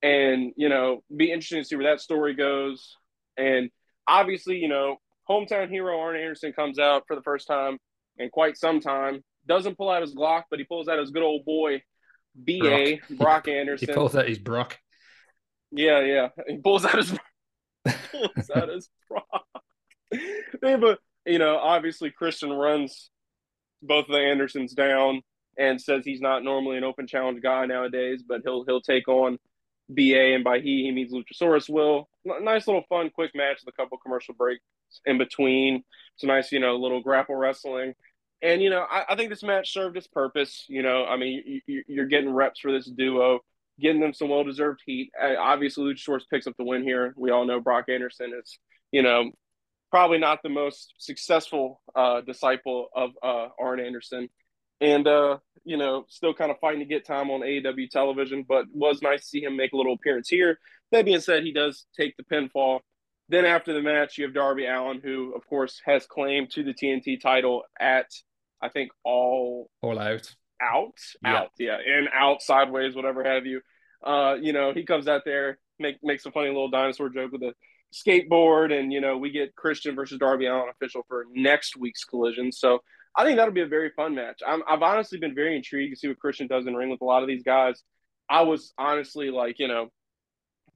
And, 0.02 0.52
you 0.56 0.68
know, 0.68 1.02
be 1.14 1.30
interesting 1.30 1.62
to 1.62 1.64
see 1.64 1.76
where 1.76 1.90
that 1.90 2.00
story 2.00 2.34
goes. 2.34 2.96
And 3.36 3.70
obviously, 4.08 4.56
you 4.56 4.68
know, 4.68 4.96
hometown 5.28 5.68
hero 5.68 5.98
Arn 6.00 6.16
Anderson 6.16 6.52
comes 6.52 6.78
out 6.78 7.04
for 7.06 7.14
the 7.14 7.22
first 7.22 7.46
time 7.46 7.78
in 8.18 8.28
quite 8.30 8.56
some 8.56 8.80
time. 8.80 9.22
Doesn't 9.46 9.76
pull 9.76 9.90
out 9.90 10.02
his 10.02 10.14
Glock, 10.14 10.44
but 10.50 10.58
he 10.58 10.64
pulls 10.64 10.88
out 10.88 10.98
his 10.98 11.10
good 11.10 11.22
old 11.22 11.44
boy, 11.44 11.82
BA, 12.34 12.58
Brock, 12.58 13.00
Brock 13.10 13.48
Anderson. 13.48 13.88
He 13.88 13.94
pulls 13.94 14.16
out 14.16 14.28
his 14.28 14.38
Brock. 14.38 14.78
Yeah, 15.70 16.00
yeah. 16.00 16.28
He 16.48 16.56
pulls 16.58 16.84
out 16.84 16.96
his 16.96 17.12
that 17.84 18.68
is 18.74 18.88
Brock. 19.08 19.44
they 20.10 20.70
have 20.70 20.82
a, 20.82 20.98
you 21.24 21.38
know, 21.38 21.56
obviously 21.56 22.10
Christian 22.10 22.52
runs 22.52 23.10
both 23.82 24.06
of 24.06 24.12
the 24.12 24.18
Andersons 24.18 24.74
down 24.74 25.22
and 25.58 25.80
says 25.80 26.04
he's 26.04 26.20
not 26.20 26.44
normally 26.44 26.76
an 26.76 26.84
open 26.84 27.06
challenge 27.06 27.42
guy 27.42 27.66
nowadays, 27.66 28.22
but 28.26 28.42
he'll 28.44 28.64
he'll 28.64 28.80
take 28.80 29.08
on 29.08 29.38
BA, 29.88 30.34
and 30.34 30.44
by 30.44 30.58
he 30.58 30.84
he 30.84 30.90
means 30.92 31.12
Luchasaurus 31.12 31.68
will. 31.68 32.08
Nice 32.24 32.66
little 32.66 32.84
fun, 32.88 33.10
quick 33.10 33.32
match 33.34 33.60
with 33.64 33.72
a 33.72 33.76
couple 33.80 33.98
commercial 33.98 34.34
breaks 34.34 34.62
in 35.04 35.18
between. 35.18 35.82
It's 36.14 36.24
a 36.24 36.26
nice, 36.26 36.52
you 36.52 36.60
know, 36.60 36.76
little 36.76 37.00
grapple 37.00 37.36
wrestling. 37.36 37.94
And 38.42 38.62
you 38.62 38.70
know, 38.70 38.84
I, 38.90 39.04
I 39.10 39.16
think 39.16 39.30
this 39.30 39.42
match 39.42 39.72
served 39.72 39.96
its 39.96 40.06
purpose. 40.06 40.64
You 40.68 40.82
know, 40.82 41.04
I 41.04 41.16
mean, 41.16 41.62
you, 41.66 41.84
you're 41.86 42.06
getting 42.06 42.30
reps 42.30 42.60
for 42.60 42.72
this 42.72 42.86
duo 42.86 43.40
getting 43.80 44.00
them 44.00 44.14
some 44.14 44.28
well 44.28 44.44
deserved 44.44 44.82
heat. 44.84 45.10
Uh, 45.20 45.34
obviously, 45.38 45.84
Luchasaurus 45.84 46.22
picks 46.30 46.46
up 46.46 46.56
the 46.56 46.64
win 46.64 46.82
here. 46.82 47.14
We 47.16 47.30
all 47.30 47.46
know 47.46 47.60
Brock 47.60 47.86
Anderson 47.88 48.32
is, 48.38 48.58
you 48.90 49.02
know, 49.02 49.30
probably 49.96 50.18
not 50.18 50.42
the 50.42 50.50
most 50.50 50.92
successful 50.98 51.80
uh, 51.94 52.20
disciple 52.20 52.88
of 52.94 53.12
uh, 53.22 53.48
Arn 53.58 53.80
Anderson. 53.80 54.28
And, 54.78 55.08
uh, 55.08 55.38
you 55.64 55.78
know, 55.78 56.04
still 56.10 56.34
kind 56.34 56.50
of 56.50 56.58
fighting 56.60 56.80
to 56.80 56.84
get 56.84 57.06
time 57.06 57.30
on 57.30 57.40
AEW 57.40 57.88
television, 57.88 58.44
but 58.46 58.66
was 58.74 59.00
nice 59.00 59.20
to 59.20 59.26
see 59.26 59.42
him 59.42 59.56
make 59.56 59.72
a 59.72 59.76
little 59.78 59.94
appearance 59.94 60.28
here. 60.28 60.58
That 60.92 61.06
being 61.06 61.20
said, 61.20 61.44
he 61.44 61.52
does 61.54 61.86
take 61.98 62.14
the 62.18 62.24
pinfall. 62.24 62.80
Then 63.30 63.46
after 63.46 63.72
the 63.72 63.80
match, 63.80 64.18
you 64.18 64.24
have 64.24 64.34
Darby 64.34 64.66
Allin, 64.66 65.00
who, 65.02 65.34
of 65.34 65.46
course, 65.46 65.80
has 65.86 66.04
claim 66.04 66.46
to 66.48 66.62
the 66.62 66.74
TNT 66.74 67.18
title 67.18 67.62
at, 67.80 68.10
I 68.60 68.68
think, 68.68 68.90
all 69.02 69.70
all 69.80 69.98
out 69.98 70.30
out, 70.60 70.92
yeah. 71.24 71.36
out, 71.36 71.50
yeah, 71.58 71.78
and 71.78 72.08
out, 72.12 72.42
sideways, 72.42 72.94
whatever 72.94 73.24
have 73.24 73.46
you. 73.46 73.62
Uh, 74.04 74.34
you 74.38 74.52
know, 74.52 74.74
he 74.74 74.84
comes 74.84 75.08
out 75.08 75.22
there, 75.24 75.58
make 75.78 75.96
makes 76.02 76.26
a 76.26 76.30
funny 76.30 76.48
little 76.48 76.68
dinosaur 76.68 77.08
joke 77.08 77.32
with 77.32 77.42
a 77.44 77.54
skateboard, 77.96 78.72
and 78.72 78.92
you 78.92 79.00
know, 79.00 79.16
we 79.16 79.30
get 79.30 79.54
Christian 79.54 79.94
versus 79.94 80.18
Darby 80.18 80.46
Allin 80.46 80.68
official 80.70 81.02
for 81.08 81.26
next 81.32 81.76
week's 81.76 82.04
collision. 82.04 82.52
So 82.52 82.80
I 83.16 83.24
think 83.24 83.36
that'll 83.36 83.54
be 83.54 83.62
a 83.62 83.66
very 83.66 83.90
fun 83.96 84.14
match. 84.14 84.42
i 84.46 84.58
have 84.68 84.82
honestly 84.82 85.18
been 85.18 85.34
very 85.34 85.56
intrigued 85.56 85.94
to 85.94 85.98
see 85.98 86.08
what 86.08 86.18
Christian 86.18 86.46
does 86.46 86.66
in 86.66 86.74
ring 86.74 86.90
with 86.90 87.00
a 87.00 87.04
lot 87.04 87.22
of 87.22 87.28
these 87.28 87.42
guys. 87.42 87.82
I 88.28 88.42
was 88.42 88.74
honestly 88.76 89.30
like, 89.30 89.58
you 89.58 89.68
know, 89.68 89.90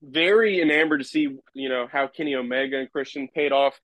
very 0.03 0.63
enamored 0.63 1.01
to 1.01 1.07
see, 1.07 1.37
you 1.53 1.69
know, 1.69 1.87
how 1.91 2.07
Kenny 2.07 2.35
Omega 2.35 2.79
and 2.79 2.91
Christian 2.91 3.29
paid 3.29 3.53
off, 3.53 3.79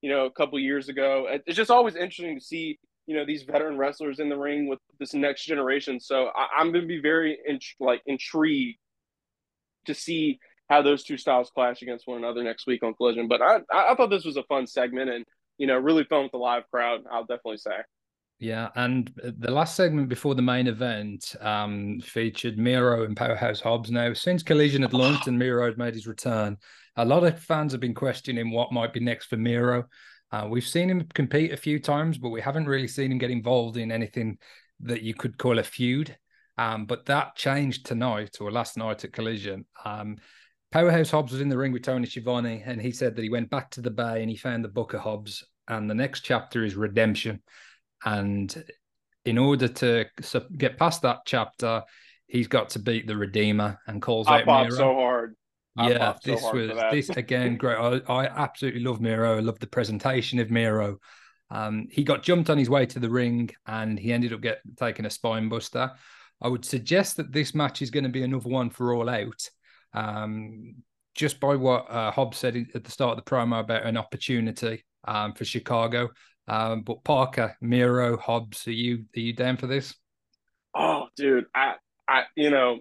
you 0.00 0.10
know, 0.10 0.24
a 0.24 0.30
couple 0.30 0.58
years 0.58 0.88
ago. 0.88 1.28
It's 1.46 1.56
just 1.56 1.70
always 1.70 1.94
interesting 1.94 2.38
to 2.38 2.44
see, 2.44 2.80
you 3.06 3.14
know, 3.14 3.24
these 3.24 3.44
veteran 3.44 3.76
wrestlers 3.76 4.18
in 4.18 4.28
the 4.28 4.36
ring 4.36 4.66
with 4.66 4.80
this 4.98 5.14
next 5.14 5.44
generation. 5.44 6.00
So 6.00 6.30
I, 6.34 6.60
am 6.60 6.72
going 6.72 6.82
to 6.82 6.88
be 6.88 7.00
very 7.00 7.38
like 7.78 8.02
intrigued 8.06 8.78
to 9.86 9.94
see 9.94 10.40
how 10.70 10.80
those 10.80 11.02
two 11.02 11.18
styles 11.18 11.50
clash 11.50 11.82
against 11.82 12.06
one 12.06 12.18
another 12.18 12.42
next 12.44 12.66
week 12.66 12.82
on 12.84 12.94
Collision. 12.94 13.26
But 13.28 13.42
I, 13.42 13.58
I 13.72 13.94
thought 13.96 14.08
this 14.08 14.24
was 14.24 14.36
a 14.36 14.44
fun 14.44 14.66
segment 14.66 15.10
and 15.10 15.26
you 15.58 15.66
know 15.66 15.76
really 15.76 16.04
fun 16.04 16.22
with 16.22 16.32
the 16.32 16.38
live 16.38 16.62
crowd. 16.70 17.00
I'll 17.10 17.24
definitely 17.24 17.58
say. 17.58 17.76
Yeah, 18.38 18.70
and 18.74 19.12
the 19.22 19.50
last 19.50 19.76
segment 19.76 20.08
before 20.08 20.34
the 20.34 20.40
main 20.40 20.66
event 20.66 21.36
um, 21.42 22.00
featured 22.00 22.56
Miro 22.56 23.04
and 23.04 23.14
Powerhouse 23.14 23.60
Hobbs. 23.60 23.90
Now, 23.90 24.14
since 24.14 24.42
Collision 24.42 24.80
had 24.80 24.94
launched 24.94 25.26
and 25.26 25.38
Miro 25.38 25.66
had 25.66 25.76
made 25.76 25.92
his 25.92 26.06
return, 26.06 26.56
a 26.96 27.04
lot 27.04 27.22
of 27.22 27.38
fans 27.38 27.72
have 27.72 27.82
been 27.82 27.92
questioning 27.92 28.50
what 28.50 28.72
might 28.72 28.94
be 28.94 29.00
next 29.00 29.26
for 29.26 29.36
Miro. 29.36 29.84
Uh, 30.32 30.46
we've 30.48 30.66
seen 30.66 30.88
him 30.88 31.06
compete 31.12 31.52
a 31.52 31.56
few 31.56 31.78
times, 31.78 32.16
but 32.16 32.30
we 32.30 32.40
haven't 32.40 32.66
really 32.66 32.88
seen 32.88 33.12
him 33.12 33.18
get 33.18 33.30
involved 33.30 33.76
in 33.76 33.92
anything 33.92 34.38
that 34.80 35.02
you 35.02 35.12
could 35.12 35.36
call 35.36 35.58
a 35.58 35.62
feud. 35.62 36.16
Um, 36.56 36.86
but 36.86 37.04
that 37.06 37.36
changed 37.36 37.84
tonight 37.84 38.38
or 38.40 38.50
last 38.50 38.78
night 38.78 39.04
at 39.04 39.12
Collision. 39.12 39.66
Um, 39.84 40.16
Powerhouse 40.72 41.10
Hobbs 41.10 41.32
was 41.32 41.40
in 41.40 41.48
the 41.48 41.58
ring 41.58 41.72
with 41.72 41.82
Tony 41.82 42.06
Schiavone, 42.06 42.62
and 42.64 42.80
he 42.80 42.92
said 42.92 43.16
that 43.16 43.22
he 43.22 43.30
went 43.30 43.50
back 43.50 43.70
to 43.70 43.80
the 43.80 43.90
bay 43.90 44.20
and 44.20 44.30
he 44.30 44.36
found 44.36 44.64
the 44.64 44.68
book 44.68 44.94
of 44.94 45.00
Hobbs. 45.00 45.44
And 45.66 45.88
the 45.88 45.94
next 45.94 46.20
chapter 46.20 46.64
is 46.64 46.74
redemption. 46.74 47.42
And 48.04 48.64
in 49.24 49.38
order 49.38 49.68
to 49.68 50.06
get 50.56 50.78
past 50.78 51.02
that 51.02 51.20
chapter, 51.26 51.82
he's 52.26 52.48
got 52.48 52.70
to 52.70 52.78
beat 52.78 53.06
the 53.06 53.16
Redeemer 53.16 53.78
and 53.86 54.00
calls 54.00 54.26
I 54.28 54.40
out 54.40 54.46
Miro. 54.46 54.70
so 54.70 54.94
hard. 54.94 55.36
I 55.76 55.90
yeah, 55.90 56.14
this 56.24 56.40
so 56.40 56.52
was 56.52 56.70
this 56.90 57.08
again 57.10 57.56
great. 57.56 57.76
I, 57.76 58.00
I, 58.12 58.26
absolutely 58.26 58.80
love 58.80 59.00
Miro. 59.00 59.36
I 59.36 59.40
love 59.40 59.58
the 59.60 59.66
presentation 59.66 60.38
of 60.40 60.50
Miro. 60.50 60.98
Um, 61.50 61.86
he 61.90 62.04
got 62.04 62.22
jumped 62.22 62.50
on 62.50 62.58
his 62.58 62.70
way 62.70 62.86
to 62.86 62.98
the 62.98 63.10
ring 63.10 63.50
and 63.66 63.98
he 63.98 64.12
ended 64.12 64.32
up 64.32 64.40
get 64.40 64.58
taking 64.78 65.06
a 65.06 65.10
spine 65.10 65.48
buster. 65.48 65.92
I 66.42 66.48
would 66.48 66.64
suggest 66.64 67.16
that 67.16 67.32
this 67.32 67.54
match 67.54 67.82
is 67.82 67.90
going 67.90 68.04
to 68.04 68.10
be 68.10 68.22
another 68.22 68.48
one 68.48 68.70
for 68.70 68.94
All 68.94 69.08
Out. 69.08 69.48
Um, 69.92 70.76
just 71.14 71.40
by 71.40 71.56
what 71.56 71.90
uh, 71.90 72.10
Hobbs 72.10 72.38
said 72.38 72.56
at 72.74 72.84
the 72.84 72.90
start 72.90 73.18
of 73.18 73.24
the 73.24 73.30
promo 73.30 73.60
about 73.60 73.84
an 73.84 73.96
opportunity 73.96 74.84
um, 75.06 75.32
for 75.34 75.44
Chicago. 75.44 76.08
Um, 76.48 76.82
but 76.82 77.04
Parker, 77.04 77.56
Miro, 77.60 78.16
Hobbs, 78.16 78.66
are 78.66 78.72
you 78.72 79.04
are 79.16 79.20
you 79.20 79.32
down 79.32 79.56
for 79.56 79.66
this? 79.66 79.94
Oh, 80.74 81.06
dude, 81.16 81.44
I 81.54 81.74
I 82.08 82.24
you 82.36 82.50
know, 82.50 82.80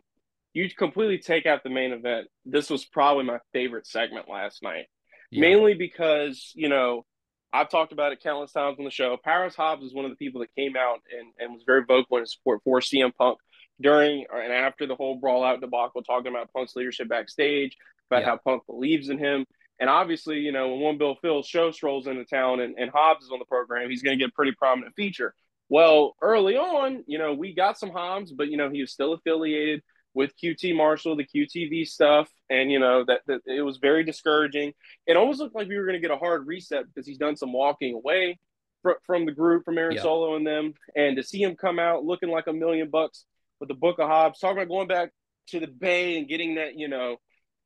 you 0.53 0.69
completely 0.69 1.19
take 1.19 1.45
out 1.45 1.63
the 1.63 1.69
main 1.69 1.91
event. 1.91 2.27
This 2.45 2.69
was 2.69 2.85
probably 2.85 3.25
my 3.25 3.39
favorite 3.53 3.87
segment 3.87 4.27
last 4.29 4.63
night. 4.63 4.85
Yeah. 5.31 5.41
Mainly 5.41 5.75
because, 5.75 6.51
you 6.55 6.69
know, 6.69 7.05
I've 7.53 7.69
talked 7.69 7.91
about 7.91 8.11
it 8.11 8.21
countless 8.21 8.51
times 8.51 8.77
on 8.79 8.85
the 8.85 8.91
show. 8.91 9.17
Paris 9.23 9.55
Hobbs 9.55 9.83
is 9.83 9.93
one 9.93 10.05
of 10.05 10.11
the 10.11 10.17
people 10.17 10.41
that 10.41 10.55
came 10.55 10.75
out 10.75 10.99
and, 11.11 11.31
and 11.39 11.53
was 11.53 11.63
very 11.65 11.83
vocal 11.87 12.17
in 12.17 12.25
support 12.25 12.61
for 12.63 12.79
CM 12.79 13.11
Punk 13.15 13.39
during 13.81 14.25
and 14.33 14.53
after 14.53 14.85
the 14.85 14.95
whole 14.95 15.17
brawl 15.17 15.43
out 15.43 15.61
debacle, 15.61 16.03
talking 16.03 16.31
about 16.31 16.51
Punk's 16.53 16.75
leadership 16.75 17.07
backstage, 17.07 17.77
about 18.09 18.21
yeah. 18.21 18.25
how 18.25 18.37
Punk 18.37 18.65
believes 18.65 19.09
in 19.09 19.17
him. 19.17 19.45
And 19.79 19.89
obviously, 19.89 20.39
you 20.39 20.51
know, 20.51 20.69
when 20.69 20.79
one 20.81 20.97
Bill 20.97 21.15
Phil's 21.21 21.47
show 21.47 21.71
strolls 21.71 22.07
into 22.07 22.25
town 22.25 22.59
and, 22.59 22.75
and 22.77 22.91
Hobbs 22.91 23.25
is 23.25 23.31
on 23.31 23.39
the 23.39 23.45
program, 23.45 23.89
he's 23.89 24.01
going 24.01 24.17
to 24.17 24.21
get 24.21 24.31
a 24.31 24.35
pretty 24.35 24.51
prominent 24.51 24.93
feature. 24.95 25.33
Well, 25.69 26.15
early 26.21 26.57
on, 26.57 27.03
you 27.07 27.17
know, 27.17 27.33
we 27.33 27.53
got 27.53 27.77
some 27.77 27.91
Hobbs, 27.91 28.31
but, 28.31 28.49
you 28.49 28.57
know, 28.57 28.69
he 28.69 28.81
was 28.81 28.91
still 28.91 29.13
affiliated 29.13 29.81
with 30.13 30.33
QT 30.43 30.75
Marshall, 30.75 31.15
the 31.15 31.23
QTV 31.23 31.87
stuff. 31.87 32.29
And, 32.49 32.71
you 32.71 32.79
know, 32.79 33.05
that, 33.05 33.21
that 33.27 33.41
it 33.45 33.61
was 33.61 33.77
very 33.77 34.03
discouraging. 34.03 34.73
It 35.05 35.15
almost 35.15 35.39
looked 35.39 35.55
like 35.55 35.69
we 35.69 35.77
were 35.77 35.85
going 35.85 36.01
to 36.01 36.05
get 36.05 36.11
a 36.11 36.17
hard 36.17 36.47
reset 36.47 36.85
because 36.87 37.07
he's 37.07 37.19
done 37.19 37.37
some 37.37 37.53
walking 37.53 37.93
away 37.93 38.39
fr- 38.81 38.99
from 39.05 39.25
the 39.25 39.31
group, 39.31 39.63
from 39.63 39.77
Aaron 39.77 39.95
yeah. 39.95 40.01
Solo 40.01 40.35
and 40.35 40.45
them. 40.45 40.73
And 40.95 41.15
to 41.17 41.23
see 41.23 41.41
him 41.41 41.55
come 41.55 41.79
out 41.79 42.03
looking 42.03 42.29
like 42.29 42.47
a 42.47 42.53
million 42.53 42.89
bucks 42.89 43.25
with 43.59 43.69
the 43.69 43.75
Book 43.75 43.99
of 43.99 44.07
Hobbs, 44.07 44.39
talking 44.39 44.57
about 44.57 44.69
going 44.69 44.87
back 44.87 45.11
to 45.49 45.59
the 45.59 45.67
Bay 45.67 46.17
and 46.17 46.27
getting 46.27 46.55
that, 46.55 46.77
you 46.77 46.87
know, 46.87 47.17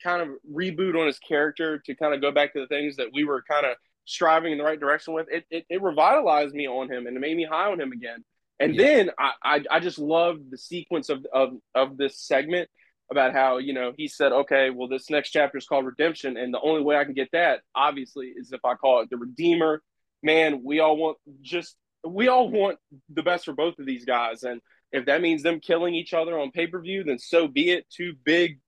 kind 0.04 0.22
of 0.22 0.30
reboot 0.52 1.00
on 1.00 1.08
his 1.08 1.20
character 1.20 1.80
to 1.86 1.96
kind 1.96 2.14
of 2.14 2.22
go 2.22 2.32
back 2.32 2.54
to 2.54 2.60
the 2.60 2.68
things 2.68 2.98
that 2.98 3.08
we 3.14 3.24
were 3.24 3.44
kind 3.50 3.66
of 3.66 3.76
striving 4.06 4.52
in 4.52 4.58
the 4.58 4.64
right 4.64 4.80
direction 4.80 5.14
with. 5.14 5.28
It, 5.32 5.46
it, 5.50 5.66
it 5.70 5.82
revitalized 5.82 6.54
me 6.54 6.68
on 6.68 6.91
him 6.91 7.08
and 7.08 7.16
it 7.16 7.20
made 7.20 7.38
me 7.38 7.46
high 7.46 7.72
on 7.72 7.80
him 7.80 7.91
again. 7.91 8.24
And 8.60 8.76
yeah. 8.76 8.84
then 8.84 9.12
I, 9.18 9.32
I, 9.44 9.64
I 9.72 9.80
just 9.80 10.00
loved 10.00 10.52
the 10.52 10.58
sequence 10.58 11.10
of, 11.10 11.26
of, 11.34 11.54
of 11.74 11.98
this 11.98 12.20
segment 12.20 12.70
about 13.12 13.34
how, 13.34 13.58
you 13.58 13.74
know, 13.74 13.94
he 13.96 14.08
said, 14.08 14.32
okay, 14.32 14.70
well, 14.70 14.88
this 14.88 15.10
next 15.10 15.32
chapter 15.32 15.58
is 15.58 15.68
called 15.68 15.86
redemption. 15.86 16.38
And 16.38 16.54
the 16.54 16.62
only 16.62 16.82
way 16.82 16.96
I 16.96 17.04
can 17.04 17.14
get 17.14 17.30
that, 17.34 17.62
obviously, 17.76 18.28
is 18.28 18.52
if 18.52 18.64
I 18.66 18.76
call 18.76 19.02
it 19.02 19.10
the 19.10 19.18
Redeemer. 19.18 19.82
Man, 20.22 20.62
we 20.64 20.80
all 20.80 20.96
want 20.96 21.18
just, 21.41 21.76
we 22.06 22.28
all 22.28 22.50
want 22.50 22.78
the 23.10 23.24
best 23.24 23.46
for 23.46 23.54
both 23.54 23.78
of 23.80 23.86
these 23.86 24.06
guys. 24.06 24.44
And 24.44 24.62
if 24.94 25.08
that 25.08 25.22
means 25.22 25.41
them 25.41 25.60
killing 25.60 25.96
each 25.96 26.14
other 26.14 26.39
on 26.39 26.52
pay 26.52 26.68
per 26.68 26.80
view, 26.80 27.04
then 27.04 27.18
so 27.18 27.48
be 27.48 27.72
it. 27.72 27.89
Two 27.89 28.14
big 28.24 28.60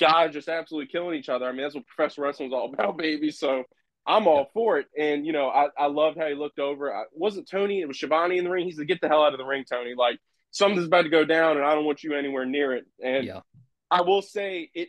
guys 0.00 0.32
just 0.32 0.48
absolutely 0.48 0.90
killing 0.90 1.16
each 1.16 1.28
other. 1.28 1.46
I 1.46 1.52
mean, 1.52 1.62
that's 1.62 1.76
what 1.76 1.86
professional 1.86 2.26
wrestling 2.26 2.48
is 2.48 2.54
all 2.54 2.72
about, 2.74 2.98
baby. 2.98 3.30
So 3.30 3.62
I'm 4.06 4.26
all 4.26 4.50
for 4.52 4.78
it. 4.78 4.86
And, 4.98 5.24
you 5.24 5.32
know, 5.32 5.48
I, 5.48 5.68
I 5.78 5.86
loved 5.86 6.18
how 6.18 6.26
he 6.26 6.34
looked 6.34 6.58
over. 6.58 6.92
I, 6.92 7.04
wasn't 7.12 7.48
Tony, 7.48 7.80
it 7.80 7.86
was 7.86 7.98
Schiavone 7.98 8.36
in 8.36 8.44
the 8.44 8.50
ring. 8.50 8.66
He 8.66 8.72
said, 8.72 8.88
get 8.88 9.00
the 9.00 9.08
hell 9.08 9.22
out 9.22 9.32
of 9.32 9.38
the 9.38 9.44
ring, 9.44 9.64
Tony. 9.70 9.94
Like, 9.96 10.18
something's 10.50 10.86
about 10.86 11.02
to 11.02 11.08
go 11.08 11.24
down 11.24 11.56
and 11.56 11.64
I 11.64 11.74
don't 11.74 11.84
want 11.84 12.02
you 12.02 12.14
anywhere 12.14 12.44
near 12.44 12.74
it. 12.74 12.84
And 13.02 13.26
yeah. 13.26 13.40
I 13.90 14.02
will 14.02 14.22
say 14.22 14.70
it, 14.74 14.88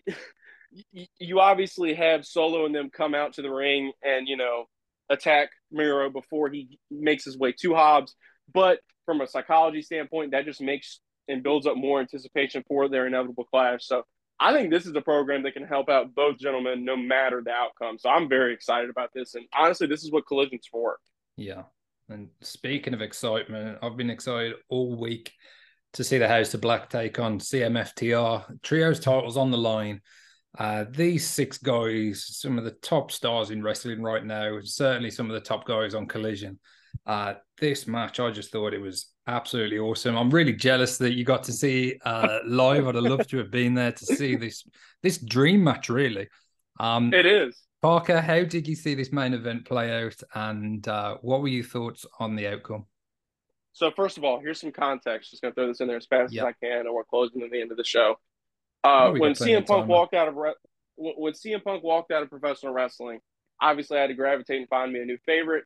you 1.19 1.39
obviously 1.39 1.93
have 1.93 2.25
Solo 2.25 2.65
and 2.65 2.73
them 2.73 2.89
come 2.89 3.13
out 3.13 3.33
to 3.33 3.43
the 3.43 3.51
ring 3.51 3.91
and, 4.01 4.27
you 4.27 4.37
know, 4.37 4.65
attack 5.11 5.49
Miro 5.71 6.09
before 6.09 6.49
he 6.49 6.79
makes 6.89 7.25
his 7.25 7.37
way 7.37 7.53
to 7.59 7.75
Hobbs. 7.75 8.15
But 8.51 8.79
from 9.11 9.21
a 9.21 9.27
psychology 9.27 9.81
standpoint, 9.81 10.31
that 10.31 10.45
just 10.45 10.61
makes 10.61 11.01
and 11.27 11.43
builds 11.43 11.67
up 11.67 11.75
more 11.75 11.99
anticipation 11.99 12.63
for 12.65 12.87
their 12.87 13.07
inevitable 13.07 13.43
clash. 13.43 13.85
So 13.85 14.03
I 14.39 14.53
think 14.53 14.71
this 14.71 14.85
is 14.85 14.95
a 14.95 15.01
program 15.01 15.43
that 15.43 15.53
can 15.53 15.65
help 15.65 15.89
out 15.89 16.15
both 16.15 16.37
gentlemen 16.37 16.85
no 16.85 16.95
matter 16.95 17.41
the 17.43 17.51
outcome. 17.51 17.97
So 17.99 18.09
I'm 18.09 18.29
very 18.29 18.53
excited 18.53 18.89
about 18.89 19.09
this. 19.13 19.35
And 19.35 19.45
honestly, 19.53 19.87
this 19.87 20.03
is 20.03 20.11
what 20.11 20.25
Collision's 20.25 20.67
for. 20.71 20.97
Yeah. 21.35 21.63
And 22.09 22.29
speaking 22.41 22.93
of 22.93 23.01
excitement, 23.01 23.79
I've 23.81 23.97
been 23.97 24.09
excited 24.09 24.55
all 24.69 24.99
week 24.99 25.33
to 25.93 26.03
see 26.05 26.17
the 26.17 26.27
House 26.27 26.53
of 26.53 26.61
Black 26.61 26.89
take 26.89 27.19
on 27.19 27.39
CMFTR. 27.39 28.61
Trios 28.63 28.99
titles 28.99 29.35
on 29.35 29.51
the 29.51 29.57
line. 29.57 30.01
Uh, 30.57 30.85
these 30.89 31.27
six 31.27 31.57
guys, 31.57 32.25
some 32.27 32.57
of 32.57 32.63
the 32.63 32.71
top 32.71 33.11
stars 33.11 33.51
in 33.51 33.61
wrestling 33.61 34.01
right 34.01 34.25
now, 34.25 34.57
certainly 34.63 35.11
some 35.11 35.29
of 35.29 35.33
the 35.33 35.41
top 35.41 35.65
guys 35.65 35.93
on 35.93 36.07
Collision. 36.07 36.59
Uh, 37.05 37.35
this 37.59 37.87
match, 37.87 38.19
I 38.19 38.31
just 38.31 38.51
thought 38.51 38.73
it 38.73 38.81
was 38.81 39.11
absolutely 39.27 39.79
awesome. 39.79 40.15
I'm 40.17 40.29
really 40.29 40.53
jealous 40.53 40.97
that 40.97 41.13
you 41.13 41.23
got 41.23 41.43
to 41.45 41.53
see 41.53 41.99
uh, 42.05 42.39
live. 42.45 42.87
I'd 42.87 42.95
have 42.95 43.03
loved 43.03 43.29
to 43.31 43.37
have 43.37 43.51
been 43.51 43.73
there 43.73 43.91
to 43.91 44.05
see 44.05 44.35
this 44.35 44.63
this 45.01 45.17
dream 45.17 45.63
match. 45.63 45.89
Really, 45.89 46.27
um, 46.79 47.13
it 47.13 47.25
is. 47.25 47.59
Parker, 47.81 48.21
how 48.21 48.43
did 48.43 48.67
you 48.67 48.75
see 48.75 48.93
this 48.93 49.11
main 49.11 49.33
event 49.33 49.65
play 49.65 50.03
out, 50.03 50.21
and 50.35 50.87
uh, 50.87 51.17
what 51.21 51.41
were 51.41 51.47
your 51.47 51.63
thoughts 51.63 52.05
on 52.19 52.35
the 52.35 52.47
outcome? 52.47 52.85
So 53.73 53.89
first 53.89 54.17
of 54.17 54.23
all, 54.23 54.39
here's 54.39 54.59
some 54.59 54.71
context. 54.71 55.31
Just 55.31 55.41
gonna 55.41 55.53
throw 55.53 55.67
this 55.67 55.81
in 55.81 55.87
there 55.87 55.97
as 55.97 56.05
fast 56.05 56.33
yep. 56.33 56.45
as 56.45 56.53
I 56.53 56.65
can, 56.65 56.85
and 56.85 56.93
we're 56.93 57.03
closing 57.03 57.41
to 57.41 57.49
the 57.49 57.61
end 57.61 57.71
of 57.71 57.77
the 57.77 57.83
show. 57.83 58.15
Uh, 58.83 59.11
when 59.11 59.33
CM 59.33 59.65
Punk 59.65 59.87
walked 59.87 60.13
out 60.13 60.27
of 60.27 60.35
re- 60.35 60.53
when 60.97 61.33
CM 61.33 61.63
Punk 61.63 61.83
walked 61.83 62.11
out 62.11 62.23
of 62.23 62.29
professional 62.29 62.73
wrestling, 62.73 63.19
obviously 63.61 63.97
I 63.97 64.01
had 64.01 64.07
to 64.07 64.13
gravitate 64.13 64.59
and 64.59 64.69
find 64.69 64.91
me 64.91 65.01
a 65.01 65.05
new 65.05 65.17
favorite. 65.25 65.65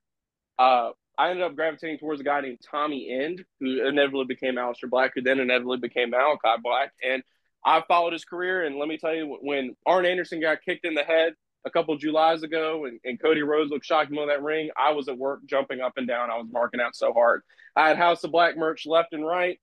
Uh, 0.57 0.91
I 1.18 1.30
ended 1.30 1.43
up 1.43 1.55
gravitating 1.55 1.99
towards 1.99 2.22
a 2.22 2.24
guy 2.24 2.41
named 2.41 2.59
Tommy 2.70 3.09
End, 3.09 3.43
who 3.59 3.88
inevitably 3.88 4.26
became 4.26 4.55
Aleister 4.55 4.89
Black, 4.89 5.11
who 5.16 5.22
then 5.22 5.39
inevitably 5.39 5.78
became 5.78 6.11
Malakai 6.11 6.61
Black. 6.61 6.91
And 7.03 7.24
I 7.66 7.82
followed 7.88 8.13
his 8.13 8.26
career. 8.26 8.66
And 8.66 8.78
let 8.78 8.88
me 8.88 8.97
tell 8.97 9.13
you, 9.13 9.38
when 9.41 9.76
Arn 9.86 10.05
Anderson 10.05 10.41
got 10.41 10.61
kicked 10.63 10.86
in 10.86 10.93
the 10.93 11.03
head 11.03 11.34
a 11.66 11.72
couple 11.72 11.97
Julys 11.97 12.43
ago 12.43 12.86
and, 12.86 12.99
and 13.03 13.22
Cody 13.22 13.41
Rhodes 13.41 13.72
looked 13.72 13.86
shocked 13.86 14.16
on 14.16 14.28
that 14.28 14.43
ring, 14.43 14.70
I 14.78 14.91
was 14.91 15.07
at 15.07 15.18
work 15.18 15.39
jumping 15.45 15.82
up 15.82 15.93
and 15.97 16.07
down. 16.07 16.30
I 16.30 16.38
was 16.38 16.47
marking 16.51 16.82
out 16.82 16.95
so 16.95 17.11
hard. 17.11 17.41
I 17.76 17.88
had 17.88 17.97
House 17.97 18.24
of 18.24 18.32
Black 18.32 18.57
merch 18.57 18.86
left 18.86 19.13
and 19.13 19.26
right. 19.26 19.59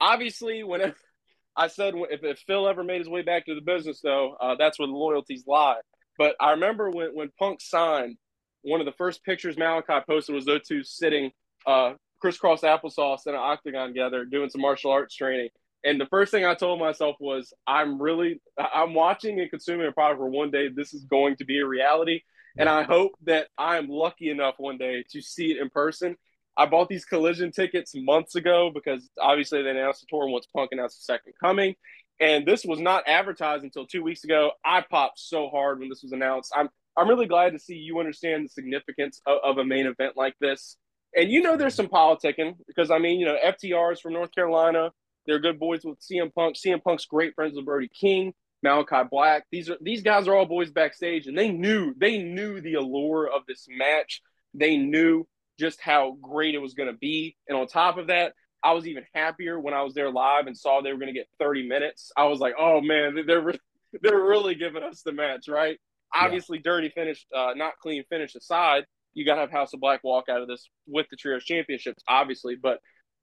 Obviously, 0.00 0.64
whenever 0.64 0.96
I 1.56 1.68
said 1.68 1.94
if, 2.10 2.24
if 2.24 2.38
Phil 2.40 2.68
ever 2.68 2.82
made 2.82 2.98
his 2.98 3.08
way 3.08 3.22
back 3.22 3.46
to 3.46 3.54
the 3.54 3.60
business, 3.60 4.00
though, 4.02 4.36
uh, 4.40 4.56
that's 4.58 4.78
where 4.78 4.88
the 4.88 4.94
loyalties 4.94 5.44
lie. 5.46 5.80
But 6.18 6.34
I 6.40 6.52
remember 6.52 6.90
when, 6.90 7.10
when 7.14 7.30
Punk 7.38 7.60
signed, 7.60 8.16
one 8.64 8.80
of 8.80 8.86
the 8.86 8.92
first 8.92 9.22
pictures 9.24 9.56
Malakai 9.56 10.06
posted 10.06 10.34
was 10.34 10.44
those 10.44 10.66
two 10.66 10.82
sitting 10.82 11.30
uh, 11.66 11.94
crisscross 12.20 12.62
applesauce 12.62 13.26
in 13.26 13.34
an 13.34 13.40
octagon 13.40 13.88
together 13.88 14.24
doing 14.24 14.50
some 14.50 14.62
martial 14.62 14.90
arts 14.90 15.14
training. 15.14 15.50
And 15.84 16.00
the 16.00 16.06
first 16.06 16.30
thing 16.30 16.46
I 16.46 16.54
told 16.54 16.80
myself 16.80 17.16
was, 17.20 17.52
I'm 17.66 18.00
really, 18.00 18.40
I'm 18.58 18.94
watching 18.94 19.38
and 19.40 19.50
consuming 19.50 19.86
a 19.86 19.92
product 19.92 20.18
where 20.18 20.30
one 20.30 20.50
day 20.50 20.68
this 20.68 20.94
is 20.94 21.04
going 21.04 21.36
to 21.36 21.44
be 21.44 21.60
a 21.60 21.66
reality. 21.66 22.22
And 22.56 22.68
I 22.68 22.84
hope 22.84 23.12
that 23.24 23.48
I 23.58 23.76
am 23.76 23.88
lucky 23.88 24.30
enough 24.30 24.54
one 24.58 24.78
day 24.78 25.04
to 25.10 25.20
see 25.20 25.50
it 25.50 25.58
in 25.58 25.68
person. 25.68 26.16
I 26.56 26.66
bought 26.66 26.88
these 26.88 27.04
collision 27.04 27.50
tickets 27.50 27.92
months 27.94 28.36
ago 28.36 28.70
because 28.72 29.10
obviously 29.20 29.62
they 29.62 29.70
announced 29.70 30.00
the 30.00 30.06
tour 30.08 30.22
and 30.22 30.32
what's 30.32 30.46
Punk 30.46 30.70
announced 30.72 31.00
the 31.00 31.12
second 31.12 31.34
coming. 31.38 31.74
And 32.20 32.46
this 32.46 32.64
was 32.64 32.78
not 32.78 33.04
advertised 33.08 33.64
until 33.64 33.86
two 33.86 34.02
weeks 34.02 34.24
ago. 34.24 34.52
I 34.64 34.82
popped 34.82 35.18
so 35.18 35.48
hard 35.48 35.80
when 35.80 35.88
this 35.88 36.02
was 36.02 36.12
announced. 36.12 36.52
I'm 36.56 36.70
I'm 36.96 37.08
really 37.08 37.26
glad 37.26 37.52
to 37.52 37.58
see 37.58 37.74
you 37.74 37.98
understand 37.98 38.44
the 38.44 38.48
significance 38.48 39.20
of, 39.26 39.38
of 39.44 39.58
a 39.58 39.64
main 39.64 39.86
event 39.86 40.16
like 40.16 40.34
this. 40.40 40.76
And 41.16 41.30
you 41.30 41.42
know 41.42 41.56
there's 41.56 41.74
some 41.74 41.88
politicking 41.88 42.54
because 42.66 42.90
I 42.90 42.98
mean, 42.98 43.20
you 43.20 43.26
know, 43.26 43.36
FTR 43.44 43.92
is 43.92 44.00
from 44.00 44.12
North 44.12 44.34
Carolina. 44.34 44.90
They're 45.26 45.38
good 45.38 45.58
boys 45.58 45.80
with 45.84 45.98
CM 46.00 46.32
Punk. 46.34 46.56
CM 46.56 46.82
Punk's 46.82 47.06
great 47.06 47.34
friends 47.34 47.56
with 47.56 47.64
Brody 47.64 47.88
King, 47.88 48.34
Malakai 48.64 49.08
Black. 49.08 49.44
These 49.50 49.70
are 49.70 49.76
these 49.80 50.02
guys 50.02 50.28
are 50.28 50.34
all 50.34 50.46
boys 50.46 50.70
backstage, 50.70 51.26
and 51.26 51.38
they 51.38 51.50
knew 51.50 51.94
they 51.96 52.18
knew 52.18 52.60
the 52.60 52.74
allure 52.74 53.28
of 53.28 53.42
this 53.46 53.66
match. 53.68 54.22
They 54.54 54.76
knew 54.76 55.26
just 55.58 55.80
how 55.80 56.16
great 56.20 56.54
it 56.54 56.58
was 56.58 56.74
going 56.74 56.90
to 56.90 56.98
be. 56.98 57.36
And 57.48 57.56
on 57.56 57.66
top 57.66 57.96
of 57.96 58.08
that, 58.08 58.32
I 58.62 58.72
was 58.72 58.86
even 58.86 59.04
happier 59.14 59.58
when 59.58 59.74
I 59.74 59.82
was 59.82 59.94
there 59.94 60.10
live 60.10 60.46
and 60.46 60.56
saw 60.56 60.80
they 60.80 60.92
were 60.92 60.98
going 60.98 61.12
to 61.12 61.18
get 61.18 61.28
30 61.38 61.68
minutes. 61.68 62.10
I 62.16 62.24
was 62.24 62.40
like, 62.40 62.54
oh 62.58 62.80
man, 62.80 63.24
they're 63.26 63.54
they're 64.02 64.20
really 64.20 64.54
giving 64.54 64.82
us 64.82 65.02
the 65.02 65.12
match, 65.12 65.48
right? 65.48 65.78
Yeah. 66.14 66.24
Obviously, 66.24 66.58
dirty 66.58 66.90
finish, 66.90 67.26
uh, 67.34 67.52
not 67.56 67.74
clean 67.82 68.04
finish 68.08 68.34
aside, 68.34 68.84
you 69.14 69.24
got 69.24 69.36
to 69.36 69.42
have 69.42 69.50
House 69.50 69.72
of 69.72 69.80
Black 69.80 70.02
walk 70.04 70.28
out 70.28 70.42
of 70.42 70.48
this 70.48 70.68
with 70.86 71.06
the 71.10 71.16
Trios 71.16 71.44
Championships, 71.44 72.02
obviously. 72.08 72.56
But 72.60 72.78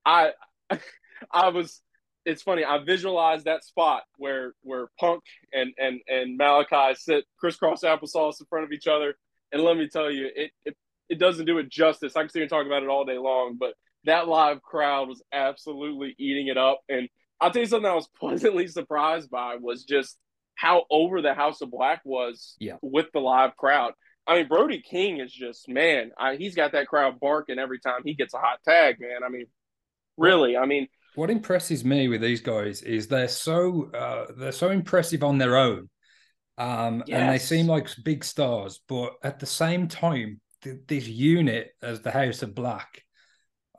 I, 0.06 0.32
I 1.32 1.50
was. 1.50 1.82
It's 2.24 2.44
funny. 2.44 2.64
I 2.64 2.78
visualized 2.84 3.46
that 3.46 3.64
spot 3.64 4.04
where 4.18 4.54
where 4.62 4.88
Punk 5.00 5.24
and 5.52 5.74
and 5.80 6.02
and 6.08 6.40
Malakai 6.40 6.96
sit 6.96 7.26
crisscross 7.40 7.82
applesauce 7.82 8.40
in 8.40 8.46
front 8.48 8.64
of 8.64 8.72
each 8.72 8.88
other, 8.88 9.16
and 9.52 9.64
let 9.64 9.76
me 9.76 9.90
tell 9.92 10.12
you, 10.12 10.30
it 10.36 10.52
it 10.64 10.78
it 11.10 11.20
doesn't 11.20 11.46
do 11.46 11.58
it 11.58 11.70
justice. 11.70 12.16
I 12.16 12.22
can 12.22 12.30
sit 12.30 12.40
here 12.40 12.44
and 12.44 12.50
talk 12.50 12.66
about 12.68 12.84
it 12.84 12.90
all 12.90 13.06
day 13.06 13.18
long, 13.18 13.58
but 13.60 13.74
that 14.06 14.28
live 14.28 14.62
crowd 14.62 15.08
was 15.08 15.22
absolutely 15.34 16.16
eating 16.18 16.48
it 16.48 16.58
up. 16.58 16.80
And 16.90 17.10
I'll 17.40 17.52
tell 17.52 17.62
you 17.62 17.68
something 17.68 17.90
I 17.90 17.96
was 17.96 18.08
pleasantly 18.20 18.68
surprised 18.68 19.30
by 19.30 19.58
was 19.60 19.84
just 19.84 20.18
how 20.62 20.86
over 20.92 21.24
the 21.24 21.34
House 21.34 21.62
of 21.62 21.72
Black 21.72 22.02
was 22.06 22.56
yeah. 22.60 22.76
with 22.84 23.08
the 23.14 23.20
live 23.20 23.58
crowd. 23.58 23.94
I 24.28 24.36
mean, 24.36 24.48
Brody 24.48 24.80
King 24.80 25.20
is 25.20 25.34
just 25.34 25.68
man. 25.68 26.12
I, 26.20 26.36
he's 26.36 26.54
got 26.54 26.74
that 26.74 26.86
crowd 26.86 27.20
barking 27.20 27.58
every 27.58 27.80
time 27.80 28.02
he 28.06 28.14
gets 28.14 28.36
a 28.36 28.38
hot 28.38 28.60
tag, 28.64 28.98
man. 29.00 29.24
I 29.26 29.30
mean, 29.30 29.48
really. 30.18 30.56
I 30.56 30.68
mean, 30.68 30.88
what 31.16 31.32
impresses 31.32 31.84
me 31.84 32.08
with 32.10 32.22
these 32.22 32.42
guys 32.42 32.84
is 32.84 33.08
they're 33.08 33.28
so 33.28 33.90
uh, 33.92 34.28
they're 34.38 34.52
so 34.52 34.70
impressive 34.70 35.24
on 35.24 35.40
their 35.40 35.58
own, 35.58 35.90
um, 36.60 37.04
yes. 37.08 37.20
and 37.20 37.30
they 37.32 37.40
seem 37.40 37.66
like 37.66 37.90
big 38.04 38.24
stars. 38.24 38.82
But 38.88 39.14
at 39.24 39.40
the 39.40 39.48
same 39.48 39.88
time, 39.88 40.42
this 40.88 41.08
unit 41.08 41.72
as 41.82 42.02
the 42.02 42.12
House 42.12 42.44
of 42.44 42.54
Black. 42.54 43.04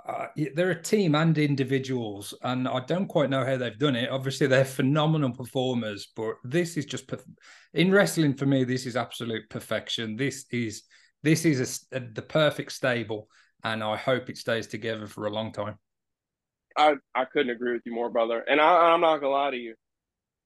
Uh, 0.07 0.26
they're 0.55 0.70
a 0.70 0.82
team 0.82 1.14
and 1.14 1.38
individuals, 1.38 2.34
and 2.42 2.66
I 2.66 2.80
don't 2.80 3.07
quite 3.07 3.30
know 3.30 3.44
how 3.44 3.57
they've 3.57 3.78
done 3.78 3.94
it. 3.94 4.11
Obviously, 4.11 4.48
they're 4.48 4.64
phenomenal 4.64 5.30
performers, 5.30 6.09
but 6.16 6.34
this 6.42 6.76
is 6.76 6.86
just 6.86 7.07
perf- 7.07 7.24
in 7.72 7.92
wrestling 7.92 8.34
for 8.34 8.46
me. 8.46 8.64
This 8.64 8.84
is 8.84 8.96
absolute 8.96 9.48
perfection. 9.48 10.16
This 10.16 10.46
is 10.50 10.82
this 11.22 11.44
is 11.44 11.86
a, 11.92 11.96
a, 11.96 12.00
the 12.00 12.22
perfect 12.22 12.72
stable, 12.72 13.28
and 13.62 13.82
I 13.82 13.96
hope 13.96 14.28
it 14.28 14.38
stays 14.38 14.66
together 14.66 15.07
for 15.07 15.26
a 15.26 15.30
long 15.30 15.53
time. 15.53 15.78
I 16.76 16.94
I 17.14 17.24
couldn't 17.24 17.50
agree 17.50 17.72
with 17.72 17.82
you 17.84 17.94
more, 17.94 18.11
brother. 18.11 18.40
And 18.40 18.61
I, 18.61 18.92
I'm 18.92 19.03
not 19.03 19.18
gonna 19.20 19.32
lie 19.32 19.53
to 19.53 19.57
you. 19.57 19.76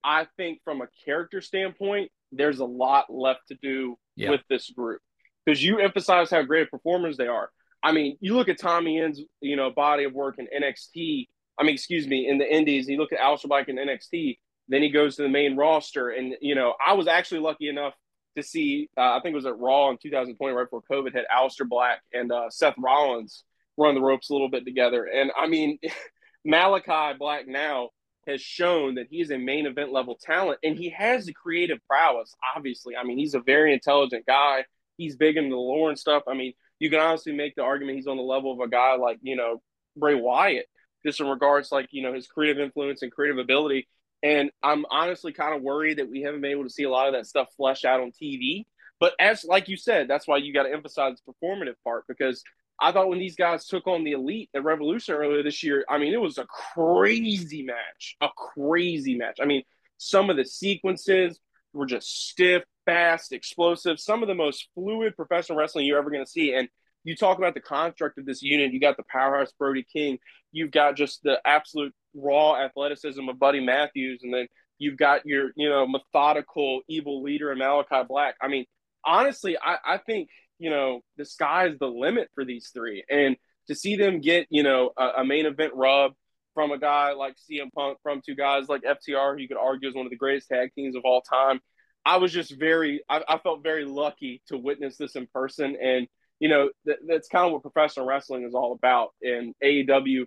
I 0.04 0.26
think 0.36 0.60
from 0.64 0.82
a 0.82 0.88
character 1.04 1.40
standpoint, 1.40 2.10
there's 2.30 2.58
a 2.58 2.64
lot 2.64 3.06
left 3.08 3.48
to 3.48 3.56
do 3.62 3.96
yeah. 4.16 4.30
with 4.30 4.42
this 4.50 4.70
group 4.70 5.00
because 5.44 5.62
you 5.62 5.78
emphasize 5.78 6.30
how 6.30 6.42
great 6.42 6.70
performers 6.70 7.16
they 7.16 7.26
are. 7.26 7.50
I 7.82 7.92
mean, 7.92 8.16
you 8.20 8.34
look 8.34 8.48
at 8.48 8.58
Tommy 8.58 9.00
End's, 9.00 9.20
you 9.40 9.56
know, 9.56 9.70
body 9.70 10.04
of 10.04 10.12
work 10.12 10.36
in 10.38 10.46
NXT. 10.46 11.28
I 11.58 11.62
mean, 11.62 11.74
excuse 11.74 12.06
me, 12.06 12.28
in 12.28 12.38
the 12.38 12.52
Indies. 12.52 12.88
You 12.88 12.98
look 12.98 13.12
at 13.12 13.18
Aleister 13.18 13.48
Black 13.48 13.68
in 13.68 13.76
NXT. 13.76 14.38
Then 14.68 14.82
he 14.82 14.90
goes 14.90 15.16
to 15.16 15.22
the 15.22 15.28
main 15.28 15.56
roster, 15.56 16.08
and 16.10 16.34
you 16.40 16.54
know, 16.54 16.74
I 16.84 16.94
was 16.94 17.06
actually 17.06 17.40
lucky 17.40 17.68
enough 17.68 17.94
to 18.36 18.42
see. 18.42 18.90
Uh, 18.96 19.16
I 19.16 19.20
think 19.22 19.32
it 19.32 19.36
was 19.36 19.46
at 19.46 19.58
Raw 19.58 19.90
in 19.90 19.98
2020, 20.02 20.54
right 20.54 20.64
before 20.64 20.82
COVID, 20.90 21.14
had 21.14 21.24
Aleister 21.34 21.68
Black 21.68 22.00
and 22.12 22.32
uh, 22.32 22.50
Seth 22.50 22.74
Rollins 22.78 23.44
run 23.76 23.94
the 23.94 24.00
ropes 24.00 24.30
a 24.30 24.32
little 24.32 24.50
bit 24.50 24.64
together. 24.64 25.04
And 25.04 25.30
I 25.36 25.46
mean, 25.46 25.78
Malakai 26.46 27.18
Black 27.18 27.46
now 27.46 27.90
has 28.26 28.40
shown 28.40 28.96
that 28.96 29.06
he's 29.08 29.30
a 29.30 29.38
main 29.38 29.66
event 29.66 29.92
level 29.92 30.18
talent, 30.20 30.58
and 30.64 30.76
he 30.76 30.90
has 30.90 31.26
the 31.26 31.32
creative 31.32 31.78
prowess. 31.88 32.34
Obviously, 32.56 32.96
I 32.96 33.04
mean, 33.04 33.18
he's 33.18 33.34
a 33.34 33.40
very 33.40 33.72
intelligent 33.72 34.26
guy 34.26 34.64
he's 34.96 35.16
big 35.16 35.36
into 35.36 35.50
the 35.50 35.56
lore 35.56 35.88
and 35.88 35.98
stuff. 35.98 36.24
I 36.28 36.34
mean, 36.34 36.54
you 36.78 36.90
can 36.90 37.00
honestly 37.00 37.32
make 37.32 37.54
the 37.54 37.62
argument 37.62 37.96
he's 37.96 38.06
on 38.06 38.16
the 38.16 38.22
level 38.22 38.52
of 38.52 38.60
a 38.60 38.68
guy 38.68 38.96
like, 38.96 39.18
you 39.22 39.36
know, 39.36 39.62
Bray 39.96 40.14
Wyatt, 40.14 40.66
just 41.04 41.20
in 41.20 41.26
regards 41.26 41.72
like, 41.72 41.88
you 41.90 42.02
know, 42.02 42.12
his 42.12 42.26
creative 42.26 42.58
influence 42.58 43.02
and 43.02 43.12
creative 43.12 43.38
ability. 43.38 43.88
And 44.22 44.50
I'm 44.62 44.84
honestly 44.90 45.32
kind 45.32 45.54
of 45.54 45.62
worried 45.62 45.98
that 45.98 46.10
we 46.10 46.22
haven't 46.22 46.40
been 46.40 46.50
able 46.50 46.64
to 46.64 46.70
see 46.70 46.84
a 46.84 46.90
lot 46.90 47.08
of 47.08 47.14
that 47.14 47.26
stuff 47.26 47.48
flesh 47.56 47.84
out 47.84 48.00
on 48.00 48.12
TV. 48.12 48.64
But 48.98 49.14
as 49.20 49.44
like 49.44 49.68
you 49.68 49.76
said, 49.76 50.08
that's 50.08 50.26
why 50.26 50.38
you 50.38 50.52
got 50.52 50.64
to 50.64 50.72
emphasize 50.72 51.16
the 51.26 51.32
performative 51.32 51.74
part 51.84 52.04
because 52.08 52.42
I 52.80 52.92
thought 52.92 53.08
when 53.08 53.18
these 53.18 53.36
guys 53.36 53.66
took 53.66 53.86
on 53.86 54.04
the 54.04 54.12
elite 54.12 54.50
at 54.54 54.64
Revolution 54.64 55.14
earlier 55.14 55.42
this 55.42 55.62
year, 55.62 55.84
I 55.88 55.98
mean, 55.98 56.12
it 56.12 56.20
was 56.20 56.38
a 56.38 56.46
crazy 56.46 57.62
match, 57.62 58.16
a 58.20 58.28
crazy 58.36 59.16
match. 59.16 59.38
I 59.40 59.46
mean, 59.46 59.62
some 59.98 60.28
of 60.28 60.36
the 60.36 60.44
sequences 60.44 61.40
were 61.76 61.86
just 61.86 62.28
stiff, 62.28 62.62
fast, 62.84 63.32
explosive, 63.32 64.00
some 64.00 64.22
of 64.22 64.28
the 64.28 64.34
most 64.34 64.68
fluid 64.74 65.16
professional 65.16 65.58
wrestling 65.58 65.86
you're 65.86 65.98
ever 65.98 66.10
going 66.10 66.24
to 66.24 66.30
see. 66.30 66.54
And 66.54 66.68
you 67.04 67.14
talk 67.14 67.38
about 67.38 67.54
the 67.54 67.60
construct 67.60 68.18
of 68.18 68.26
this 68.26 68.42
unit. 68.42 68.72
You 68.72 68.80
got 68.80 68.96
the 68.96 69.04
powerhouse 69.08 69.52
Brody 69.58 69.84
King. 69.90 70.18
You've 70.50 70.72
got 70.72 70.96
just 70.96 71.22
the 71.22 71.38
absolute 71.44 71.94
raw 72.14 72.56
athleticism 72.56 73.28
of 73.28 73.38
Buddy 73.38 73.60
Matthews, 73.60 74.20
and 74.22 74.34
then 74.34 74.48
you've 74.78 74.96
got 74.96 75.24
your 75.24 75.50
you 75.54 75.68
know 75.68 75.86
methodical 75.86 76.80
evil 76.88 77.22
leader 77.22 77.52
in 77.52 77.58
Malakai 77.58 78.08
Black. 78.08 78.34
I 78.40 78.48
mean, 78.48 78.64
honestly, 79.04 79.56
I, 79.56 79.76
I 79.84 79.98
think 79.98 80.28
you 80.58 80.70
know 80.70 81.00
the 81.16 81.24
sky 81.24 81.68
is 81.68 81.78
the 81.78 81.86
limit 81.86 82.28
for 82.34 82.44
these 82.44 82.70
three, 82.74 83.04
and 83.08 83.36
to 83.68 83.74
see 83.74 83.96
them 83.96 84.20
get 84.20 84.48
you 84.50 84.64
know 84.64 84.90
a, 84.96 85.08
a 85.18 85.24
main 85.24 85.46
event 85.46 85.74
rub 85.74 86.12
from 86.56 86.72
a 86.72 86.78
guy 86.78 87.12
like 87.12 87.36
CM 87.36 87.70
Punk, 87.74 87.98
from 88.02 88.22
two 88.24 88.34
guys 88.34 88.66
like 88.66 88.80
FTR, 88.82 89.34
who 89.34 89.42
you 89.42 89.46
could 89.46 89.58
argue 89.58 89.90
is 89.90 89.94
one 89.94 90.06
of 90.06 90.10
the 90.10 90.16
greatest 90.16 90.48
tag 90.48 90.70
teams 90.74 90.96
of 90.96 91.02
all 91.04 91.20
time. 91.20 91.60
I 92.06 92.16
was 92.16 92.32
just 92.32 92.58
very, 92.58 93.02
I, 93.10 93.20
I, 93.28 93.38
felt 93.38 93.62
very 93.62 93.84
lucky 93.84 94.40
to 94.48 94.56
witness 94.56 94.96
this 94.96 95.16
in 95.16 95.26
person. 95.26 95.76
And, 95.76 96.08
you 96.40 96.48
know, 96.48 96.70
th- 96.86 97.00
that's 97.06 97.28
kind 97.28 97.44
of 97.44 97.52
what 97.52 97.60
professional 97.60 98.06
wrestling 98.06 98.44
is 98.44 98.54
all 98.54 98.72
about. 98.72 99.10
And 99.20 99.54
AEW, 99.62 100.24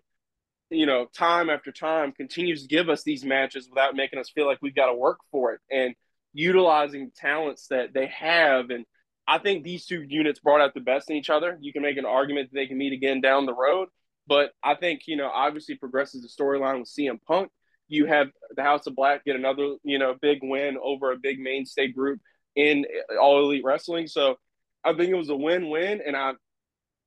you 0.69 0.85
know, 0.85 1.07
time 1.17 1.49
after 1.49 1.71
time 1.71 2.11
continues 2.11 2.61
to 2.61 2.67
give 2.67 2.89
us 2.89 3.01
these 3.01 3.25
matches 3.25 3.67
without 3.67 3.95
making 3.95 4.19
us 4.19 4.29
feel 4.29 4.45
like 4.45 4.59
we've 4.61 4.75
got 4.75 4.87
to 4.87 4.93
work 4.93 5.17
for 5.31 5.53
it 5.53 5.61
and 5.71 5.95
utilizing 6.33 7.11
talents 7.15 7.65
that 7.71 7.91
they 7.95 8.05
have. 8.07 8.69
And 8.69 8.85
I 9.27 9.39
think 9.39 9.63
these 9.63 9.87
two 9.87 10.03
units 10.07 10.39
brought 10.39 10.61
out 10.61 10.75
the 10.75 10.81
best 10.81 11.09
in 11.09 11.15
each 11.15 11.31
other. 11.31 11.57
You 11.59 11.73
can 11.73 11.81
make 11.81 11.97
an 11.97 12.05
argument 12.05 12.51
that 12.51 12.55
they 12.55 12.67
can 12.67 12.77
meet 12.77 12.93
again 12.93 13.19
down 13.19 13.47
the 13.47 13.55
road. 13.55 13.87
But 14.29 14.51
I 14.63 14.75
think, 14.75 15.01
you 15.07 15.17
know, 15.17 15.29
obviously 15.29 15.75
progresses 15.75 16.21
the 16.21 16.29
storyline 16.29 16.79
with 16.79 16.87
CM 16.87 17.19
Punk 17.27 17.51
you 17.89 18.05
have 18.05 18.27
the 18.55 18.63
House 18.63 18.87
of 18.87 18.95
Black 18.95 19.25
get 19.25 19.35
another, 19.35 19.75
you 19.83 19.97
know, 19.97 20.15
big 20.21 20.39
win 20.43 20.77
over 20.81 21.11
a 21.11 21.17
big 21.17 21.39
mainstay 21.39 21.87
group 21.87 22.21
in 22.55 22.85
All 23.19 23.39
Elite 23.39 23.63
Wrestling. 23.65 24.07
So 24.07 24.37
I 24.85 24.93
think 24.93 25.09
it 25.09 25.15
was 25.15 25.29
a 25.29 25.35
win-win. 25.35 25.99
And 26.05 26.15
I, 26.15 26.33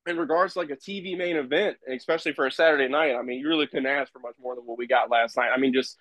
in 0.06 0.18
regards 0.18 0.54
to 0.54 0.58
like 0.58 0.70
a 0.70 0.76
TV 0.76 1.16
main 1.16 1.36
event, 1.36 1.76
especially 1.88 2.32
for 2.32 2.46
a 2.46 2.52
Saturday 2.52 2.88
night, 2.88 3.14
I 3.14 3.22
mean, 3.22 3.38
you 3.38 3.48
really 3.48 3.68
couldn't 3.68 3.86
ask 3.86 4.12
for 4.12 4.18
much 4.18 4.34
more 4.42 4.56
than 4.56 4.64
what 4.64 4.76
we 4.76 4.88
got 4.88 5.08
last 5.08 5.36
night. 5.36 5.50
I 5.54 5.60
mean, 5.60 5.72
just 5.72 5.96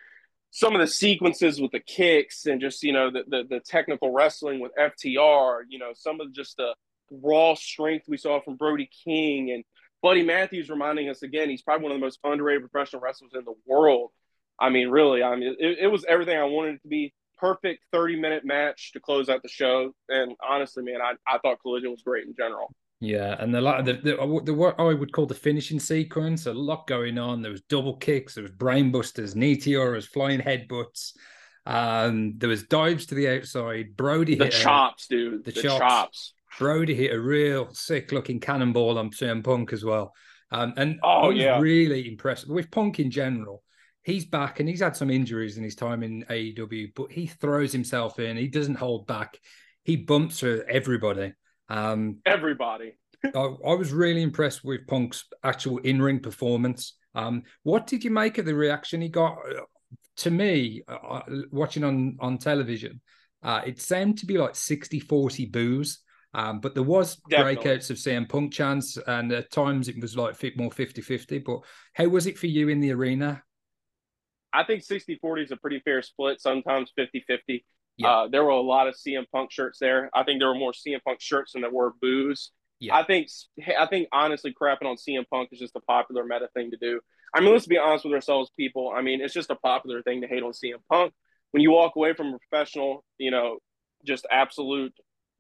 some 0.50 0.74
of 0.74 0.82
the 0.82 0.88
sequences 0.88 1.62
with 1.62 1.72
the 1.72 1.80
kicks 1.80 2.46
and 2.48 2.60
just 2.60 2.84
you 2.84 2.92
know 2.92 3.10
the, 3.10 3.24
the, 3.28 3.44
the 3.48 3.60
technical 3.62 4.12
wrestling 4.12 4.60
with 4.60 4.72
FTR, 4.78 5.62
you 5.70 5.78
know, 5.78 5.92
some 5.94 6.20
of 6.20 6.34
just 6.34 6.58
the 6.58 6.74
raw 7.12 7.54
strength 7.54 8.06
we 8.08 8.18
saw 8.18 8.42
from 8.42 8.56
Brody 8.56 8.90
King 9.06 9.52
and 9.52 9.64
Buddy 10.02 10.24
Matthews 10.24 10.70
reminding 10.70 11.10
us 11.10 11.22
again, 11.22 11.50
he's 11.50 11.62
probably 11.62 11.84
one 11.84 11.92
of 11.94 12.00
the 12.00 12.06
most 12.06 12.20
underrated 12.24 12.70
professional 12.70 13.02
wrestlers 13.02 13.32
in 13.36 13.46
the 13.46 13.54
world. 13.66 14.12
I 14.60 14.70
mean, 14.70 14.90
really, 14.90 15.24
I 15.24 15.36
mean, 15.36 15.56
it, 15.60 15.80
it 15.82 15.88
was 15.88 16.06
everything 16.06 16.38
I 16.38 16.44
wanted 16.44 16.76
it 16.76 16.82
to 16.84 16.88
be. 16.88 17.14
Perfect 17.38 17.84
30 17.92 18.20
minute 18.20 18.46
match 18.46 18.92
to 18.94 19.00
close 19.00 19.28
out 19.28 19.42
the 19.42 19.50
show. 19.50 19.96
And 20.10 20.36
honestly, 20.48 20.84
man, 20.84 21.02
I, 21.02 21.14
I 21.28 21.40
thought 21.40 21.58
Collision 21.62 21.90
was 21.90 22.04
great 22.04 22.28
in 22.28 22.36
general. 22.36 22.72
Yeah, 23.00 23.36
and 23.40 23.54
the, 23.54 23.62
the 23.62 23.94
the, 23.94 24.42
the 24.46 24.54
what 24.54 24.80
I 24.80 24.94
would 24.94 25.12
call 25.12 25.26
the 25.26 25.34
finishing 25.34 25.80
sequence, 25.80 26.46
a 26.46 26.54
lot 26.54 26.86
going 26.86 27.18
on. 27.18 27.42
There 27.42 27.52
was 27.52 27.64
double 27.64 27.98
kicks, 27.98 28.36
there 28.36 28.44
was 28.44 28.52
brainbusters, 28.52 29.36
meteors, 29.36 30.06
flying 30.06 30.40
headbutts. 30.40 31.14
Um, 31.66 32.38
there 32.38 32.50
was 32.50 32.64
dives 32.64 33.08
to 33.08 33.16
the 33.16 33.28
outside. 33.28 33.98
Brody 33.98 34.36
the 34.36 34.46
hit 34.46 34.54
chops, 34.54 35.08
a, 35.08 35.14
dude. 35.16 35.46
The, 35.46 35.52
the 35.52 35.62
chops. 35.64 35.80
chops. 35.80 36.34
Brody 36.58 36.96
hit 36.96 37.14
a 37.14 37.20
real 37.20 37.74
sick 37.74 38.12
looking 38.12 38.40
cannonball 38.40 38.98
on 38.98 39.12
CM 39.12 39.44
Punk 39.44 39.74
as 39.74 39.84
well. 39.84 40.14
Um, 40.52 40.74
and 40.78 41.00
oh, 41.04 41.10
I 41.10 41.28
was 41.28 41.38
yeah. 41.38 41.60
really 41.60 42.08
impressed 42.08 42.50
with 42.50 42.70
Punk 42.72 43.00
in 43.00 43.10
general 43.10 43.64
he's 44.04 44.26
back 44.26 44.60
and 44.60 44.68
he's 44.68 44.82
had 44.82 44.96
some 44.96 45.10
injuries 45.10 45.58
in 45.58 45.64
his 45.64 45.76
time 45.76 46.04
in 46.04 46.26
AEW, 46.30 46.94
but 46.96 47.12
he 47.12 47.28
throws 47.28 47.72
himself 47.72 48.20
in. 48.20 48.38
He 48.38 48.48
doesn't 48.48 48.76
hold 48.76 49.08
back. 49.08 49.38
He 49.84 49.96
bumps 49.96 50.44
everybody. 50.44 51.34
Um, 51.70 52.18
everybody. 52.26 52.98
I, 53.24 53.30
I, 53.40 53.74
was 53.74 53.92
really 53.92 54.24
impressed 54.24 54.64
with 54.64 54.88
Punk's 54.88 55.26
actual 55.44 55.78
in 55.80 56.02
ring 56.02 56.20
performance. 56.20 56.98
Um, 57.14 57.44
what 57.64 57.88
did 57.88 58.04
you 58.04 58.12
make 58.12 58.38
of 58.38 58.46
the 58.46 58.56
reaction 58.56 59.02
he 59.02 59.10
got? 59.10 59.38
To 60.18 60.32
me, 60.32 60.84
uh, 60.88 61.22
watching 61.52 61.84
on 61.84 62.18
on 62.20 62.38
television, 62.38 63.02
uh, 63.44 63.62
it 63.66 63.80
seemed 63.80 64.18
to 64.20 64.26
be 64.26 64.38
like 64.38 64.54
60-40 64.54 65.52
boos. 65.52 66.00
Um, 66.34 66.60
but 66.60 66.74
there 66.74 66.84
was 66.84 67.18
Definitely. 67.30 67.58
breakouts 67.58 67.90
of 67.90 67.98
CM 67.98 68.28
Punk 68.28 68.54
chance, 68.54 68.98
and 69.08 69.32
at 69.32 69.52
times 69.52 69.90
it 69.90 70.00
was 70.00 70.16
like 70.16 70.36
more 70.56 70.70
50-50. 70.70 71.44
But 71.44 71.60
how 71.94 72.08
was 72.08 72.26
it 72.26 72.38
for 72.38 72.48
you 72.48 72.70
in 72.70 72.80
the 72.80 72.92
arena? 72.92 73.44
I 74.54 74.64
think 74.64 74.84
60-40 74.84 75.46
is 75.46 75.52
a 75.52 75.58
pretty 75.58 75.80
fair 75.80 76.02
split, 76.02 76.42
sometimes 76.42 76.92
50-50. 76.98 77.64
Yeah. 77.98 78.08
Uh, 78.08 78.28
there 78.28 78.44
were 78.44 78.50
a 78.50 78.62
lot 78.62 78.88
of 78.88 78.96
CM 78.96 79.26
Punk 79.32 79.52
shirts 79.52 79.80
there. 79.80 80.10
I 80.14 80.24
think 80.24 80.40
there 80.40 80.48
were 80.48 80.56
more 80.56 80.72
CM 80.72 81.04
Punk 81.06 81.22
shirts 81.22 81.54
than 81.54 81.62
there 81.62 81.72
were 81.72 81.94
boos. 82.02 82.52
Yeah. 82.80 82.96
I 82.96 83.04
think 83.04 83.28
I 83.78 83.86
think 83.86 84.08
honestly, 84.12 84.54
crapping 84.60 84.86
on 84.86 84.96
CM 84.96 85.26
Punk 85.30 85.50
is 85.52 85.60
just 85.60 85.76
a 85.76 85.82
popular 85.82 86.24
meta 86.26 86.50
thing 86.56 86.72
to 86.72 86.78
do. 86.78 87.00
I 87.34 87.40
mean, 87.40 87.54
let's 87.54 87.68
be 87.68 87.78
honest 87.78 88.06
with 88.06 88.14
ourselves, 88.14 88.50
people. 88.58 88.92
I 88.94 89.02
mean, 89.02 89.22
it's 89.22 89.34
just 89.34 89.52
a 89.52 89.56
popular 89.56 90.02
thing 90.02 90.22
to 90.22 90.28
hate 90.28 90.42
on 90.44 90.52
CM 90.52 90.80
Punk. 90.90 91.14
When 91.52 91.62
you 91.62 91.72
walk 91.72 91.96
away 91.96 92.14
from 92.14 92.34
a 92.34 92.40
professional, 92.40 93.04
you 93.18 93.30
know, 93.30 93.60
just 94.04 94.26
absolute 94.32 94.94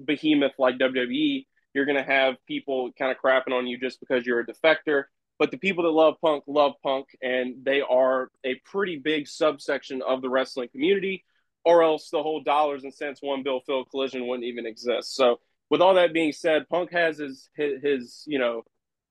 behemoth 0.05 0.53
like 0.57 0.77
WWE, 0.77 1.45
you're 1.73 1.85
going 1.85 1.97
to 1.97 2.03
have 2.03 2.35
people 2.47 2.91
kind 2.97 3.11
of 3.11 3.17
crapping 3.17 3.53
on 3.53 3.67
you 3.67 3.77
just 3.79 3.99
because 3.99 4.25
you're 4.25 4.41
a 4.41 4.45
defector. 4.45 5.03
But 5.39 5.51
the 5.51 5.57
people 5.57 5.85
that 5.85 5.89
love 5.89 6.15
Punk 6.21 6.43
love 6.47 6.73
Punk, 6.83 7.07
and 7.21 7.65
they 7.65 7.81
are 7.81 8.29
a 8.45 8.55
pretty 8.65 8.97
big 8.97 9.27
subsection 9.27 10.01
of 10.01 10.21
the 10.21 10.29
wrestling 10.29 10.69
community 10.69 11.23
or 11.63 11.83
else 11.83 12.09
the 12.09 12.21
whole 12.21 12.41
dollars 12.41 12.83
and 12.83 12.93
cents 12.93 13.21
one 13.21 13.43
bill 13.43 13.61
Phil 13.65 13.85
collision 13.85 14.27
wouldn't 14.27 14.45
even 14.45 14.65
exist. 14.65 15.15
So 15.15 15.39
with 15.69 15.81
all 15.81 15.95
that 15.95 16.13
being 16.13 16.31
said, 16.31 16.67
Punk 16.69 16.91
has 16.91 17.17
his, 17.17 17.49
his, 17.55 17.81
his 17.81 18.23
you 18.27 18.39
know 18.39 18.63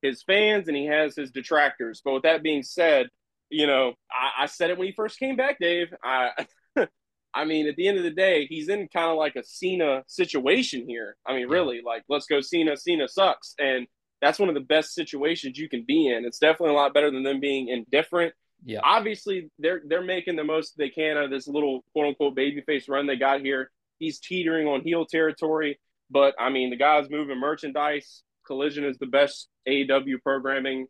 his 0.03 0.23
fans 0.23 0.69
and 0.69 0.77
he 0.77 0.87
has 0.87 1.15
his 1.17 1.31
detractors. 1.31 2.01
But 2.05 2.15
with 2.15 2.23
that 2.25 2.43
being 2.43 2.63
said, 2.63 3.09
you 3.49 3.67
know 3.67 3.95
I, 4.11 4.45
I 4.45 4.47
said 4.47 4.71
it 4.71 4.79
when 4.79 4.87
he 4.87 4.95
first 4.95 5.19
came 5.19 5.37
back, 5.37 5.59
Dave. 5.59 5.89
I 6.03 6.47
I 7.33 7.45
mean, 7.45 7.69
at 7.69 7.77
the 7.77 7.87
end 7.89 7.99
of 7.99 8.05
the 8.05 8.11
day, 8.11 8.47
he's 8.47 8.69
in 8.69 8.89
kind 8.89 9.11
of 9.11 9.17
like 9.17 9.37
a 9.37 9.45
Cena 9.45 10.03
situation 10.07 10.85
here. 10.89 11.17
I 11.27 11.35
mean, 11.35 11.49
really, 11.49 11.81
like 11.85 12.03
let's 12.09 12.27
go 12.27 12.41
Cena. 12.41 12.77
Cena 12.77 13.09
sucks, 13.09 13.55
and 13.59 13.87
that's 14.21 14.39
one 14.39 14.49
of 14.49 14.55
the 14.55 14.61
best 14.61 14.95
situations 14.95 15.59
you 15.59 15.69
can 15.69 15.85
be 15.87 16.09
in. 16.09 16.25
It's 16.25 16.39
definitely 16.39 16.75
a 16.75 16.79
lot 16.79 16.95
better 16.95 17.11
than 17.11 17.23
them 17.23 17.41
being 17.41 17.69
indifferent 17.69 18.35
yeah. 18.65 18.81
Obviously, 18.83 19.51
they're 19.59 19.83
they're 19.87 20.05
making 20.05 20.37
the 20.37 20.45
most 20.45 20.77
they 20.77 20.91
can 20.91 21.17
out 21.17 21.25
of 21.25 21.31
this 21.31 21.49
little 21.49 21.85
quote 21.93 22.09
unquote 22.09 22.37
babyface 22.37 22.89
run 22.89 23.07
they 23.07 23.17
got 23.17 23.41
here. 23.41 23.71
He's 23.99 24.19
teetering 24.19 24.67
on 24.67 24.83
heel 24.83 25.07
territory, 25.07 25.79
but 26.11 26.35
I 26.39 26.51
mean 26.51 26.71
the 26.71 26.77
guy's 26.77 27.11
moving 27.11 27.39
merchandise. 27.39 28.23
Collision 28.47 28.85
is 28.85 28.99
the 28.99 29.07
best 29.07 29.49
AEW 29.69 30.23
programming 30.23 30.87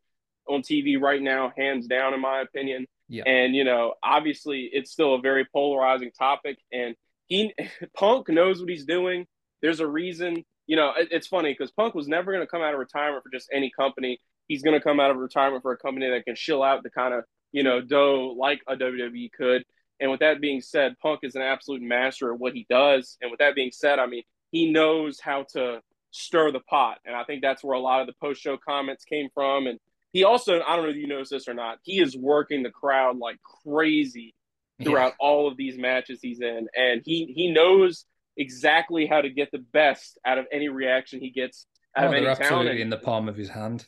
on 0.48 0.62
TV 0.62 1.00
right 1.00 1.20
now, 1.20 1.52
hands 1.56 1.86
down, 1.86 2.14
in 2.14 2.20
my 2.20 2.40
opinion. 2.40 2.86
Yeah. 3.10 3.24
And 3.26 3.54
you 3.54 3.64
know, 3.64 3.94
obviously, 4.02 4.70
it's 4.72 4.90
still 4.90 5.14
a 5.14 5.20
very 5.20 5.44
polarizing 5.44 6.12
topic, 6.12 6.58
and 6.72 6.94
he 7.26 7.52
Punk 7.96 8.28
knows 8.28 8.60
what 8.60 8.70
he's 8.70 8.86
doing. 8.86 9.26
There's 9.60 9.80
a 9.80 9.86
reason. 9.86 10.44
You 10.66 10.76
know, 10.76 10.92
it, 10.96 11.08
it's 11.10 11.26
funny 11.26 11.52
because 11.52 11.70
Punk 11.72 11.94
was 11.94 12.08
never 12.08 12.32
going 12.32 12.44
to 12.44 12.50
come 12.50 12.62
out 12.62 12.72
of 12.72 12.78
retirement 12.80 13.24
for 13.24 13.30
just 13.30 13.50
any 13.52 13.70
company. 13.70 14.18
He's 14.46 14.62
going 14.62 14.78
to 14.78 14.82
come 14.82 15.00
out 15.00 15.10
of 15.10 15.16
retirement 15.16 15.62
for 15.62 15.72
a 15.72 15.76
company 15.76 16.08
that 16.08 16.24
can 16.24 16.34
chill 16.36 16.62
out 16.62 16.82
the 16.82 16.90
kind 16.90 17.12
of 17.12 17.24
you 17.52 17.62
know, 17.62 17.80
dough 17.80 18.34
like 18.38 18.60
a 18.68 18.76
WWE 18.76 19.32
could. 19.32 19.64
And 19.98 20.10
with 20.10 20.20
that 20.20 20.40
being 20.40 20.60
said, 20.60 20.98
Punk 21.02 21.20
is 21.22 21.34
an 21.34 21.42
absolute 21.42 21.82
master 21.82 22.32
of 22.32 22.40
what 22.40 22.54
he 22.54 22.66
does. 22.70 23.18
And 23.20 23.30
with 23.30 23.38
that 23.38 23.54
being 23.54 23.70
said, 23.72 23.98
I 23.98 24.06
mean, 24.06 24.22
he 24.50 24.72
knows 24.72 25.20
how 25.20 25.44
to 25.52 25.80
stir 26.10 26.52
the 26.52 26.60
pot. 26.60 26.98
And 27.04 27.14
I 27.14 27.24
think 27.24 27.42
that's 27.42 27.62
where 27.62 27.76
a 27.76 27.80
lot 27.80 28.00
of 28.00 28.06
the 28.06 28.14
post 28.20 28.40
show 28.40 28.56
comments 28.56 29.04
came 29.04 29.28
from. 29.34 29.66
And 29.66 29.78
he 30.12 30.24
also, 30.24 30.60
I 30.60 30.76
don't 30.76 30.84
know 30.84 30.90
if 30.90 30.96
you 30.96 31.06
noticed 31.06 31.30
this 31.30 31.48
or 31.48 31.54
not, 31.54 31.78
he 31.82 32.00
is 32.00 32.16
working 32.16 32.62
the 32.62 32.70
crowd 32.70 33.18
like 33.18 33.38
crazy 33.64 34.34
throughout 34.82 35.14
yeah. 35.20 35.26
all 35.26 35.48
of 35.48 35.56
these 35.56 35.78
matches 35.78 36.18
he's 36.20 36.40
in. 36.40 36.68
And 36.76 37.02
he 37.04 37.32
he 37.34 37.52
knows 37.52 38.06
exactly 38.36 39.06
how 39.06 39.20
to 39.20 39.28
get 39.28 39.50
the 39.52 39.58
best 39.58 40.18
out 40.24 40.38
of 40.38 40.46
any 40.50 40.68
reaction 40.68 41.20
he 41.20 41.30
gets 41.30 41.66
out 41.96 42.04
oh, 42.04 42.08
of 42.08 42.14
any 42.14 42.26
absolutely 42.26 42.82
in 42.82 42.90
the 42.90 42.96
palm 42.96 43.28
of 43.28 43.36
his 43.36 43.48
hand. 43.48 43.86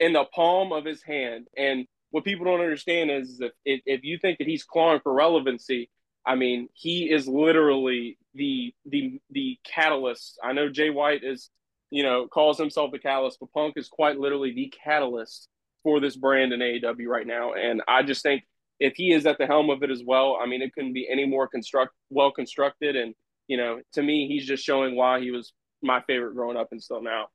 In 0.00 0.12
the 0.12 0.24
palm 0.24 0.72
of 0.72 0.84
his 0.84 1.02
hand. 1.02 1.46
And 1.56 1.86
what 2.10 2.24
people 2.24 2.46
don't 2.46 2.60
understand 2.60 3.10
is 3.10 3.38
that 3.38 3.52
if, 3.64 3.80
if 3.86 4.04
you 4.04 4.18
think 4.18 4.38
that 4.38 4.46
he's 4.46 4.64
clawing 4.64 5.00
for 5.00 5.12
relevancy, 5.12 5.90
I 6.24 6.34
mean, 6.34 6.68
he 6.74 7.10
is 7.10 7.28
literally 7.28 8.18
the 8.34 8.74
the 8.84 9.20
the 9.30 9.58
catalyst. 9.64 10.38
I 10.42 10.52
know 10.52 10.68
Jay 10.68 10.90
White 10.90 11.22
is, 11.24 11.50
you 11.90 12.02
know, 12.02 12.26
calls 12.26 12.58
himself 12.58 12.90
the 12.92 12.98
catalyst, 12.98 13.38
but 13.40 13.52
Punk 13.52 13.74
is 13.76 13.88
quite 13.88 14.18
literally 14.18 14.52
the 14.52 14.72
catalyst 14.84 15.48
for 15.82 16.00
this 16.00 16.16
brand 16.16 16.52
in 16.52 16.60
AEW 16.60 17.06
right 17.06 17.26
now. 17.26 17.54
And 17.54 17.82
I 17.86 18.02
just 18.02 18.22
think 18.22 18.42
if 18.80 18.94
he 18.96 19.12
is 19.12 19.24
at 19.26 19.38
the 19.38 19.46
helm 19.46 19.70
of 19.70 19.82
it 19.82 19.90
as 19.90 20.02
well, 20.04 20.38
I 20.40 20.46
mean, 20.46 20.62
it 20.62 20.72
couldn't 20.74 20.92
be 20.92 21.08
any 21.10 21.24
more 21.24 21.48
construct 21.48 21.92
well 22.10 22.32
constructed. 22.32 22.96
And 22.96 23.14
you 23.46 23.56
know, 23.56 23.80
to 23.92 24.02
me, 24.02 24.26
he's 24.28 24.46
just 24.46 24.64
showing 24.64 24.96
why 24.96 25.20
he 25.20 25.30
was 25.30 25.52
my 25.82 26.02
favorite 26.06 26.34
growing 26.34 26.56
up 26.56 26.68
and 26.72 26.82
still 26.82 27.02
now. 27.02 27.26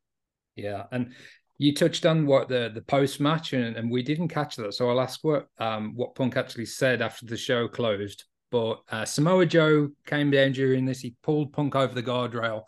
Yeah, 0.56 0.84
and 0.92 1.14
you 1.58 1.74
touched 1.74 2.06
on 2.06 2.26
what 2.26 2.50
the 2.50 2.72
the 2.74 2.82
post 2.82 3.20
match, 3.20 3.54
and, 3.54 3.78
and 3.78 3.90
we 3.90 4.04
didn't 4.04 4.28
catch 4.28 4.56
that. 4.58 4.74
So 4.74 4.90
I'll 4.90 5.02
ask 5.02 5.20
what 5.24 5.48
um 5.60 5.94
what 5.96 6.16
Punk 6.16 6.36
actually 6.36 6.66
said 6.66 7.02
after 7.02 7.26
the 7.26 7.38
show 7.38 7.68
closed. 7.68 8.26
But 8.52 8.82
uh, 8.92 9.06
Samoa 9.06 9.46
Joe 9.46 9.92
came 10.06 10.30
down 10.30 10.52
during 10.52 10.84
this. 10.86 11.00
He 11.00 11.16
pulled 11.24 11.54
Punk 11.54 11.74
over 11.74 11.94
the 11.94 12.04
guardrail, 12.04 12.64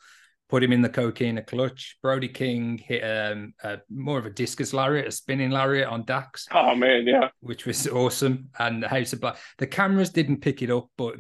put 0.54 0.64
him 0.64 0.72
in 0.72 0.84
the 0.84 0.90
coquina 0.90 1.42
clutch. 1.42 1.98
Brody 2.04 2.28
King 2.28 2.78
hit 2.78 3.02
um, 3.02 3.56
a, 3.64 3.80
more 3.90 4.20
of 4.20 4.28
a 4.28 4.30
discus 4.30 4.72
lariat, 4.72 5.08
a 5.08 5.12
spinning 5.12 5.50
lariat 5.50 5.88
on 5.88 6.06
Dax. 6.06 6.46
Oh 6.52 6.76
man, 6.76 7.08
yeah, 7.08 7.30
which 7.40 7.66
was 7.66 7.88
awesome. 7.88 8.50
And 8.60 8.84
the 8.84 8.88
House 8.88 9.14
of 9.14 9.22
Black. 9.22 9.38
The 9.58 9.66
cameras 9.66 10.12
didn't 10.12 10.42
pick 10.42 10.62
it 10.62 10.70
up, 10.70 10.90
but 10.96 11.16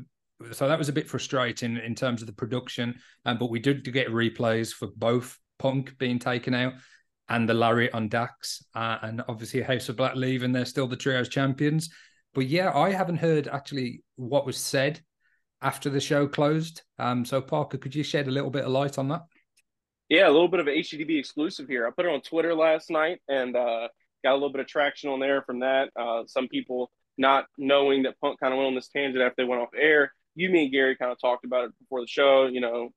so 0.52 0.68
that 0.68 0.78
was 0.78 0.88
a 0.88 0.94
bit 0.94 1.10
frustrating 1.10 1.78
in 1.78 1.96
terms 1.96 2.22
of 2.22 2.28
the 2.28 2.34
production. 2.34 2.94
Um, 3.26 3.40
but 3.40 3.50
we 3.50 3.58
did 3.58 3.92
get 3.92 4.10
replays 4.10 4.72
for 4.72 4.90
both 4.96 5.40
Punk 5.58 5.98
being 5.98 6.20
taken 6.20 6.54
out 6.54 6.74
and 7.28 7.50
the 7.50 7.56
Lariat 7.56 7.96
on 7.96 8.10
Dax, 8.10 8.64
uh, 8.76 9.00
and 9.02 9.24
obviously 9.28 9.64
House 9.64 9.90
of 9.90 9.96
Black 9.96 10.16
leave, 10.16 10.44
and 10.44 10.54
they're 10.54 10.64
still 10.64 10.86
the 10.86 10.96
trios 10.96 11.28
champions. 11.28 11.90
But 12.36 12.46
yeah, 12.46 12.72
I 12.72 12.92
haven't 12.92 13.18
heard 13.18 13.48
actually 13.48 14.04
what 14.16 14.46
was 14.46 14.58
said 14.58 15.02
after 15.64 15.90
the 15.90 16.00
show 16.00 16.28
closed. 16.28 16.84
Um, 17.00 17.26
so 17.26 17.42
Parker, 17.42 17.78
could 17.78 17.96
you 17.96 18.04
shed 18.04 18.28
a 18.28 18.32
little 18.32 18.50
bit 18.50 18.66
of 18.66 18.72
light 18.72 18.98
on 18.98 19.08
that? 19.08 19.24
Yeah, 20.10 20.28
a 20.28 20.32
little 20.32 20.50
bit 20.50 20.60
of 20.60 20.68
an 20.68 20.76
HGTV 20.76 21.18
exclusive 21.18 21.68
here. 21.68 21.88
I 21.88 21.92
put 21.92 22.06
it 22.06 22.14
on 22.14 22.22
Twitter 22.22 22.54
last 22.54 22.92
night 22.92 23.20
and 23.28 23.56
uh, 23.56 23.88
got 24.24 24.34
a 24.34 24.36
little 24.36 24.52
bit 24.52 24.62
of 24.62 24.68
traction 24.68 25.10
on 25.10 25.20
there 25.20 25.42
from 25.42 25.62
that. 25.62 25.90
Uh, 25.96 26.24
some 26.28 26.48
people 26.48 26.92
not 27.18 27.46
knowing 27.58 28.04
that 28.04 28.20
Punk 28.20 28.40
kind 28.40 28.54
of 28.54 28.58
went 28.58 28.68
on 28.68 28.76
this 28.76 28.90
tangent 28.90 29.24
after 29.24 29.36
they 29.38 29.48
went 29.48 29.62
off 29.62 29.70
air. 29.80 30.14
You, 30.36 30.50
me, 30.50 30.64
and 30.64 30.72
Gary 30.72 30.96
kind 30.96 31.12
of 31.12 31.20
talked 31.22 31.46
about 31.46 31.66
it 31.66 31.80
before 31.80 32.02
the 32.02 32.08
show. 32.08 32.48
You 32.48 32.60
know, 32.62 32.90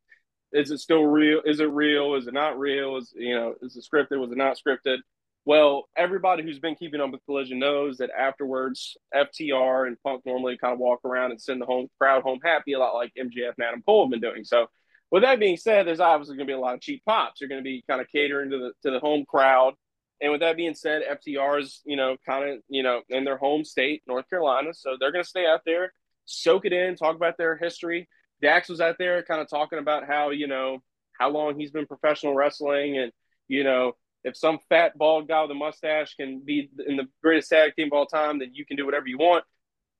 is 0.53 0.71
it 0.71 0.79
still 0.79 1.05
real? 1.05 1.43
Is 1.45 1.61
it 1.61 1.71
real? 1.71 2.15
Is 2.15 2.27
it 2.27 2.35
not 2.35 2.59
real? 2.59 2.97
Is 2.97 3.13
you 3.15 3.35
know, 3.35 3.55
is 3.63 3.77
it 3.77 3.85
scripted? 3.91 4.19
Was 4.19 4.33
it 4.33 4.39
not 4.39 4.59
scripted? 4.59 4.99
Well, 5.47 5.89
everybody 5.97 6.43
who's 6.43 6.59
been 6.59 6.75
keeping 6.75 7.01
up 7.01 7.13
with 7.13 7.25
Collision 7.25 7.61
knows 7.61 7.99
that 7.99 8.11
afterwards, 8.11 8.97
FTR 9.15 9.87
and 9.87 9.97
Punk 10.03 10.27
normally 10.27 10.59
kind 10.59 10.75
of 10.75 10.81
walk 10.81 11.01
around 11.05 11.31
and 11.31 11.41
send 11.41 11.63
the 11.63 11.67
home 11.67 11.89
crowd 11.99 12.25
home 12.25 12.41
happy, 12.45 12.73
a 12.73 12.79
lot 12.79 12.95
like 12.95 13.13
MJF 13.17 13.55
and 13.57 13.67
Adam 13.67 13.83
Cole 13.87 14.05
have 14.05 14.11
been 14.11 14.21
doing. 14.21 14.45
So, 14.45 14.67
with 15.13 15.23
that 15.23 15.39
being 15.39 15.57
said, 15.57 15.87
there's 15.87 16.01
obviously 16.01 16.37
going 16.37 16.49
to 16.49 16.51
be 16.51 16.57
a 16.57 16.61
lot 16.61 16.75
of 16.75 16.81
cheap 16.81 17.01
pops. 17.07 17.41
You're 17.41 17.49
going 17.49 17.61
to 17.61 17.65
be 17.65 17.85
kind 17.89 18.01
of 18.01 18.09
catering 18.13 18.51
to 18.51 18.59
the 18.59 18.73
to 18.83 18.91
the 18.93 18.99
home 18.99 19.25
crowd. 19.25 19.75
And 20.21 20.33
with 20.33 20.41
that 20.41 20.57
being 20.57 20.75
said, 20.75 21.03
FTR 21.09 21.63
is 21.63 21.81
you 21.87 21.97
know 21.97 22.17
kind 22.27 22.51
of 22.51 22.59
you 22.69 22.83
know 22.83 23.03
in 23.09 23.25
their 23.25 23.39
home 23.39 23.65
state, 23.65 24.03
North 24.07 24.29
Carolina, 24.29 24.75
so 24.75 24.97
they're 24.99 25.13
going 25.13 25.25
to 25.25 25.31
stay 25.31 25.47
out 25.47 25.61
there, 25.65 25.93
soak 26.25 26.67
it 26.67 26.73
in, 26.73 26.97
talk 26.97 27.15
about 27.15 27.39
their 27.39 27.57
history. 27.57 28.09
Dax 28.43 28.69
was 28.69 28.81
out 28.81 28.97
there 28.99 29.23
kind 29.23 29.41
of 29.41 29.49
talking 29.49 29.79
about 29.79 30.07
how, 30.07 30.31
you 30.31 30.47
know, 30.47 30.81
how 31.19 31.31
long 31.31 31.59
he's 31.59 31.71
been 31.71 31.87
professional 31.87 32.35
wrestling 32.35 32.99
and, 32.99 33.13
you 33.49 33.65
know, 33.65 33.93
if 34.27 34.37
some 34.37 34.59
fat 34.69 34.99
bald 34.99 35.29
guy 35.29 35.41
with 35.43 35.53
a 35.53 35.55
mustache 35.55 36.15
can 36.17 36.43
be 36.45 36.69
in 36.87 36.97
the 36.97 37.09
greatest 37.23 37.49
tag 37.49 37.75
team 37.77 37.89
of 37.89 37.93
all 37.93 38.07
time, 38.07 38.41
then 38.41 38.51
you 38.53 38.67
can 38.67 38.77
do 38.77 38.85
whatever 38.85 39.07
you 39.07 39.19
want. 39.19 39.45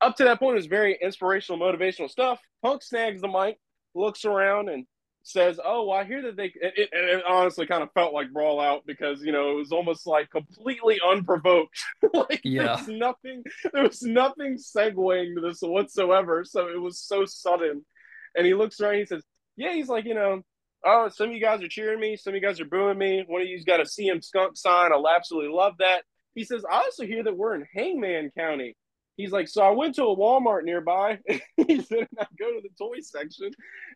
Up 0.01 0.17
to 0.17 0.25
that 0.25 0.41
point, 0.41 0.55
it 0.55 0.59
was 0.59 0.67
very 0.67 0.99
inspirational, 1.01 1.61
motivational 1.61 2.11
stuff. 2.11 2.41
Punk 2.63 2.83
snags 2.83 3.23
the 3.23 3.29
mic, 3.29 3.59
looks 3.95 4.25
around, 4.25 4.69
and 4.69 4.85
says, 5.23 5.59
"Oh, 5.65 5.87
well, 5.87 5.99
I 5.99 6.05
hear 6.05 6.23
that 6.23 6.37
they." 6.37 6.47
It, 6.47 6.75
it, 6.77 6.89
it, 6.93 7.25
honestly 7.27 7.67
kind 7.67 7.83
of 7.83 7.93
felt 7.93 8.13
like 8.13 8.33
brawl 8.33 8.61
out 8.61 8.83
because 8.85 9.23
you 9.23 9.33
know 9.33 9.53
it 9.53 9.55
was 9.55 9.73
almost 9.73 10.07
like 10.07 10.29
completely 10.31 10.99
unprovoked. 11.09 11.83
like 12.13 12.41
yeah. 12.43 12.63
there 12.63 12.73
was 12.73 12.89
nothing, 12.89 13.45
there 13.73 13.85
was 13.85 14.03
nothing 14.03 14.59
segueing 14.59 15.37
to 15.37 15.41
this 15.41 15.61
whatsoever. 15.63 16.45
So 16.45 16.69
it 16.69 16.81
was 16.81 17.01
so 17.01 17.25
sudden 17.25 17.87
and 18.37 18.47
he 18.47 18.55
looks 18.55 18.81
around. 18.81 18.97
he 18.97 19.07
says, 19.07 19.25
"Yeah." 19.57 19.73
He's 19.73 19.89
like, 19.89 20.05
you 20.05 20.15
know, 20.15 20.43
oh, 20.87 21.09
some 21.09 21.29
of 21.29 21.35
you 21.35 21.41
guys 21.41 21.63
are 21.63 21.69
cheering 21.69 22.01
me. 22.01 22.17
Some 22.17 22.33
of 22.33 22.41
you 22.41 22.47
guys 22.47 22.61
are 22.61 22.65
booing 22.65 22.99
me. 22.99 23.25
One 23.27 23.43
of 23.43 23.49
you's 23.49 23.65
got 23.65 23.81
a 23.81 23.85
CM 23.85 24.25
Skunk 24.25 24.57
sign. 24.57 24.93
I'll 24.93 25.09
absolutely 25.09 25.53
love 25.53 25.75
that. 25.81 26.05
He 26.35 26.45
says, 26.45 26.65
I 26.71 26.77
also 26.77 27.05
hear 27.05 27.25
that 27.25 27.37
we're 27.37 27.55
in 27.55 27.67
Hangman 27.75 28.31
County. 28.37 28.77
He's 29.17 29.33
like, 29.33 29.49
so 29.49 29.63
I 29.63 29.71
went 29.71 29.95
to 29.97 30.05
a 30.05 30.17
Walmart 30.17 30.65
nearby. 30.65 31.19
he 31.29 31.81
said, 31.81 32.07
I 32.19 32.27
go 32.39 32.53
to 32.53 32.61
the 32.63 32.69
toy 32.79 33.01
section, 33.01 33.51